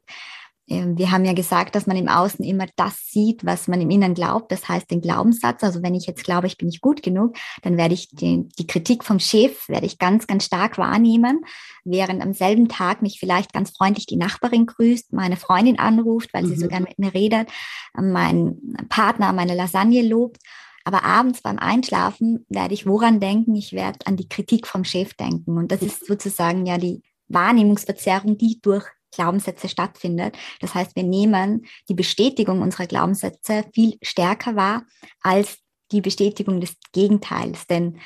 Ähm, 0.70 0.98
wir 0.98 1.12
haben 1.12 1.26
ja 1.26 1.34
gesagt, 1.34 1.76
dass 1.76 1.88
man 1.88 1.98
im 1.98 2.08
Außen 2.08 2.46
immer 2.46 2.66
das 2.76 2.98
sieht, 3.08 3.46
was 3.46 3.68
man 3.68 3.82
im 3.82 3.90
Inneren 3.90 4.14
glaubt. 4.14 4.52
Das 4.52 4.70
heißt, 4.70 4.90
den 4.90 5.02
Glaubenssatz. 5.02 5.64
Also 5.64 5.82
wenn 5.82 5.96
ich 5.96 6.06
jetzt 6.06 6.24
glaube, 6.24 6.48
ich 6.48 6.58
bin 6.58 6.68
nicht 6.68 6.82
gut 6.82 7.02
genug, 7.02 7.36
dann 7.64 7.78
werde 7.78 7.94
ich 7.94 8.10
die, 8.12 8.48
die 8.58 8.68
Kritik 8.68 9.04
vom 9.04 9.20
Chef 9.20 9.68
werde 9.68 9.86
ich 9.86 9.98
ganz, 9.98 10.28
ganz 10.28 10.46
stark 10.46 10.78
wahrnehmen, 10.78 11.42
während 11.84 12.22
am 12.22 12.34
selben 12.34 12.70
Tag 12.70 13.02
mich 13.02 13.20
vielleicht 13.20 13.52
ganz 13.52 13.72
freundlich 13.72 14.06
die 14.06 14.18
Nachbarin 14.18 14.68
grüßt, 14.68 15.12
meine 15.14 15.38
Freundin 15.38 15.80
anruft, 15.80 16.34
weil 16.34 16.44
mhm. 16.44 16.50
sie 16.50 16.58
so 16.58 16.68
gern 16.68 16.84
mit 16.84 17.00
mir 17.00 17.14
redet, 17.14 17.50
mein 17.94 18.58
Partner 18.90 19.34
meine 19.34 19.56
Lasagne 19.56 20.02
lobt. 20.02 20.38
Aber 20.86 21.04
abends 21.04 21.42
beim 21.42 21.60
Einschlafen 21.60 22.46
werde 22.50 22.74
ich 22.74 22.88
woran 22.88 23.20
denken? 23.20 23.54
Ich 23.56 23.74
werde 23.74 24.00
an 24.06 24.16
die 24.16 24.30
Kritik 24.30 24.66
vom 24.66 24.84
Chef 24.84 25.14
denken. 25.14 25.58
Und 25.58 25.72
das 25.72 25.82
ist 25.82 26.08
sozusagen 26.08 26.66
ja 26.66 26.78
die 26.78 27.04
Wahrnehmungsverzerrung, 27.28 28.38
die 28.38 28.60
durch 28.62 28.86
Glaubenssätze 29.12 29.70
stattfindet. 29.70 30.38
Das 30.60 30.76
heißt, 30.76 30.96
wir 30.96 31.04
nehmen 31.04 31.66
die 31.88 31.94
Bestätigung 31.94 32.62
unserer 32.62 32.88
Glaubenssätze 32.88 33.66
viel 33.74 33.98
stärker 34.02 34.56
wahr 34.56 34.84
als 35.22 35.58
die 35.92 36.02
Bestätigung 36.02 36.62
des 36.62 36.76
Gegenteils. 36.92 37.68
Denn 37.68 38.00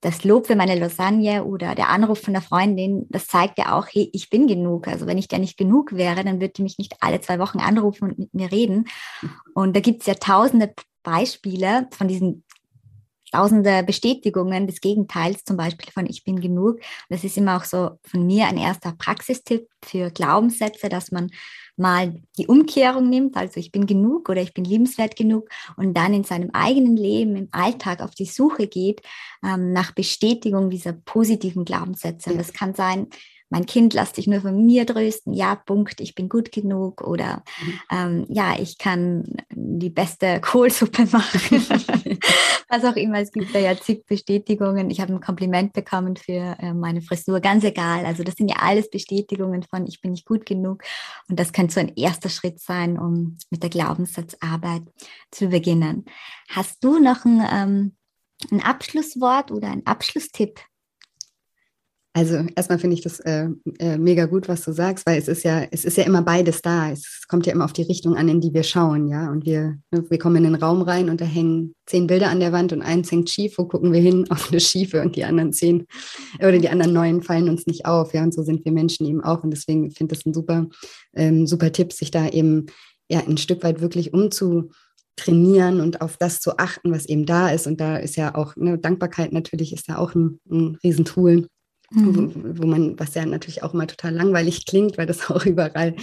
das 0.00 0.24
Lob 0.24 0.48
für 0.48 0.56
meine 0.56 0.74
Lasagne 0.74 1.44
oder 1.44 1.76
der 1.76 1.88
Anruf 1.88 2.20
von 2.20 2.32
der 2.32 2.42
Freundin, 2.42 3.06
das 3.08 3.28
zeigt 3.28 3.58
ja 3.58 3.78
auch, 3.78 3.86
hey, 3.88 4.10
ich 4.12 4.30
bin 4.30 4.48
genug. 4.48 4.88
Also 4.88 5.06
wenn 5.06 5.18
ich 5.18 5.28
da 5.28 5.38
nicht 5.38 5.56
genug 5.56 5.92
wäre, 5.92 6.24
dann 6.24 6.40
würde 6.40 6.54
die 6.54 6.62
mich 6.62 6.78
nicht 6.78 6.96
alle 7.00 7.20
zwei 7.20 7.38
Wochen 7.38 7.60
anrufen 7.60 8.10
und 8.10 8.18
mit 8.18 8.34
mir 8.34 8.50
reden. 8.50 8.88
Und 9.54 9.76
da 9.76 9.80
gibt 9.80 10.00
es 10.00 10.06
ja 10.06 10.14
tausende 10.14 10.74
Beispiele 11.04 11.88
von 11.92 12.08
diesen 12.08 12.44
tausende 13.32 13.82
Bestätigungen 13.82 14.66
des 14.66 14.80
Gegenteils, 14.80 15.44
zum 15.44 15.56
Beispiel 15.56 15.90
von 15.90 16.06
ich 16.06 16.22
bin 16.24 16.40
genug. 16.40 16.80
Das 17.08 17.24
ist 17.24 17.36
immer 17.36 17.56
auch 17.56 17.64
so 17.64 17.98
von 18.02 18.26
mir 18.26 18.46
ein 18.46 18.58
erster 18.58 18.92
Praxistipp 18.92 19.68
für 19.82 20.10
Glaubenssätze, 20.10 20.88
dass 20.88 21.10
man 21.10 21.30
mal 21.76 22.20
die 22.36 22.46
Umkehrung 22.46 23.08
nimmt, 23.08 23.36
also 23.36 23.58
ich 23.58 23.72
bin 23.72 23.86
genug 23.86 24.28
oder 24.28 24.42
ich 24.42 24.52
bin 24.52 24.64
liebenswert 24.64 25.16
genug 25.16 25.48
und 25.76 25.96
dann 25.96 26.12
in 26.12 26.24
seinem 26.24 26.50
eigenen 26.52 26.96
Leben, 26.96 27.34
im 27.34 27.48
Alltag 27.50 28.02
auf 28.02 28.14
die 28.14 28.26
Suche 28.26 28.66
geht 28.66 29.00
ähm, 29.42 29.72
nach 29.72 29.92
Bestätigung 29.92 30.68
dieser 30.68 30.92
positiven 30.92 31.64
Glaubenssätze. 31.64 32.30
Und 32.30 32.38
das 32.38 32.52
kann 32.52 32.74
sein, 32.74 33.08
mein 33.52 33.66
Kind 33.66 33.92
lass 33.92 34.12
dich 34.12 34.26
nur 34.26 34.40
von 34.40 34.64
mir 34.64 34.86
trösten, 34.86 35.34
ja, 35.34 35.54
Punkt, 35.54 36.00
ich 36.00 36.14
bin 36.14 36.30
gut 36.30 36.52
genug 36.52 37.02
oder 37.02 37.44
mhm. 37.60 37.80
ähm, 37.90 38.26
ja, 38.30 38.58
ich 38.58 38.78
kann 38.78 39.24
die 39.50 39.90
beste 39.90 40.40
Kohlsuppe 40.42 41.06
machen. 41.12 41.66
Was 42.70 42.84
auch 42.84 42.96
immer, 42.96 43.20
es 43.20 43.30
gibt 43.30 43.54
da 43.54 43.58
ja 43.58 43.76
zig 43.76 44.06
Bestätigungen. 44.06 44.88
Ich 44.88 45.02
habe 45.02 45.12
ein 45.12 45.20
Kompliment 45.20 45.74
bekommen 45.74 46.16
für 46.16 46.56
äh, 46.60 46.72
meine 46.72 47.02
Frisur, 47.02 47.40
ganz 47.40 47.62
egal. 47.64 48.06
Also 48.06 48.22
das 48.22 48.36
sind 48.36 48.48
ja 48.48 48.56
alles 48.60 48.88
Bestätigungen 48.88 49.62
von, 49.64 49.86
ich 49.86 50.00
bin 50.00 50.12
nicht 50.12 50.24
gut 50.24 50.46
genug. 50.46 50.82
Und 51.28 51.38
das 51.38 51.52
könnte 51.52 51.74
so 51.74 51.80
ein 51.80 51.92
erster 51.94 52.30
Schritt 52.30 52.58
sein, 52.58 52.98
um 52.98 53.36
mit 53.50 53.62
der 53.62 53.68
Glaubenssatzarbeit 53.68 54.84
zu 55.30 55.48
beginnen. 55.48 56.06
Hast 56.48 56.82
du 56.82 56.98
noch 56.98 57.26
ein, 57.26 57.42
ähm, 57.52 57.96
ein 58.50 58.62
Abschlusswort 58.62 59.50
oder 59.50 59.68
ein 59.68 59.86
Abschlusstipp 59.86 60.58
also 62.14 62.44
erstmal 62.56 62.78
finde 62.78 62.94
ich 62.94 63.00
das 63.00 63.20
äh, 63.20 63.48
äh, 63.78 63.96
mega 63.96 64.26
gut, 64.26 64.46
was 64.46 64.62
du 64.62 64.72
sagst, 64.72 65.06
weil 65.06 65.18
es 65.18 65.28
ist 65.28 65.44
ja, 65.44 65.62
es 65.70 65.86
ist 65.86 65.96
ja 65.96 66.04
immer 66.04 66.20
beides 66.20 66.60
da. 66.60 66.90
Es 66.90 67.22
kommt 67.26 67.46
ja 67.46 67.54
immer 67.54 67.64
auf 67.64 67.72
die 67.72 67.82
Richtung 67.82 68.16
an, 68.16 68.28
in 68.28 68.40
die 68.42 68.52
wir 68.52 68.64
schauen, 68.64 69.08
ja. 69.08 69.30
Und 69.30 69.46
wir, 69.46 69.78
ne, 69.90 70.04
wir 70.10 70.18
kommen 70.18 70.36
in 70.36 70.44
den 70.44 70.54
Raum 70.54 70.82
rein 70.82 71.08
und 71.08 71.22
da 71.22 71.24
hängen 71.24 71.74
zehn 71.86 72.06
Bilder 72.06 72.28
an 72.28 72.40
der 72.40 72.52
Wand 72.52 72.74
und 72.74 72.82
eins 72.82 73.10
hängt 73.10 73.30
schief. 73.30 73.56
Wo 73.56 73.64
gucken 73.64 73.94
wir 73.94 74.00
hin? 74.00 74.26
Auf 74.30 74.50
eine 74.50 74.60
schiefe 74.60 75.00
und 75.00 75.16
die 75.16 75.24
anderen 75.24 75.54
zehn 75.54 75.86
oder 76.38 76.58
die 76.58 76.68
anderen 76.68 76.92
neun 76.92 77.22
fallen 77.22 77.48
uns 77.48 77.66
nicht 77.66 77.86
auf, 77.86 78.12
ja. 78.12 78.22
Und 78.22 78.34
so 78.34 78.42
sind 78.42 78.62
wir 78.66 78.72
Menschen 78.72 79.06
eben 79.06 79.22
auch. 79.22 79.42
Und 79.42 79.50
deswegen 79.50 79.90
finde 79.90 80.14
ich 80.14 80.18
das 80.18 80.26
ein 80.26 80.34
super, 80.34 80.66
ähm, 81.14 81.46
super 81.46 81.72
Tipp, 81.72 81.94
sich 81.94 82.10
da 82.10 82.28
eben 82.28 82.66
ja 83.08 83.20
ein 83.20 83.38
Stück 83.38 83.62
weit 83.62 83.80
wirklich 83.80 84.12
umzu 84.12 84.70
trainieren 85.16 85.80
und 85.80 86.02
auf 86.02 86.18
das 86.18 86.40
zu 86.40 86.58
achten, 86.58 86.92
was 86.92 87.06
eben 87.06 87.24
da 87.24 87.48
ist. 87.48 87.66
Und 87.66 87.80
da 87.80 87.96
ist 87.96 88.16
ja 88.16 88.34
auch 88.34 88.54
ne, 88.56 88.76
Dankbarkeit 88.76 89.32
natürlich 89.32 89.72
ist 89.72 89.88
da 89.88 89.96
auch 89.96 90.14
ein, 90.14 90.40
ein 90.50 90.78
Riesentool 90.84 91.46
mhm. 91.94 92.34
wo, 92.34 92.62
wo, 92.62 92.66
man, 92.66 92.98
was 92.98 93.14
ja 93.14 93.24
natürlich 93.26 93.62
auch 93.62 93.74
immer 93.74 93.86
total 93.86 94.14
langweilig 94.14 94.66
klingt, 94.66 94.98
weil 94.98 95.06
das 95.06 95.30
auch 95.30 95.44
überall 95.46 95.94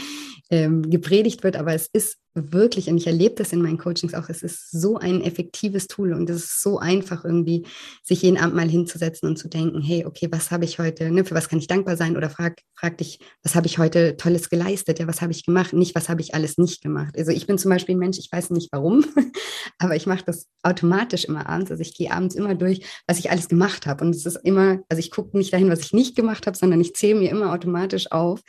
ähm, 0.50 0.90
gepredigt 0.90 1.44
wird, 1.44 1.56
aber 1.56 1.74
es 1.74 1.88
ist 1.92 2.18
wirklich, 2.52 2.90
und 2.90 2.98
ich 2.98 3.08
erlebe 3.08 3.36
das 3.36 3.54
in 3.54 3.62
meinen 3.62 3.78
Coachings 3.78 4.14
auch, 4.14 4.30
es 4.30 4.44
ist 4.44 4.72
so 4.72 4.98
ein 4.98 5.22
effektives 5.22 5.88
Tool 5.88 6.14
und 6.14 6.30
es 6.30 6.44
ist 6.44 6.62
so 6.62 6.80
einfach 6.80 7.26
irgendwie, 7.26 7.66
sich 8.04 8.22
jeden 8.22 8.38
Abend 8.38 8.56
mal 8.56 8.70
hinzusetzen 8.70 9.28
und 9.28 9.38
zu 9.38 9.48
denken, 9.48 9.82
hey, 9.82 10.06
okay, 10.06 10.28
was 10.32 10.52
habe 10.52 10.66
ich 10.66 10.80
heute, 10.80 11.12
ne, 11.12 11.26
für 11.26 11.36
was 11.36 11.50
kann 11.50 11.60
ich 11.60 11.68
dankbar 11.68 11.98
sein? 11.98 12.18
Oder 12.18 12.30
frag, 12.30 12.62
frag 12.76 12.98
dich, 12.98 13.20
was 13.44 13.56
habe 13.56 13.68
ich 13.68 13.78
heute 13.78 14.18
Tolles 14.18 14.50
geleistet? 14.50 15.00
Ja, 15.00 15.08
was 15.08 15.22
habe 15.22 15.32
ich 15.32 15.46
gemacht? 15.46 15.74
Nicht, 15.74 15.96
was 15.96 16.10
habe 16.10 16.22
ich 16.22 16.34
alles 16.34 16.58
nicht 16.58 16.82
gemacht? 16.82 17.16
Also 17.18 17.32
ich 17.32 17.48
bin 17.48 17.58
zum 17.58 17.70
Beispiel 17.70 17.96
ein 17.96 18.00
Mensch, 18.00 18.18
ich 18.18 18.32
weiß 18.32 18.50
nicht 18.52 18.70
warum, 18.72 19.06
aber 19.78 19.96
ich 19.96 20.06
mache 20.06 20.24
das 20.26 20.48
automatisch 20.64 21.26
immer 21.26 21.48
abends. 21.48 21.72
Also 21.72 21.82
ich 21.82 21.96
gehe 21.96 22.12
abends 22.12 22.36
immer 22.36 22.56
durch, 22.56 22.82
was 23.08 23.20
ich 23.20 23.32
alles 23.32 23.48
gemacht 23.48 23.86
habe. 23.86 24.04
Und 24.04 24.16
es 24.16 24.26
ist 24.26 24.40
immer, 24.44 24.80
also 24.90 25.00
ich 25.00 25.12
gucke 25.12 25.38
nicht 25.38 25.54
dahin, 25.54 25.70
was 25.70 25.82
ich 25.82 25.94
nicht 25.94 26.16
gemacht 26.16 26.48
habe, 26.48 26.58
sondern 26.58 26.82
ich 26.82 26.94
zähle 26.96 27.20
mir 27.20 27.32
immer 27.32 27.54
automatisch 27.54 28.12
auf, 28.12 28.42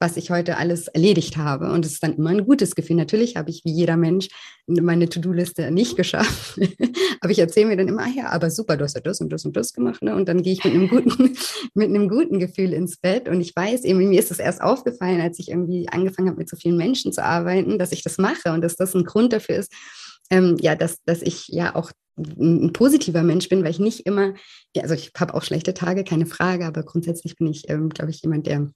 was 0.00 0.16
ich 0.16 0.30
heute 0.30 0.56
alles 0.56 0.88
erledigt 0.88 1.36
habe. 1.36 1.70
Und 1.70 1.86
es 1.86 1.92
ist 1.92 2.02
dann 2.02 2.16
immer 2.16 2.30
ein 2.30 2.44
gutes 2.44 2.74
Gefühl. 2.74 2.96
Natürlich 2.96 3.36
habe 3.36 3.50
ich 3.50 3.64
wie 3.64 3.72
jeder 3.72 3.96
Mensch 3.96 4.28
meine 4.66 5.08
To-Do-Liste 5.08 5.70
nicht 5.70 5.96
geschafft. 5.96 6.58
aber 7.20 7.30
ich 7.30 7.38
erzähle 7.38 7.66
mir 7.66 7.76
dann 7.76 7.88
immer, 7.88 8.02
ah 8.02 8.12
ja, 8.14 8.28
aber 8.30 8.50
super, 8.50 8.76
du 8.76 8.84
hast 8.84 8.94
ja 8.94 9.00
das 9.00 9.20
und 9.20 9.30
das 9.30 9.44
und 9.44 9.56
das 9.56 9.72
gemacht. 9.72 10.02
Ne? 10.02 10.14
Und 10.14 10.28
dann 10.28 10.42
gehe 10.42 10.52
ich 10.52 10.64
mit 10.64 10.74
einem, 10.74 10.88
guten, 10.88 11.36
mit 11.74 11.88
einem 11.88 12.08
guten 12.08 12.38
Gefühl 12.38 12.72
ins 12.72 12.96
Bett. 12.96 13.28
Und 13.28 13.40
ich 13.40 13.54
weiß 13.54 13.84
eben, 13.84 13.98
mir 14.08 14.18
ist 14.18 14.30
das 14.30 14.38
erst 14.38 14.60
aufgefallen, 14.60 15.20
als 15.20 15.38
ich 15.38 15.50
irgendwie 15.50 15.88
angefangen 15.88 16.28
habe, 16.28 16.38
mit 16.38 16.48
so 16.48 16.56
vielen 16.56 16.76
Menschen 16.76 17.12
zu 17.12 17.24
arbeiten, 17.24 17.78
dass 17.78 17.92
ich 17.92 18.02
das 18.02 18.18
mache 18.18 18.52
und 18.52 18.62
dass 18.62 18.76
das 18.76 18.94
ein 18.94 19.04
Grund 19.04 19.32
dafür 19.32 19.56
ist, 19.56 19.72
ähm, 20.30 20.56
ja, 20.60 20.74
dass, 20.74 21.02
dass 21.04 21.22
ich 21.22 21.48
ja 21.48 21.74
auch 21.74 21.92
ein 22.16 22.72
positiver 22.72 23.22
Mensch 23.22 23.48
bin, 23.48 23.64
weil 23.64 23.72
ich 23.72 23.80
nicht 23.80 24.06
immer, 24.06 24.34
ja, 24.74 24.82
also 24.82 24.94
ich 24.94 25.10
habe 25.18 25.34
auch 25.34 25.42
schlechte 25.42 25.74
Tage, 25.74 26.04
keine 26.04 26.26
Frage, 26.26 26.64
aber 26.64 26.82
grundsätzlich 26.84 27.36
bin 27.36 27.48
ich, 27.48 27.68
ähm, 27.68 27.88
glaube 27.88 28.10
ich, 28.10 28.22
jemand, 28.22 28.46
der 28.46 28.70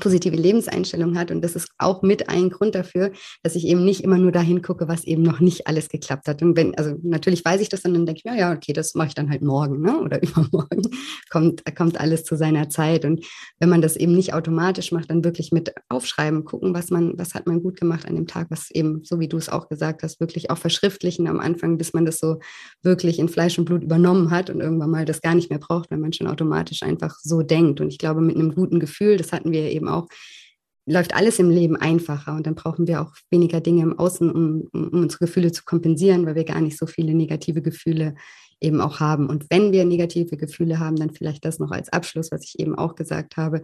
positive 0.00 0.36
Lebenseinstellung 0.36 1.18
hat. 1.18 1.30
Und 1.30 1.42
das 1.42 1.54
ist 1.54 1.68
auch 1.78 2.02
mit 2.02 2.28
ein 2.28 2.50
Grund 2.50 2.74
dafür, 2.74 3.12
dass 3.42 3.54
ich 3.56 3.66
eben 3.66 3.84
nicht 3.84 4.02
immer 4.02 4.18
nur 4.18 4.32
dahin 4.32 4.62
gucke, 4.62 4.88
was 4.88 5.04
eben 5.04 5.22
noch 5.22 5.40
nicht 5.40 5.66
alles 5.66 5.88
geklappt 5.88 6.28
hat. 6.28 6.42
Und 6.42 6.56
wenn, 6.56 6.76
also 6.76 6.94
natürlich 7.02 7.44
weiß 7.44 7.60
ich 7.60 7.68
das 7.68 7.82
dann, 7.82 7.94
dann 7.94 8.06
denke 8.06 8.20
ich 8.24 8.30
mir, 8.30 8.38
ja, 8.38 8.52
okay, 8.52 8.72
das 8.72 8.94
mache 8.94 9.08
ich 9.08 9.14
dann 9.14 9.30
halt 9.30 9.42
morgen 9.42 9.80
ne? 9.80 9.98
oder 10.00 10.22
übermorgen. 10.22 10.82
kommt, 11.30 11.62
kommt 11.76 12.00
alles 12.00 12.24
zu 12.24 12.36
seiner 12.36 12.68
Zeit. 12.68 13.04
Und 13.04 13.24
wenn 13.58 13.68
man 13.68 13.82
das 13.82 13.96
eben 13.96 14.14
nicht 14.14 14.34
automatisch 14.34 14.92
macht, 14.92 15.10
dann 15.10 15.24
wirklich 15.24 15.52
mit 15.52 15.72
aufschreiben, 15.88 16.44
gucken, 16.44 16.74
was 16.74 16.90
man, 16.90 17.18
was 17.18 17.34
hat 17.34 17.46
man 17.46 17.62
gut 17.62 17.78
gemacht 17.78 18.06
an 18.06 18.14
dem 18.14 18.26
Tag, 18.26 18.46
was 18.50 18.70
eben, 18.70 19.04
so 19.04 19.20
wie 19.20 19.28
du 19.28 19.36
es 19.36 19.48
auch 19.48 19.68
gesagt 19.68 20.02
hast, 20.02 20.20
wirklich 20.20 20.50
auch 20.50 20.58
verschriftlichen 20.58 21.28
am 21.28 21.40
Anfang, 21.40 21.76
bis 21.76 21.92
man 21.92 22.06
das 22.06 22.18
so 22.18 22.38
wirklich 22.82 23.18
in 23.18 23.28
Fleisch 23.28 23.58
und 23.58 23.66
Blut 23.66 23.82
übernommen 23.82 24.30
hat 24.30 24.50
und 24.50 24.60
irgendwann 24.60 24.90
mal 24.90 25.04
das 25.04 25.20
gar 25.20 25.34
nicht 25.34 25.50
mehr 25.50 25.58
braucht, 25.58 25.90
wenn 25.90 26.00
man 26.00 26.12
schon 26.12 26.26
automatisch 26.26 26.82
einfach 26.82 27.18
so 27.22 27.42
denkt. 27.42 27.80
Und 27.80 27.88
ich 27.88 27.98
glaube, 27.98 28.20
mit 28.20 28.36
einem 28.36 28.54
guten 28.54 28.80
Gefühl, 28.80 29.16
das 29.16 29.32
hatten 29.32 29.52
wir 29.52 29.70
eben 29.70 29.81
eben 29.82 29.88
auch, 29.88 30.06
läuft 30.86 31.14
alles 31.14 31.38
im 31.38 31.50
Leben 31.50 31.76
einfacher 31.76 32.34
und 32.34 32.46
dann 32.46 32.54
brauchen 32.54 32.88
wir 32.88 33.02
auch 33.02 33.12
weniger 33.30 33.60
Dinge 33.60 33.82
im 33.82 33.98
Außen, 33.98 34.30
um, 34.30 34.68
um, 34.72 34.88
unsere 34.88 35.26
Gefühle 35.26 35.52
zu 35.52 35.64
kompensieren, 35.64 36.26
weil 36.26 36.34
wir 36.34 36.44
gar 36.44 36.60
nicht 36.60 36.78
so 36.78 36.86
viele 36.86 37.14
negative 37.14 37.62
Gefühle 37.62 38.14
eben 38.60 38.80
auch 38.80 39.00
haben. 39.00 39.28
Und 39.28 39.46
wenn 39.50 39.72
wir 39.72 39.84
negative 39.84 40.36
Gefühle 40.36 40.78
haben, 40.78 40.96
dann 40.96 41.10
vielleicht 41.10 41.44
das 41.44 41.58
noch 41.58 41.70
als 41.70 41.92
Abschluss, 41.92 42.32
was 42.32 42.44
ich 42.44 42.58
eben 42.58 42.74
auch 42.76 42.94
gesagt 42.94 43.36
habe, 43.36 43.62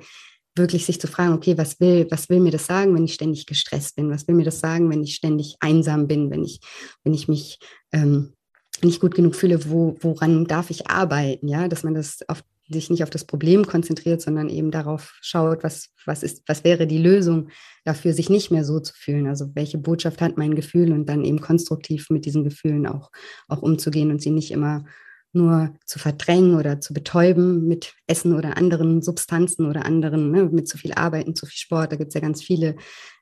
wirklich 0.56 0.86
sich 0.86 1.00
zu 1.00 1.06
fragen, 1.06 1.34
okay, 1.34 1.56
was 1.56 1.78
will, 1.80 2.06
was 2.10 2.28
will 2.28 2.40
mir 2.40 2.50
das 2.50 2.66
sagen, 2.66 2.94
wenn 2.94 3.04
ich 3.04 3.14
ständig 3.14 3.46
gestresst 3.46 3.96
bin? 3.96 4.10
Was 4.10 4.26
will 4.26 4.34
mir 4.34 4.44
das 4.44 4.60
sagen, 4.60 4.90
wenn 4.90 5.02
ich 5.02 5.14
ständig 5.14 5.56
einsam 5.60 6.08
bin, 6.08 6.30
wenn 6.30 6.44
ich, 6.44 6.60
wenn 7.04 7.14
ich 7.14 7.28
mich 7.28 7.58
ähm, 7.92 8.34
nicht 8.82 9.00
gut 9.00 9.14
genug 9.14 9.34
fühle, 9.34 9.68
wo, 9.68 9.96
woran 10.00 10.46
darf 10.46 10.70
ich 10.70 10.88
arbeiten? 10.88 11.46
Ja, 11.46 11.68
dass 11.68 11.84
man 11.84 11.94
das 11.94 12.20
auf 12.28 12.42
sich 12.68 12.90
nicht 12.90 13.02
auf 13.02 13.10
das 13.10 13.24
Problem 13.24 13.66
konzentriert, 13.66 14.20
sondern 14.20 14.48
eben 14.48 14.70
darauf 14.70 15.18
schaut, 15.20 15.64
was, 15.64 15.90
was, 16.04 16.22
ist, 16.22 16.42
was 16.46 16.64
wäre 16.64 16.86
die 16.86 16.98
Lösung 16.98 17.48
dafür, 17.84 18.12
sich 18.12 18.28
nicht 18.28 18.50
mehr 18.50 18.64
so 18.64 18.80
zu 18.80 18.92
fühlen. 18.94 19.26
Also 19.26 19.54
welche 19.54 19.78
Botschaft 19.78 20.20
hat 20.20 20.36
mein 20.36 20.54
Gefühl 20.54 20.92
und 20.92 21.06
dann 21.08 21.24
eben 21.24 21.40
konstruktiv 21.40 22.10
mit 22.10 22.26
diesen 22.26 22.44
Gefühlen 22.44 22.86
auch, 22.86 23.10
auch 23.48 23.62
umzugehen 23.62 24.10
und 24.10 24.20
sie 24.20 24.30
nicht 24.30 24.50
immer 24.50 24.84
nur 25.32 25.74
zu 25.84 25.98
verdrängen 25.98 26.54
oder 26.54 26.80
zu 26.80 26.94
betäuben 26.94 27.66
mit 27.68 27.94
Essen 28.06 28.34
oder 28.34 28.56
anderen 28.56 29.02
Substanzen 29.02 29.66
oder 29.66 29.84
anderen, 29.84 30.30
ne, 30.30 30.44
mit 30.44 30.68
zu 30.68 30.78
viel 30.78 30.92
Arbeiten, 30.94 31.34
zu 31.34 31.46
viel 31.46 31.58
Sport. 31.58 31.92
Da 31.92 31.96
gibt 31.96 32.08
es 32.08 32.14
ja 32.14 32.20
ganz 32.20 32.42
viele 32.42 32.76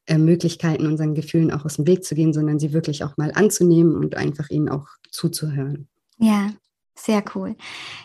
äh, 0.07 0.19
Möglichkeiten, 0.19 0.87
unseren 0.87 1.15
Gefühlen 1.15 1.51
auch 1.51 1.65
aus 1.65 1.77
dem 1.77 1.87
Weg 1.87 2.05
zu 2.05 2.15
gehen, 2.15 2.33
sondern 2.33 2.59
sie 2.59 2.73
wirklich 2.73 3.03
auch 3.03 3.17
mal 3.17 3.33
anzunehmen 3.33 3.97
und 3.97 4.17
einfach 4.17 4.51
ihnen 4.51 4.69
auch 4.69 4.87
zuzuhören. 5.11 5.89
Ja, 6.19 6.51
sehr 6.99 7.23
cool. 7.35 7.57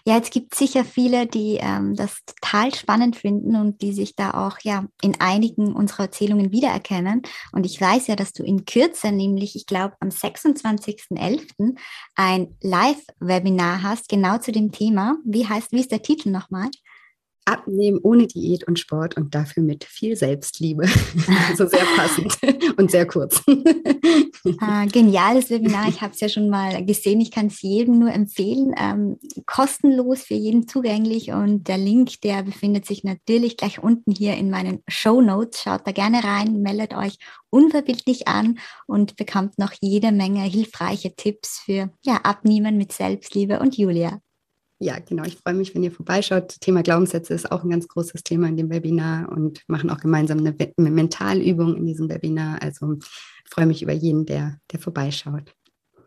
Ja, 0.06 0.16
jetzt 0.16 0.32
gibt 0.32 0.56
sicher 0.56 0.84
viele, 0.86 1.28
die 1.28 1.58
ähm, 1.62 1.96
das 1.96 2.24
total 2.26 2.74
spannend 2.76 3.16
finden 3.16 3.56
und 3.56 3.82
die 3.82 3.94
sich 3.94 4.16
da 4.16 4.32
auch 4.32 4.60
ja 4.64 4.86
in 5.02 5.20
einigen 5.20 5.74
unserer 5.74 6.04
Erzählungen 6.04 6.52
wiedererkennen. 6.52 7.22
Und 7.52 7.66
ich 7.66 7.80
weiß 7.80 8.08
ja, 8.08 8.16
dass 8.16 8.34
du 8.34 8.44
in 8.44 8.66
Kürze, 8.66 9.12
nämlich 9.12 9.56
ich 9.56 9.66
glaube 9.66 9.96
am 10.00 10.10
26.11. 10.10 11.78
ein 12.16 12.58
Live-Webinar 12.62 13.84
hast, 13.84 14.10
genau 14.10 14.38
zu 14.38 14.52
dem 14.52 14.72
Thema. 14.72 15.18
Wie 15.26 15.48
heißt, 15.48 15.72
wie 15.72 15.80
ist 15.80 15.92
der 15.92 16.02
Titel 16.02 16.30
nochmal? 16.30 16.70
Abnehmen 17.46 18.00
ohne 18.04 18.28
Diät 18.28 18.68
und 18.68 18.80
Sport 18.80 19.18
und 19.18 19.34
dafür 19.34 19.64
mit 19.64 19.84
viel 19.84 20.16
Selbstliebe. 20.16 20.84
also 21.50 21.66
sehr 21.68 21.86
passend 21.96 22.38
und 22.78 22.92
sehr 22.92 23.08
kurz. 23.08 23.42
ah, 24.60 24.86
geniales 24.86 25.50
Webinar. 25.50 25.90
Ich 25.90 26.02
habe 26.02 26.14
es 26.14 26.20
ja 26.20 26.30
schon 26.30 26.50
mal 26.50 26.86
gesehen. 26.86 27.20
Ich 27.20 27.32
kann 27.32 27.48
es 27.48 27.62
jedem 27.62 28.00
nur 28.00 28.12
empfehlen. 28.12 28.74
Ähm, 28.78 29.18
kostenlos 29.46 30.24
für 30.24 30.36
jeden 30.36 30.68
zugänglich 30.68 31.32
und 31.32 31.68
der 31.68 31.78
Link, 31.78 32.22
der 32.22 32.44
befindet 32.44 32.86
sich 32.86 33.04
natürlich 33.04 33.58
gleich 33.58 33.82
unten 33.82 34.12
hier 34.12 34.36
in 34.36 34.50
meinen 34.50 34.84
Show 34.88 35.22
Notes. 35.22 35.62
Schaut 35.64 35.88
da 35.88 35.92
gerne 35.92 36.24
rein, 36.24 36.62
meldet 36.62 36.96
euch 36.96 37.18
unverbindlich 37.50 38.28
an 38.28 38.60
und 38.88 39.16
bekommt 39.16 39.58
noch 39.58 39.74
jede 39.82 40.12
Menge 40.12 40.42
hilfreiche 40.44 41.16
Tipps 41.16 41.60
für 41.60 41.92
ja, 42.02 42.18
Abnehmen 42.24 42.78
mit 42.78 42.92
Selbstliebe 42.92 43.60
und 43.60 43.78
Julia. 43.78 44.20
Ja, 44.84 44.98
genau. 44.98 45.24
Ich 45.26 45.38
freue 45.38 45.54
mich, 45.54 45.76
wenn 45.76 45.84
ihr 45.84 45.92
vorbeischaut. 45.92 46.60
Thema 46.60 46.82
Glaubenssätze 46.82 47.36
ist 47.36 47.52
auch 47.52 47.64
ein 47.64 47.70
ganz 47.70 47.88
großes 47.88 48.24
Thema 48.24 48.48
in 48.48 48.58
dem 48.58 48.72
Webinar 48.72 49.32
und 49.32 49.62
machen 49.68 49.92
auch 49.92 50.00
gemeinsam 50.00 50.40
eine, 50.40 50.56
Mentalübung 50.90 51.76
in 51.76 51.86
diesem 51.86 52.10
Webinar. 52.10 52.60
Also 52.64 52.98
freue 53.48 53.68
mich 53.68 53.84
über 53.84 53.94
jeden, 53.94 54.26
der, 54.26 54.58
der 54.72 54.80
vorbeischaut. 54.80 55.54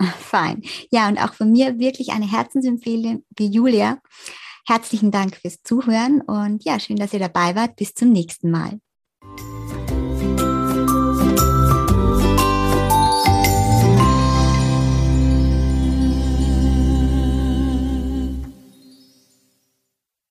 Fein. 0.18 0.62
Ja, 0.90 1.06
und 1.06 1.18
auch 1.18 1.34
von 1.34 1.52
mir 1.52 1.78
wirklich 1.78 2.10
eine 2.10 2.28
Herzensempfehlung 2.28 3.24
wie 3.36 3.46
Julia. 3.46 4.00
Herzlichen 4.66 5.12
Dank 5.12 5.36
fürs 5.36 5.62
Zuhören 5.62 6.20
und 6.22 6.64
ja, 6.64 6.80
schön, 6.80 6.96
dass 6.96 7.12
ihr 7.12 7.20
dabei 7.20 7.54
wart. 7.54 7.76
Bis 7.76 7.94
zum 7.94 8.10
nächsten 8.10 8.50
Mal. 8.50 8.80